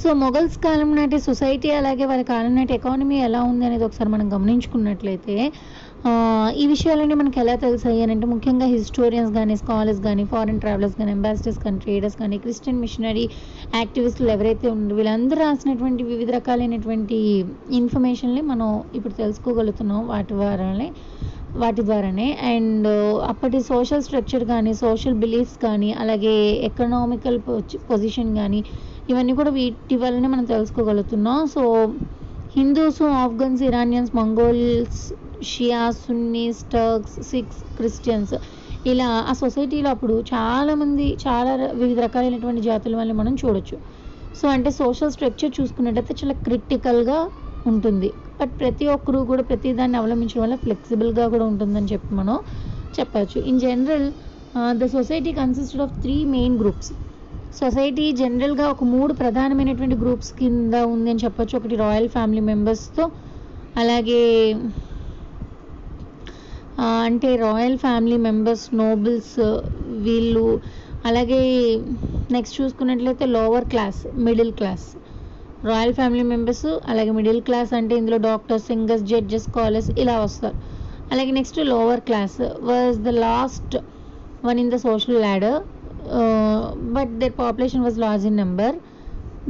సో 0.00 0.08
మొఘల్స్ 0.22 0.56
కాలం 0.64 0.90
నాటి 0.96 1.18
సొసైటీ 1.26 1.68
అలాగే 1.78 2.04
వాళ్ళ 2.10 2.24
కాలం 2.32 2.52
నాటి 2.58 2.72
ఎకానమీ 2.78 3.16
ఎలా 3.28 3.40
ఉంది 3.50 3.64
అనేది 3.68 3.84
ఒకసారి 3.86 4.10
మనం 4.14 4.26
గమనించుకున్నట్లయితే 4.34 5.36
ఈ 6.60 6.64
విషయాలన్నీ 6.66 7.14
మనకి 7.20 7.38
ఎలా 7.42 7.54
తెలుసాయి 7.62 8.00
అని 8.02 8.12
అంటే 8.14 8.26
ముఖ్యంగా 8.32 8.66
హిస్టోరియన్స్ 8.74 9.32
కానీ 9.36 9.54
స్కాలర్స్ 9.56 10.00
కానీ 10.00 10.24
ఫారిన్ 10.32 10.60
ట్రావెలర్స్ 10.60 10.96
కానీ 11.00 11.12
అంబాసిడర్స్ 11.16 11.58
కానీ 11.64 11.78
ట్రేడర్స్ 11.84 12.16
కానీ 12.16 12.36
క్రిస్టియన్ 12.38 12.78
మిషనరీ 12.80 13.24
యాక్టివిస్టులు 13.74 14.30
ఎవరైతే 14.36 14.66
ఉన్నారో 14.74 14.96
వీళ్ళందరూ 14.96 15.40
రాసినటువంటి 15.44 16.04
వివిధ 16.04 16.30
రకాలైనటువంటి 16.30 17.18
ఇన్ఫర్మేషన్ని 17.80 18.42
మనం 18.52 18.68
ఇప్పుడు 18.94 19.14
తెలుసుకోగలుగుతున్నాం 19.14 20.00
వాటి 20.12 20.32
ద్వారానే 20.34 20.88
వాటి 21.62 21.82
ద్వారానే. 21.82 22.28
అండ్ 22.52 22.88
అప్పటి 23.32 23.60
సోషల్ 23.72 24.02
స్ట్రక్చర్ 24.06 24.44
కానీ 24.44 24.72
సోషల్ 24.84 25.20
బిలీఫ్స్ 25.24 25.58
కానీ 25.66 25.92
అలాగే 26.02 26.34
ఎకనామికల్ 26.68 27.38
పొజిషన్ 27.90 28.32
కానీ 28.40 28.60
ఇవన్నీ 29.12 29.32
కూడా 29.40 29.50
వీటి 29.50 29.96
వల్లనే 29.96 30.28
మనం 30.28 30.46
తెలుసుకోగలుగుతున్నాం. 30.54 31.38
So 31.54 31.62
Hindus 32.56 33.02
Afghans 33.24 33.62
Iranians 33.70 34.12
Mongols 34.20 35.00
Shia 35.44 35.90
Sunni 35.90 36.52
Turks 36.52 37.16
Sikhs 37.30 37.60
Christians. 37.76 38.34
ఇలా 38.86 39.08
ఆ 39.30 39.32
సొసైటీలో 39.32 39.90
అప్పుడు 39.90 40.24
చాలామంది 40.34 41.18
చాలా 41.26 41.52
వివిధ 41.72 41.98
రకాలైనటువంటి 42.00 42.60
జాతుల 42.60 42.96
వల్ల 42.96 43.12
మనం 43.12 43.34
చూడొచ్చు. 43.34 43.76
సో 44.34 44.48
అంటే 44.48 44.70
సోషల్ 44.70 45.10
స్ట్రక్చర్ 45.10 45.52
చూసుకున్నట్టయితే 45.60 46.14
చాలా 46.22 46.34
క్రిటికల్గా 46.46 47.18
ఉంటుంది. 47.66 48.08
బట్ 48.40 48.52
ప్రతి 48.60 48.86
ఒక్కరు 48.86 49.18
కూడా 49.18 49.42
ప్రతి 49.42 49.72
దాన్ని 49.72 49.98
అవలంబించడం 49.98 50.42
వల్ల 50.42 50.56
ఫ్లెక్సిబుల్గా 50.56 51.28
కూడా 51.28 51.44
ఉంటుందని 51.44 51.86
చెప్పి 51.92 52.14
మనం 52.14 52.36
చెప్పచ్చు. 53.00 53.40
In 53.40 53.60
general 53.60 54.06
the 54.72 54.86
society 54.86 55.32
consisted 55.32 55.82
of 55.82 55.92
three 56.02 56.24
main 56.24 56.60
groups. 56.60 56.92
Society 57.52 58.12
జనరల్గా 58.12 58.68
ఒక 58.68 58.84
మూడు 58.84 59.12
ప్రధానమైనటువంటి 59.12 59.96
గ్రూప్స్ 59.96 60.32
కింద 60.32 60.74
ఉంది 60.74 61.10
అని 61.10 61.20
చెప్పొచ్చు. 61.24 61.58
ఒకటి 61.58 61.76
రాయల్ 61.76 62.08
ఫ్యామిలీ 62.08 62.40
మెంబర్స్తో 62.40 63.04
అలాగే 63.76 64.22
అంటే 67.06 67.28
రాయల్ 67.46 67.76
ఫ్యామిలీ 67.84 68.16
మెంబర్స్ 68.26 68.66
నోబుల్స్ 68.80 69.36
వీళ్ళు 70.06 70.44
అలాగే 71.08 71.40
నెక్స్ట్ 72.36 72.56
చూసుకున్నట్లయితే 72.60 73.24
lower 73.36 73.66
class 73.72 74.00
middle 74.26 74.52
class. 74.60 74.86
Royal 75.68 75.94
family 75.98 76.24
members 76.32 76.68
అలాగే 76.90 77.12
మిడిల్ 77.18 77.40
క్లాస్ 77.48 77.70
అంటే 77.78 77.94
ఇందులో 78.00 78.18
డాక్టర్స్ 78.30 78.68
సింగర్స్ 78.70 79.04
జడ్జెస్ 79.12 79.46
స్కాలర్స్ 79.48 79.90
ఇలా 80.02 80.16
వస్తారు. 80.26 80.56
అలాగే 81.12 81.32
next 81.38 81.58
lower 81.72 82.02
class 82.08 82.38
was 82.70 82.98
the 83.08 83.12
last 83.26 83.76
one 84.48 84.60
in 84.64 84.72
the 84.74 84.78
social 84.86 85.18
ladder 85.26 85.58
but 86.96 87.12
their 87.22 87.36
population 87.44 87.84
was 87.86 87.98
large 88.06 88.26
in 88.30 88.38
number. 88.44 88.76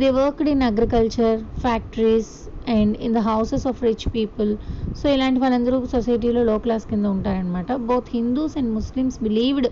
They 0.01 0.09
worked 0.17 0.49
in 0.51 0.63
agriculture 0.63 1.39
factories 1.63 2.33
and 2.75 2.93
in 3.07 3.15
the 3.17 3.21
houses 3.29 3.65
of 3.71 3.81
rich 3.87 4.05
people 4.17 4.51
so 4.97 5.05
ఇలాంటి 5.15 5.39
వాళ్ళందరూ 5.43 5.77
సొసైటీలో 5.95 6.43
low 6.43 6.55
class 6.59 6.85
కింద 6.91 7.07
ఉంటారనమాట 7.15 7.73
both 7.89 8.11
Hindus 8.17 8.55
and 8.61 8.71
Muslims 8.77 9.19
believed 9.23 9.69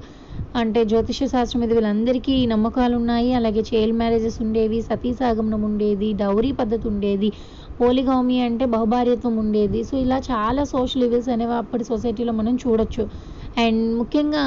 అంటే 0.55 0.81
జ్యోతిష 0.85 1.21
శాస్త్రం 1.35 1.61
మీద 1.63 1.73
వీళ్ళందరికీ 1.73 2.35
నమ్మకాలు 2.53 2.95
ఉన్నాయి 3.01 3.31
అలాగే 3.39 3.63
చైల్డ్ 3.71 3.99
మ్యారేజెస్ 3.99 4.39
ఉండేవి 4.45 4.81
సతీసాగమనం 4.89 5.63
ఉండేది 5.69 6.09
డౌరీ 6.23 6.53
పద్ధతి 6.61 6.87
ఉండేది 6.93 7.29
పోలిగామి 7.81 8.37
అంటే 8.41 8.65
బహుభార్యత్వం 8.75 9.35
ఉండేది. 9.37 9.81
సో 9.85 9.95
ఇలా 10.05 10.19
చాలా 10.31 10.63
సోషల్ 10.75 11.05
ఈవెల్స్ 11.09 11.31
అనేవి 11.35 11.57
అప్పటి 11.63 11.85
సొసైటీలో 11.85 12.33
మనం 12.33 12.55
చూడొచ్చు. 12.65 13.05
అండ్ 13.57 13.83
ముఖ్యంగా 13.99 14.43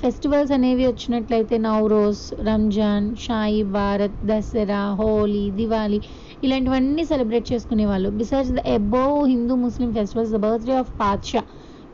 ఫెస్టివల్స్ 0.00 0.52
అనేవి 0.52 0.84
వచ్చినట్లయితే 0.86 1.56
నవరోజ్ 1.66 2.22
రంజాన్ 2.48 3.06
షాయి 3.24 3.60
భారత్ 3.76 4.16
దసరా 4.30 4.80
హోలీ 5.00 5.44
దివాళీ 5.58 5.98
ఇలాంటివన్నీ 6.44 7.04
సెలబ్రేట్ 7.04 7.46
చేసుకునేవాళ్ళు. 7.52 8.08
Besides 8.20 8.52
the 8.52 8.62
above 8.76 9.04
Hindu 9.32 9.56
Muslim 9.66 9.90
festivals 9.98 10.32
the 10.32 10.40
birthday 10.46 10.74
of 10.82 10.92
పాత్షా 11.00 11.42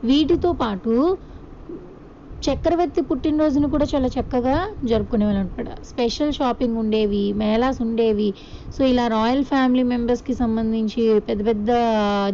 వీటితో 0.04 0.52
పాటు 0.62 0.94
చక్రవర్తి 2.42 3.00
పుట్టినరోజును 3.08 3.68
కూడా 3.68 3.86
చాలా 3.94 4.08
చక్కగా 4.14 4.54
జరుపుకునేవాళ్ళు 4.84 5.40
అనమాట 5.40 5.68
స్పెషల్ 5.90 6.32
షాపింగ్ 6.32 6.76
ఉండేవి 6.78 7.24
మేళాస్ 7.42 7.78
ఉండేవి. 7.82 8.30
సో 8.74 8.80
ఇలా 8.92 9.04
రాయల్ 9.16 9.44
ఫ్యామిలీ 9.44 9.84
మెంబర్స్కి 9.92 10.34
సంబంధించి 10.34 11.02
పెద్ద 11.28 11.40
పెద్ద 11.46 11.70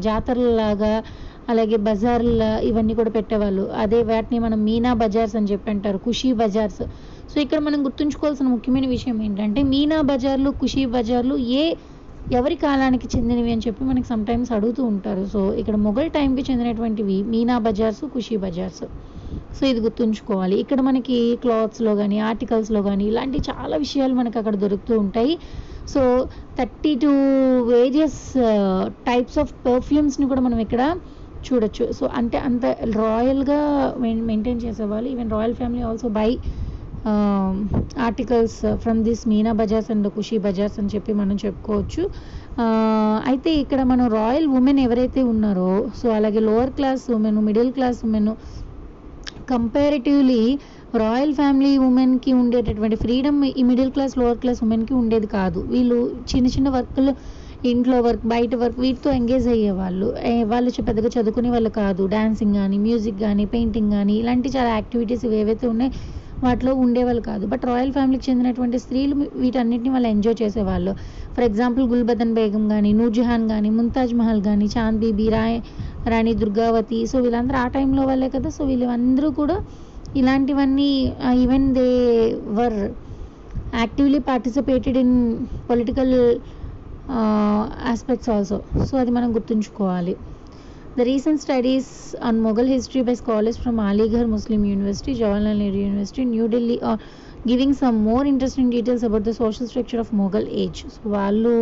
జాతరలాగా 0.06 0.94
అలాగే 1.52 1.76
బజార్ల 1.88 2.42
ఇవన్నీ 2.70 2.94
కూడా 3.00 3.10
పెట్టేవాళ్ళు. 3.18 3.64
అదే 3.82 4.00
వాటిని 4.10 4.38
మనం 4.46 4.58
మీనా 4.68 4.90
బజార్స్ 5.02 5.36
అని 5.40 5.48
చెప్పి 5.52 5.68
అంటారు 5.74 5.98
ఖుషీ 6.06 6.30
బజార్స్. 6.40 6.82
సో 7.30 7.36
ఇక్కడ 7.44 7.58
మనం 7.68 7.78
గుర్తుంచుకోవాల్సిన 7.86 8.48
ముఖ్యమైన 8.54 8.86
విషయం 8.96 9.16
ఏంటంటే 9.26 9.62
మీనా 9.72 9.98
బజార్లు 10.10 10.50
ఖుషీ 10.62 10.82
బజార్లు 10.96 11.36
ఏ 11.60 11.64
ఎవరి 12.38 12.56
కాలానికి 12.64 13.06
చెందినవి 13.12 13.50
అని 13.54 13.62
చెప్పి 13.66 13.82
మనకి 13.90 14.06
సమ్టైమ్స్ 14.12 14.50
అడుగుతూ 14.56 14.82
ఉంటారు. 14.92 15.22
సో 15.34 15.40
ఇక్కడ 15.60 15.76
మొఘల్ 15.86 16.10
టైంకి 16.16 16.42
చెందినటువంటివి 16.48 17.16
Meena 17.32 17.56
bazaars 17.66 18.02
Khushi 18.14 18.36
bazaars. 18.44 18.84
So 19.56 19.62
ఇది 19.70 19.80
గుర్తుంచుకోవాలి. 19.86 20.56
ఇక్కడ 20.64 20.80
మనకి 20.88 21.18
క్లాత్స్లో 21.44 21.92
కానీ 22.00 22.18
ఆర్టికల్స్లో 22.30 22.80
కానీ 22.88 23.04
ఇలాంటి 23.12 23.38
చాలా 23.48 23.76
విషయాలు 23.84 24.14
మనకి 24.20 24.36
అక్కడ 24.40 24.54
దొరుకుతూ 24.64 24.94
ఉంటాయి. 25.04 25.34
So 25.92 26.02
thirty 26.58 26.92
two 27.04 27.12
various 27.72 28.20
types 29.08 29.38
of 29.42 29.52
పర్ఫ్యూమ్స్ని 29.68 30.26
కూడా 30.32 30.42
మనం 30.48 30.58
ఇక్కడ 30.66 30.82
చూడొచ్చు. 31.46 31.84
సో 31.98 32.04
అంటే 32.18 32.38
అంత 32.48 32.64
రాయల్గా 33.00 33.60
మెయింటైన్ 34.28 34.62
చేసేవాళ్ళు. 34.66 35.08
Even 35.14 35.30
royal 35.36 35.56
family 35.60 35.84
also 35.90 36.10
buy 36.20 36.30
articles 38.06 38.56
from 38.82 39.00
this 39.06 39.22
Meena 39.32 39.52
bazaars 39.60 39.90
and 39.94 40.08
Khushi 40.16 40.36
bazaars 40.46 40.78
అని 40.80 40.90
చెప్పి 40.94 41.12
మనం 41.20 41.36
చెప్పుకోవచ్చు. 41.44 42.02
అయితే 43.30 43.50
ఇక్కడ 43.62 43.80
మనం 43.92 44.06
రాయల్ 44.18 44.46
ఉమెన్ 44.58 44.80
ఎవరైతే 44.86 45.20
ఉన్నారో 45.32 45.72
సో 46.00 46.06
అలాగే 46.18 46.40
lower 46.48 46.72
class 46.78 47.04
women 47.18 47.38
middle 47.48 47.70
class 47.76 48.00
women 48.08 48.30
comparatively 49.52 50.42
royal 51.02 51.32
family 51.38 51.72
ఉమెన్కి 51.88 52.32
ఉండేటటువంటి 52.42 52.96
ఫ్రీడమ్ 53.04 53.38
ఈ 53.60 53.62
మిడిల్ 53.70 53.92
క్లాస్ 53.96 54.14
లోవర్ 54.20 54.40
క్లాస్ 54.42 54.60
ఉమెన్కి 54.66 54.94
ఉండేది 55.02 55.28
కాదు. 55.38 55.60
వీళ్ళు 55.74 55.98
చిన్న 56.30 56.46
చిన్న 56.56 56.68
వర్క్లు 56.76 57.12
ఇంట్లో 57.64 58.00
వర్క్ 58.00 58.26
బయట 58.26 58.54
వర్క్ 58.54 58.78
వీటితో 58.80 59.10
ఎంగేజ్ 59.10 59.48
అయ్యేవాళ్ళు 59.48 60.06
వాళ్ళు. 60.52 60.70
పెద్దగా 60.88 61.08
చదువుకునే 61.16 61.50
వాళ్ళు 61.50 61.68
కాదు. 61.68 62.06
డాన్సింగ్ 62.06 62.54
కానీ 62.54 62.78
మ్యూజిక్ 62.78 63.18
కానీ 63.20 63.44
పెయింటింగ్ 63.44 63.90
కానీ 63.90 64.14
ఇలాంటి 64.14 64.48
చాలా 64.56 64.68
యాక్టివిటీస్ 64.68 65.24
ఏవైతే 65.24 65.66
ఉన్నాయి 65.66 65.92
వాటిలో 66.44 66.74
ఉండేవాళ్ళు 66.74 67.22
కాదు. 67.22 67.46
బట్ 67.46 67.64
రాయల్ 67.66 67.92
ఫ్యామిలీకి 67.92 68.30
చెందినటువంటి 68.30 68.78
స్త్రీలు 68.78 69.14
వీటన్నిటిని 69.34 69.90
వాళ్ళు 69.90 70.08
ఎంజాయ్ 70.08 70.36
చేసేవాళ్ళు 70.42 70.92
ఫర్ 71.34 71.44
ఎగ్జాంపుల్ 71.44 71.86
గుల్బదన్ 71.88 72.34
బేగం 72.34 72.68
కానీ 72.68 72.92
నూర్జహాన్ 72.92 73.48
కానీ 73.48 73.70
ముంతాజ్ 73.70 74.14
మహల్ 74.14 74.42
కానీ 74.42 74.68
చాంద్ 74.76 75.00
బీబీ 75.00 75.28
రాయ్ 75.28 75.60
రాణి 76.06 76.34
దుర్గావతి. 76.34 77.06
సో 77.06 77.18
వీళ్ళందరూ 77.18 77.58
ఆ 77.58 77.66
టైంలో 77.66 78.02
వాళ్ళే 78.02 78.28
కదా. 78.28 78.48
సో 78.48 78.64
వీళ్ళందరూ 78.64 79.30
కూడా 79.30 79.58
ఇలాంటివన్నీ 80.16 81.12
even 81.44 81.74
they 81.74 81.88
were 82.46 82.78
actively 83.74 84.18
participated 84.18 84.96
in 84.96 85.36
political 85.70 86.38
aspects 87.90 88.30
also 88.30 88.56
so 88.88 88.94
అది 89.02 89.10
మనం 89.10 89.28
గుర్తుంచుకోవాలి. 89.36 90.14
The 90.96 91.04
recent 91.10 91.40
studies 91.42 91.90
on 92.28 92.38
Mughal 92.46 92.68
history 92.74 93.02
by 93.02 93.14
scholars 93.14 93.58
from 93.58 93.78
Aligarh 93.88 94.28
Muslim 94.34 94.60
University 94.64 95.12
Jawaharlal 95.14 95.60
Nehru 95.62 95.80
University 95.86 96.24
New Delhi 96.32 96.76
giving 97.48 97.76
some 97.82 97.98
more 98.04 98.26
interesting 98.26 98.72
details 98.76 99.04
about 99.04 99.26
the 99.28 99.32
social 99.40 99.68
structure 99.68 100.00
of 100.00 100.12
Mughal 100.20 100.48
age 100.62 100.80
so 100.94 101.02
వాళ్ళు 101.10 101.52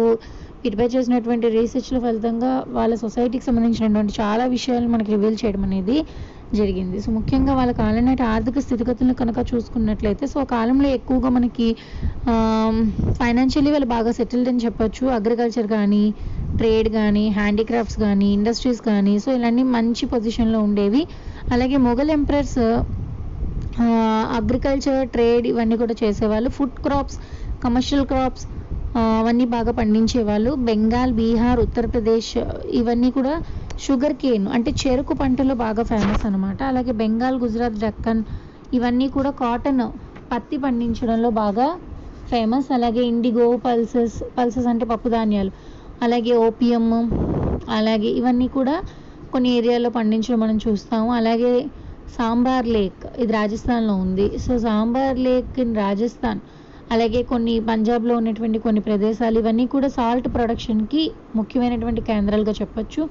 వీటిపై 0.63 0.87
చేసినటువంటి 0.95 1.47
రీసెర్చ్ల 1.57 1.99
ఫలితంగా 1.99 2.53
వాళ్ళ 2.77 2.93
సొసైటీకి 3.03 3.45
సంబంధించినటువంటి 3.45 4.15
చాలా 4.21 4.45
విషయాలు 4.55 4.89
మనకి 4.95 5.11
రివీల్ 5.15 5.39
చేయడం 5.43 5.63
అనేది 5.63 5.97
జరిగింది. 6.53 6.97
సో 7.05 7.09
ముఖ్యంగా 7.13 7.53
వాళ్ళ 7.59 7.73
కాలం 7.81 8.05
నాటి 8.09 8.25
ఆర్థిక 8.33 8.59
స్థితిగతులను 8.67 9.15
కనుక 9.21 9.39
చూసుకున్నట్లయితే 9.51 10.25
సో 10.33 10.39
ఆ 10.45 10.47
కాలంలో 10.57 10.89
ఎక్కువగా 10.99 11.29
మనకి 11.37 11.69
ఫైనాన్షియలీ 13.21 13.71
వాళ్ళు 13.75 13.89
బాగా 13.97 14.11
సెటిల్డ్ 14.19 14.49
అని 14.53 14.63
చెప్పొచ్చు. 14.65 15.05
అగ్రికల్చర్ 15.19 15.69
కానీ 15.77 16.05
ట్రేడ్ 16.61 16.89
కానీ 16.99 17.25
హ్యాండీక్రాఫ్ట్స్ 17.39 17.99
కానీ 18.05 18.29
ఇండస్ట్రీస్ 18.39 18.81
కానీ 18.91 19.15
సో 19.25 19.31
ఇలాంటి 19.39 19.65
మంచి 19.77 20.05
పొజిషన్లో 20.15 20.61
ఉండేవి. 20.69 21.03
అలాగే 21.55 21.79
మొఘల్ 21.89 22.13
ఎంప్రర్స్ 22.19 22.59
అగ్రికల్చర్ 24.39 25.03
ట్రేడ్ 25.15 25.47
ఇవన్నీ 25.53 25.77
కూడా 25.83 25.95
చేసేవాళ్ళు. 26.03 26.51
ఫుడ్ 26.57 26.79
క్రాప్స్ 26.87 27.19
కమర్షియల్ 27.65 28.07
క్రాప్స్ 28.13 28.47
అవన్నీ 29.21 29.45
బాగా 29.55 29.73
పండించేవాళ్ళు. 29.79 30.51
బెంగాల్ 30.69 31.13
బీహార్ 31.13 31.61
ఉత్తరప్రదేశ్ 31.67 32.33
ఇవన్నీ 32.81 33.11
కూడా 33.11 33.35
షుగర్ 33.85 34.15
కేన్ 34.21 34.47
అంటే 34.57 34.71
చెరుకు 34.83 35.15
పంటలో 35.21 35.55
బాగా 35.63 35.83
ఫేమస్ 35.91 36.23
అనమాట 36.29 36.61
అలాగే 36.71 36.93
బెంగాల్ 37.01 37.37
గుజరాత్ 37.43 37.79
డక్కన్ 37.83 38.23
ఇవన్నీ 38.73 39.07
కూడా 39.17 39.31
కాటన్ 39.43 39.83
పత్తి 40.33 40.57
పండించడంలో 40.65 41.31
బాగా 41.43 41.67
ఫేమస్. 42.31 42.69
అలాగే 42.77 43.03
ఇండిగో 43.13 43.47
పల్సెస్ 43.67 44.17
పల్సెస్ 44.37 44.69
అంటే 44.73 44.85
పప్పు 44.93 45.09
ధాన్యాలు. 45.17 45.53
అలాగే 46.01 46.33
ఓపియం 46.47 46.87
అలాగే 47.79 48.11
ఇవన్నీ 48.21 48.49
కూడా 48.57 48.77
కొన్ని 49.33 49.49
ఏరియాలో 49.59 49.91
పండించడం 49.99 50.41
మనం 50.45 50.57
చూస్తాము. 50.67 51.09
అలాగే 51.21 51.53
సాంబార్ 52.17 52.69
లేక్ 52.77 53.05
ఇది 53.23 53.33
రాజస్థాన్లో 53.41 53.95
ఉంది. 54.05 54.27
So 54.45 54.53
Sambhar 54.67 55.19
lake 55.29 55.55
in 55.65 55.75
Rajasthan 55.85 56.41
అలాగే 56.95 57.21
కొన్ని 57.31 57.55
పంజాబ్లో 57.71 58.15
ఉన్నటువంటి 58.21 58.59
కొన్ని 58.67 58.81
ప్రదేశాలు 58.89 59.37
ఇవన్నీ 59.43 59.65
కూడా 59.73 59.89
సాల్ట్ 59.97 60.29
ప్రొడక్షన్కి 60.37 61.03
ముఖ్యమైనటువంటి 61.39 62.03
కేంద్రాలుగా 62.11 62.55
చెప్పచ్చు. 62.61 63.03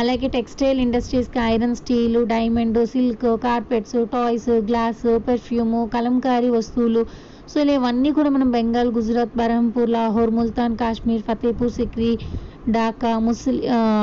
అలాగే 0.00 0.26
textile 0.36 0.78
ఇండస్ట్రీస్కి 0.84 1.38
iron 1.52 1.74
steel 1.80 2.20
diamond 2.32 2.78
silk 2.92 3.26
carpets 3.46 3.96
toys 4.14 4.48
glass 4.68 5.02
perfume 5.26 5.80
kalamkari 5.94 6.48
వస్తువులు. 6.58 7.02
సో 7.50 7.56
ఇలా 7.64 7.72
ఇవన్నీ 7.80 8.10
కూడా 8.18 8.30
మనం 8.36 8.48
బెంగాల్ 8.56 8.90
గుజరాత్ 8.98 9.34
బరహంపూర్ 9.40 9.90
లాహోర్ 9.96 10.32
ముల్తాన్ 10.38 10.76
కాశ్మీర్ 10.82 11.24
ఫతేపూర్ 11.28 11.74
సిక్రీ 11.78 12.10
ఢాకా 12.76 13.10
ముసలి 13.26 13.60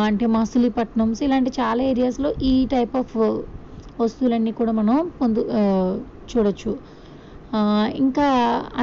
అంటే 0.08 0.26
మసూలీపట్నం. 0.36 1.10
సో 1.18 1.24
ఇలాంటి 1.28 1.52
చాలా 1.60 1.82
ఏరియాస్లో 1.92 2.32
ఈ 2.52 2.54
టైప్ 2.76 2.96
ఆఫ్ 3.02 3.18
వస్తువులన్నీ 4.04 4.52
కూడా 4.60 4.72
మనం 4.80 4.98
పొందు 5.20 5.42
చూడొచ్చు. 6.32 6.72
ఇంకా 8.04 8.28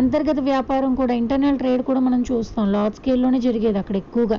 అంతర్గత 0.00 0.40
వ్యాపారం 0.50 0.92
కూడా 1.00 1.12
ఇంటర్నల్ 1.22 1.58
ట్రేడ్ 1.62 1.82
కూడా 1.88 2.00
మనం 2.06 2.20
చూస్తాం. 2.30 2.64
లార్జ్ 2.76 2.96
స్కేల్లోనే 3.00 3.38
జరిగేది 3.46 3.78
అక్కడ 3.82 3.96
ఎక్కువగా. 4.04 4.38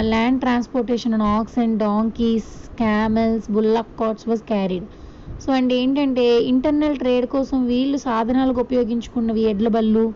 Land 0.00 0.40
transportation 0.40 1.14
and 1.14 1.22
ox 1.22 1.58
and 1.58 1.78
donkeys 1.78 2.68
camels 2.76 3.50
bullock 3.50 3.98
carts 4.00 4.28
was 4.28 4.42
carried 4.42 4.84
so 5.40 5.52
and 5.52 5.72
ఏంటంటే 5.72 6.38
ఇంటర్నల్ 6.38 6.96
ట్రేడ్ 6.96 7.26
కోసం 7.26 7.66
వీళ్ళు 7.66 7.98
సాధనాలకు 7.98 8.60
ఉపయోగించుకున్నవి 8.60 9.40
ఎడ్ల 9.40 9.68
బళ్ళు 9.68 10.14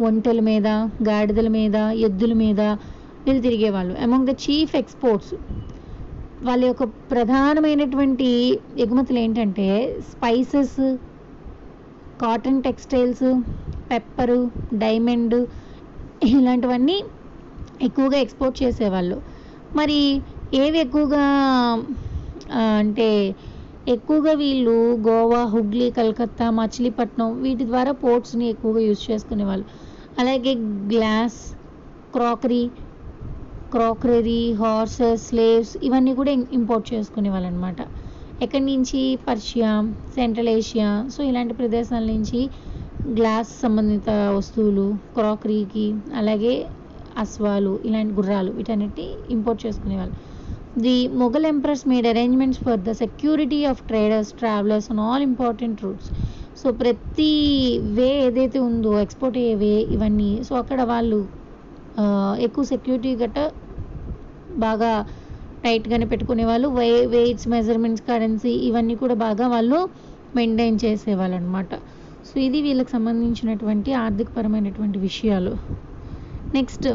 ఒంటెల 0.00 0.40
మీద 0.40 0.66
గాడిదల 1.08 1.48
మీద 1.48 1.74
ఎద్దుల 1.74 2.32
మీద 2.32 2.60
వీళ్ళు 3.26 3.42
తిరిగేవాళ్ళు. 3.42 3.94
అమంగ్ 3.94 4.26
ద 4.26 4.30
చీఫ్ 4.30 4.76
ఎక్స్పోర్ట్స్ 4.76 5.34
వాళ్ళ 6.42 6.64
యొక్క 6.64 6.84
ప్రధానమైనటువంటి 6.84 8.60
ఎగుమతులు 8.78 9.18
ఏంటంటే 9.18 9.96
spices 10.12 10.98
cotton 12.20 12.62
textiles 12.62 13.24
pepper 13.90 14.50
diamond 14.74 15.46
ఇలాంటివన్నీ 16.24 17.04
ఎక్కువగా 17.86 18.18
ఎక్స్పోర్ట్ 18.24 18.56
చేసేవాళ్ళు. 18.62 19.16
మరి 19.78 19.98
ఏవి 20.62 20.78
ఎక్కువగా 20.84 21.24
అంటే 22.80 23.08
ఎక్కువగా 23.94 24.32
వీళ్ళు 24.42 24.76
గోవా 25.06 25.40
హుగ్లీ 25.52 25.86
కలకత్తా 25.98 26.46
మచిలీపట్నం 26.58 27.30
వీటి 27.44 27.64
ద్వారా 27.70 27.92
పోర్ట్స్ని 28.04 28.46
ఎక్కువగా 28.54 28.82
యూజ్ 28.88 29.02
చేసుకునేవాళ్ళు. 29.10 29.66
అలాగే 30.20 30.52
glass 30.92 31.40
crockery 32.16 32.64
crockery 33.74 34.40
horses 34.60 35.22
slaves 35.28 35.74
ఇవన్నీ 35.86 36.12
కూడా 36.20 36.32
ఇంపోర్ట్ 36.58 36.86
చేసుకునేవాళ్ళు 36.94 37.48
అనమాట 37.50 37.80
ఎక్కడి 38.44 38.64
నుంచి? 38.70 39.00
పర్షియా 39.28 39.70
సెంట్రల్ 40.16 40.50
ఏషియా 40.56 40.88
సో 41.14 41.20
ఇలాంటి 41.30 41.54
ప్రదేశాల 41.60 42.04
నుంచి 42.14 42.40
గ్లాస్ 43.18 43.52
సంబంధిత 43.64 44.10
వస్తువులు 44.38 44.86
క్రాకరీకి 45.16 45.86
అలాగే 46.20 46.54
అశ్వాలు 47.22 47.72
ఇలాంటి 47.88 48.12
గుర్రాలు 48.18 48.50
వీటన్నిటి 48.58 49.04
ఇంపోర్ట్ 49.36 49.60
చేసుకునేవాళ్ళు. 49.66 50.14
The 50.84 50.94
Mughal 51.22 51.46
empress 51.52 51.84
made 51.92 52.06
arrangements 52.12 52.60
for 52.66 52.80
the 52.88 52.92
security 53.02 53.60
of 53.70 53.80
traders 53.90 54.30
travellers 54.40 54.88
and 54.92 55.02
all 55.08 55.24
important 55.30 55.82
routes 55.84 56.10
so 56.60 56.70
ప్రతి 56.82 57.32
వే 57.98 58.08
ఏదైతే 58.26 58.58
ఉందో 58.68 58.92
ఎక్స్పోర్ట్ 59.04 59.36
అయ్యే 59.42 59.54
వే 59.62 59.74
ఇవన్నీ 59.96 60.30
సో 60.48 60.54
అక్కడ 60.62 60.80
వాళ్ళు 60.92 61.20
ఎక్కువ 62.46 62.64
సెక్యూరిటీ 62.72 63.10
గట్ట 63.22 63.38
బాగా 64.64 64.92
టైట్గానే 65.64 66.06
పెట్టుకునే 66.12 66.44
వాళ్ళు 66.50 66.68
వే 66.78 66.88
వెయిట్స్ 67.16 67.48
మెజర్మెంట్స్ 67.54 68.04
కరెన్సీ 68.08 68.54
ఇవన్నీ 68.68 68.94
కూడా 69.02 69.14
బాగా 69.26 69.46
వాళ్ళు 69.54 69.78
మెయింటైన్ 70.36 70.78
చేసేవాళ్ళు 70.84 71.36
అనమాట 71.36 71.72
సో 72.28 72.34
ఇది 72.46 72.58
వీళ్ళకి 72.66 72.90
సంబంధించినటువంటి 72.96 73.90
ఆర్థికపరమైనటువంటి 74.04 74.98
విషయాలు. 75.08 75.52
నెక్స్ట్ 76.56 76.86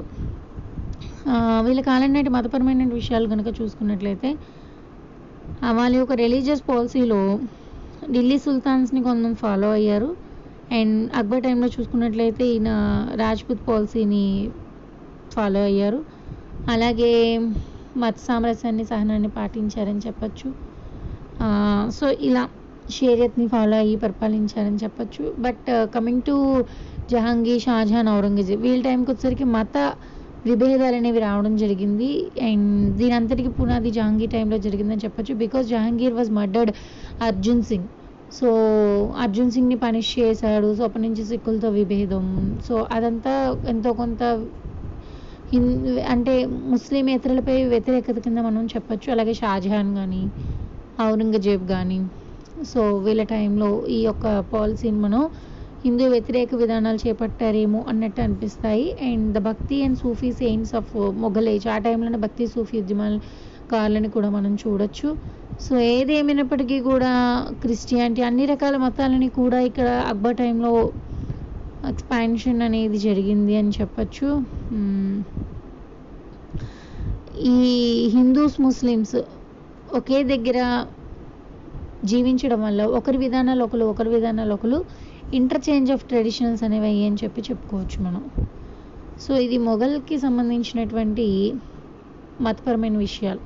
వీళ్ళ 1.66 1.82
కాలం 1.88 2.12
నాటి 2.16 2.30
మతపరమైన 2.36 2.84
విషయాలు 3.00 3.28
కనుక 3.32 3.50
చూసుకున్నట్లయితే 3.60 4.30
వాళ్ళ 5.78 5.94
యొక్క 6.00 6.14
రిలీజియస్ 6.24 6.64
పాలసీలో 6.70 7.20
ఢిల్లీ 8.14 8.38
సుల్తాన్స్ని 8.44 9.00
కొంతమంది 9.08 9.40
ఫాలో 9.44 9.70
అయ్యారు. 9.78 10.10
అండ్ 10.78 10.98
అక్బర్ 11.20 11.42
టైంలో 11.46 11.68
చూసుకున్నట్లయితే 11.76 12.44
ఈయన 12.54 12.70
రాజ్పుత్ 13.22 13.64
పాలసీని 13.70 14.26
ఫాలో 15.36 15.62
అయ్యారు. 15.70 16.00
అలాగే 16.74 17.12
మత 18.02 18.16
సామరస్యాన్ని 18.28 18.86
సహనాన్ని 18.92 19.32
పాటించారని 19.38 20.02
చెప్పచ్చు. 20.08 20.50
సో 21.98 22.06
ఇలా 22.30 22.44
షేరియత్ని 22.98 23.48
ఫాలో 23.54 23.78
అయ్యి 23.84 23.96
పరిపాలించారని 24.04 24.80
చెప్పచ్చు. 24.84 25.24
But 25.46 25.66
coming 25.96 26.24
to 26.30 26.36
Jahangir 27.12 27.62
Shah Jahan 27.66 28.10
Aurangzeb 28.14 28.62
వీళ్ళ 28.66 28.80
టైంకి 28.88 29.10
వచ్చేసరికి 29.12 29.46
మత 29.56 29.78
విభేదాలు 30.48 30.96
అనేవి 31.00 31.20
రావడం 31.26 31.54
జరిగింది. 31.62 32.10
అండ్ 32.48 32.72
దీని 33.00 33.14
అంతటికి 33.20 33.52
పునాది 33.60 33.90
జహాంగీర్ 33.98 34.32
టైంలో 34.36 34.58
జరిగిందని 34.66 35.04
చెప్పొచ్చు 35.06 35.34
because 35.44 35.66
Jahangir 35.74 36.16
was 36.18 36.32
murdered 36.40 36.72
Arjun 37.28 37.64
Singh. 37.70 37.88
So 38.38 38.48
Arjun 39.26 39.52
సింగ్ని 39.56 39.78
punish 39.86 40.12
చేశాడు. 40.20 40.70
సో 40.78 40.84
అప్పటి 40.88 41.04
నుంచి 41.08 41.24
సిక్కులతో 41.32 41.70
విభేదం. 41.80 42.26
సో 42.68 42.76
అదంతా 42.98 43.34
ఎంతో 43.74 43.92
కొంత 44.02 44.24
అంటే 46.14 46.34
ముస్లిం 46.74 47.06
ఇతరులపై 47.18 47.58
వ్యతిరేకత 47.74 48.18
కింద 48.26 48.40
మనం 48.48 48.64
చెప్పొచ్చు. 48.74 49.08
అలాగే 49.16 49.34
షాజహాన్ 49.42 49.92
కానీ 50.00 50.24
ఔరంగజేబ్ 51.10 51.64
కానీ 51.76 52.00
సో 52.72 52.82
వీళ్ళ 53.06 53.24
టైంలో 53.36 53.70
ఈ 53.98 54.00
యొక్క 54.10 54.26
పాలసీని 54.54 55.00
మనం 55.06 55.22
హిందూ 55.86 56.06
వ్యతిరేక 56.10 56.56
విధానాలు 56.56 57.00
చేపట్టారేమో 57.08 57.86
అన్నట్టు 57.88 58.22
అనిపిస్తాయి. 58.22 58.86
And 59.02 59.34
the 59.34 59.38
bhakti 59.38 59.84
and 59.84 59.98
Sufi 59.98 60.32
saints 60.32 60.76
of 60.76 60.94
Mughal 60.96 61.50
age 61.50 61.68
ఆ 61.68 61.78
టైంలోనే 61.78 62.18
భక్తి 62.18 62.48
సూఫీ 62.48 62.82
ఉద్యమాల 62.82 63.18
కాలని 63.72 64.10
కూడా 64.10 64.30
మనం 64.30 64.54
చూడొచ్చు. 64.56 65.10
సో 65.66 65.80
ఏదేమైనప్పటికీ 65.80 66.80
కూడా 66.80 67.12
క్రిస్టియానిటీ 67.62 68.22
అన్ని 68.22 68.46
రకాల 68.46 68.78
మతాలని 68.78 69.30
కూడా 69.30 69.60
ఇక్కడ 69.60 69.88
అక్బర్ 70.12 70.36
టైంలో 70.36 70.92
ఎక్స్పాన్షన్ 71.90 72.62
అనేది 72.62 72.98
జరిగింది 72.98 73.56
అని 73.56 73.72
చెప్పచ్చు. 73.82 74.30
Hmm. 74.72 75.24
ఈ 77.46 77.58
హిందూస్ 78.14 78.62
ముస్లిమ్స్ 78.62 79.18
ఒకే 79.94 80.24
దగ్గర 80.24 80.60
జీవించడం 82.04 82.62
వల్ల 82.62 82.82
ఒకరి 82.86 83.18
విధానాలు 83.18 83.64
ఒకరు 83.64 83.86
ఒకరి 83.86 84.10
విధానాలు 84.10 84.54
ఒకరు 84.54 84.78
ఇంటర్చేంజ్ 85.34 85.92
ఆఫ్ 85.92 86.04
ట్రెడిషనల్స్ 86.06 86.64
అనేవి 86.64 86.86
అయ్యి 86.86 87.06
అని 87.06 87.18
చెప్పి 87.24 87.42
చెప్పుకోవచ్చు 87.42 88.04
మనం. 88.04 88.24
సో 89.24 89.38
ఇది 89.38 89.58
మొఘల్కి 89.58 90.18
సంబంధించినటువంటి 90.18 91.54
మతపరమైన 92.42 92.98
విషయాలు. 92.98 93.40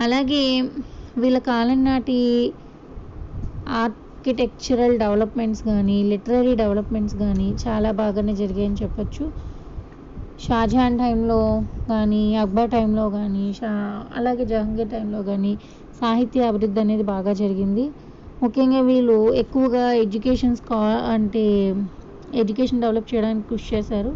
అలాగే 0.00 0.60
వీళ్ళ 1.18 1.38
కాలం 1.38 1.84
నాటి 1.84 2.52
ఆర్కిటెక్చరల్ 3.66 4.98
డెవలప్మెంట్స్ 4.98 5.62
కానీ 5.62 6.02
లిటరరీ 6.02 6.54
డెవలప్మెంట్స్ 6.54 7.16
కానీ 7.16 7.54
చాలా 7.66 7.90
బాగానే 7.90 8.34
జరిగాయని 8.34 8.74
చెప్పచ్చు. 8.74 9.32
షాజహాన్ 10.40 10.98
టైంలో 10.98 11.40
కానీ 11.88 12.36
అక్బర్ 12.36 12.70
టైంలో 12.70 13.10
కానీ 13.10 13.52
షా 13.52 13.70
అలాగే 14.16 14.44
జహంగీర్ 14.44 14.88
టైంలో 14.88 15.22
కానీ 15.22 15.58
సాహిత్య 16.00 16.42
అభివృద్ధి 16.42 16.80
అనేది 16.80 17.02
బాగా 17.02 17.32
జరిగింది. 17.32 17.90
ముఖ్యంగా 18.42 18.80
వీళ్ళు 18.88 19.16
ఎక్కువగా 19.42 19.84
ఎడ్యుకేషన్ 20.04 20.54
స్కా 20.60 20.78
అంటే 21.14 21.44
ఎడ్యుకేషన్ 22.40 22.82
డెవలప్ 22.84 23.10
చేయడానికి 23.12 23.44
కృషి 23.50 23.68
చేశారు. 23.74 24.12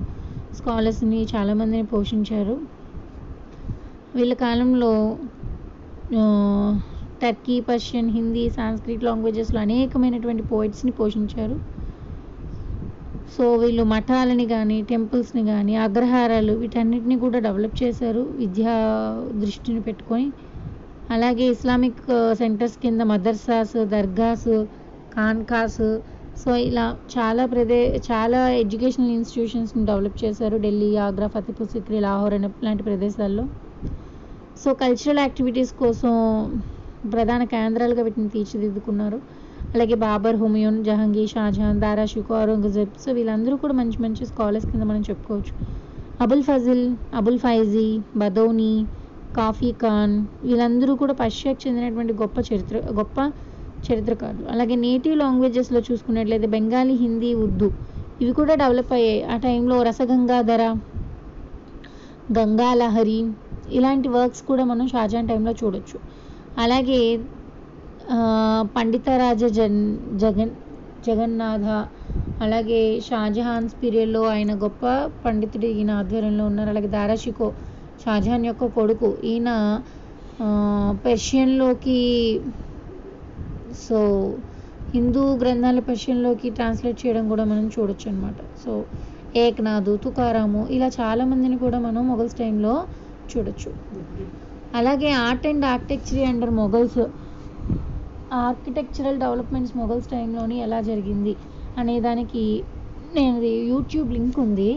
స్కాలర్స్ని 0.54 1.20
చాలామందిని 1.32 1.86
పోషించారు. 1.92 2.56
వీళ్ళ 4.14 4.34
కాలంలో 4.44 4.92
టర్కీ 7.22 7.56
పర్షియన్ 7.68 8.10
హిందీ 8.16 8.44
సాంస్క్రిట్ 8.56 9.04
లాంగ్వేజెస్లో 9.08 9.58
అనేకమైనటువంటి 9.64 10.42
పోయిట్స్ని 10.52 10.92
పోషించారు. 10.98 11.56
సో 13.32 13.44
వీళ్ళు 13.62 13.84
మఠాలని 13.92 14.46
కానీ 14.54 14.76
టెంపుల్స్ని 14.90 15.42
కానీ 15.52 15.74
అగ్రహారాలు 15.86 16.52
వీటన్నిటిని 16.62 17.16
కూడా 17.24 17.38
డెవలప్ 17.46 17.76
చేశారు. 17.82 18.22
విద్యా 18.40 18.74
దృష్టిని 19.42 19.80
పెట్టుకొని 19.88 20.26
అలాగే 21.10 21.44
ఇస్లామిక్ 21.54 22.00
సెంటర్స్ 22.40 22.78
కింద 22.82 23.02
మదర్సాస్ 23.10 23.74
దర్గాస్ 23.94 24.48
ఖాన్కాస్ 25.12 25.82
సో 26.36 26.50
ఇలా 26.68 26.84
చాలా 27.14 27.42
ప్రదే 27.52 27.78
చాలా 28.08 28.40
ఎడ్యుకేషనల్ 28.62 29.12
ఇన్స్టిట్యూషన్స్ని 29.18 29.82
డెవలప్ 29.90 30.16
చేశారు. 30.24 30.56
ఢిల్లీ 30.64 30.88
ఆగ్రా 31.04 31.28
ఫతేపూర్ 31.34 31.70
సిక్రీ 31.74 31.98
లాహోర్ 32.06 32.34
అనే 32.38 32.48
లాంటి 32.66 32.82
ప్రదేశాల్లో. 32.88 33.44
సో 34.56 34.68
కల్చరల్ 34.82 35.20
యాక్టివిటీస్ 35.24 35.72
కోసం 35.82 36.12
ప్రధాన 37.04 37.42
కేంద్రాలుగా 37.54 38.02
వీటిని 38.06 38.28
తీర్చిదిద్దుకున్నారు. 38.34 39.18
అలాగే 39.74 39.96
బాబర్ 40.06 40.36
హుమయూన్ 40.42 40.78
జహంగీర్ 40.88 41.32
షాజహాన్ 41.34 41.80
దారా 41.84 42.04
షికో 42.12 42.34
ఔరంగజేబ్. 42.42 42.92
సో 43.04 43.08
వీళ్ళందరూ 43.18 43.56
కూడా 43.64 43.74
మంచి 43.80 43.98
మంచి 44.04 44.22
స్కాలర్స్ 44.32 44.68
కింద 44.72 44.84
మనం 44.90 45.02
చెప్పుకోవచ్చు. 45.10 45.52
అబుల్ 46.20 46.44
ఫజిల్ 46.48 46.84
అబుల్ 47.20 47.38
ఫైజీ 47.38 47.88
బదౌని 48.22 48.72
కాఫీ 49.36 49.68
ఖాన్ 49.82 50.14
వీళ్ళందరూ 50.42 50.92
కూడా 50.96 51.14
పర్షియాకి 51.14 51.60
చెందినటువంటి 51.64 52.12
గొప్ప 52.14 52.36
చరిత్ర 52.48 52.76
గొప్ప 52.98 53.18
చరిత్రకారులు. 53.84 54.46
అలాగే 54.52 54.74
నేటివ్ 54.84 55.16
లాంగ్వేజెస్లో 55.18 55.80
చూసుకున్నట్లయితే 55.88 56.48
బెంగాలీ 56.54 56.94
హిందీ 56.96 57.30
ఉర్దూ 57.42 57.68
ఇవి 58.20 58.32
కూడా 58.32 58.54
డెవలప్ 58.54 58.92
అయ్యాయి. 58.92 59.22
ఆ 59.24 59.36
టైంలో 59.38 59.76
రసగంగాధర 59.82 60.62
గంగాలహరి 62.38 63.18
ఇలాంటి 63.70 64.08
వర్క్స్ 64.08 64.42
కూడా 64.42 64.64
మనం 64.64 64.86
షాజహాన్ 64.88 65.28
టైంలో 65.28 65.52
చూడొచ్చు. 65.60 65.98
అలాగే 66.56 67.00
ఆ, 68.08 68.18
పండితరాజ 68.76 69.44
జన్ 69.56 69.78
జగన్ 70.18 70.52
జగన్నాథ 71.04 71.66
అలాగే 72.40 72.80
షాజహాన్స్ 73.00 73.74
పీరియడ్లో 73.82 74.22
ఆయన 74.28 74.52
గొప్ప 74.64 74.82
పండితుడు 75.24 75.66
ఈయన 75.72 75.90
ఆధ్వర్యంలో 76.00 76.44
ఉన్నారు. 76.46 76.70
అలాగే 76.70 76.88
దారాషికో 76.88 77.46
షాజహాన్ 78.06 78.44
యొక్క 78.48 78.64
కొడుకు. 78.78 79.08
ఈయన 79.30 79.50
పెర్షియన్లోకి 81.04 82.00
సో 83.86 84.00
హిందూ 84.94 85.22
గ్రంథాలు 85.42 85.80
పర్షియన్లోకి 85.88 86.48
ట్రాన్స్లేట్ 86.58 86.98
చేయడం 87.02 87.24
కూడా 87.32 87.44
మనం 87.52 87.64
చూడొచ్చు 87.74 88.06
అనమాట 88.10 88.38
సో 88.64 88.72
ఏక్నాథు 89.44 89.92
తుకారాము 90.04 90.60
ఇలా 90.76 90.88
చాలామందిని 91.00 91.56
కూడా 91.64 91.78
మనం 91.86 92.02
మొఘల్స్ 92.10 92.36
టైంలో 92.42 92.74
చూడొచ్చు. 93.30 93.70
అలాగే 94.78 95.10
art 95.26 95.46
and 95.50 95.66
architecture 95.74 96.22
under 96.30 96.52
Mughals 96.62 97.00
architectural 98.46 99.18
developments 99.24 99.74
Mughals 99.80 100.08
టైంలోని 100.14 100.56
ఎలా 100.66 100.78
జరిగింది 100.90 101.34
అనే 101.80 101.96
దానికి 102.06 102.44
నేను 103.16 103.38
యూట్యూబ్ 103.72 104.08
లింక్ 104.16 104.38
ఉంది. 104.46 104.70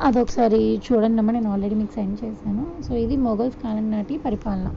అదొకసారి 0.00 0.80
చూడండి 0.92 1.32
నేను 1.32 1.50
ఆల్రెడీ 1.52 1.74
మీకు 1.74 1.92
సెండ్ 1.92 2.24
చేశాను. 2.24 2.82
సో 2.88 2.94
ఇది 2.94 3.16
మొఘల్స్ 3.16 3.56
కాలం 3.64 3.90
నాటి 3.90 4.18
పరిపాలన. 4.18 4.72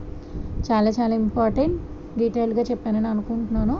చాలా 0.72 0.90
చాలా 0.90 1.14
ఇంపార్టెంట్ 1.14 1.76
డీటెయిల్గా 2.18 2.62
చెప్పానని 2.62 3.08
అనుకుంటున్నాను. 3.08 3.76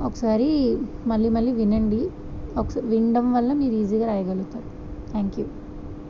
ఒకసారి 0.00 0.78
మళ్ళీ 1.06 1.28
మళ్ళీ 1.28 1.52
వినండి. 1.52 2.10
ఒకసారి 2.58 2.86
వినడం 2.86 3.32
వల్ల 3.32 3.52
మీరు 3.52 3.74
ఈజీగా 3.74 4.06
రాయగలుగుతారు. 4.06 4.64
Thank 5.10 5.40
you 5.40 5.46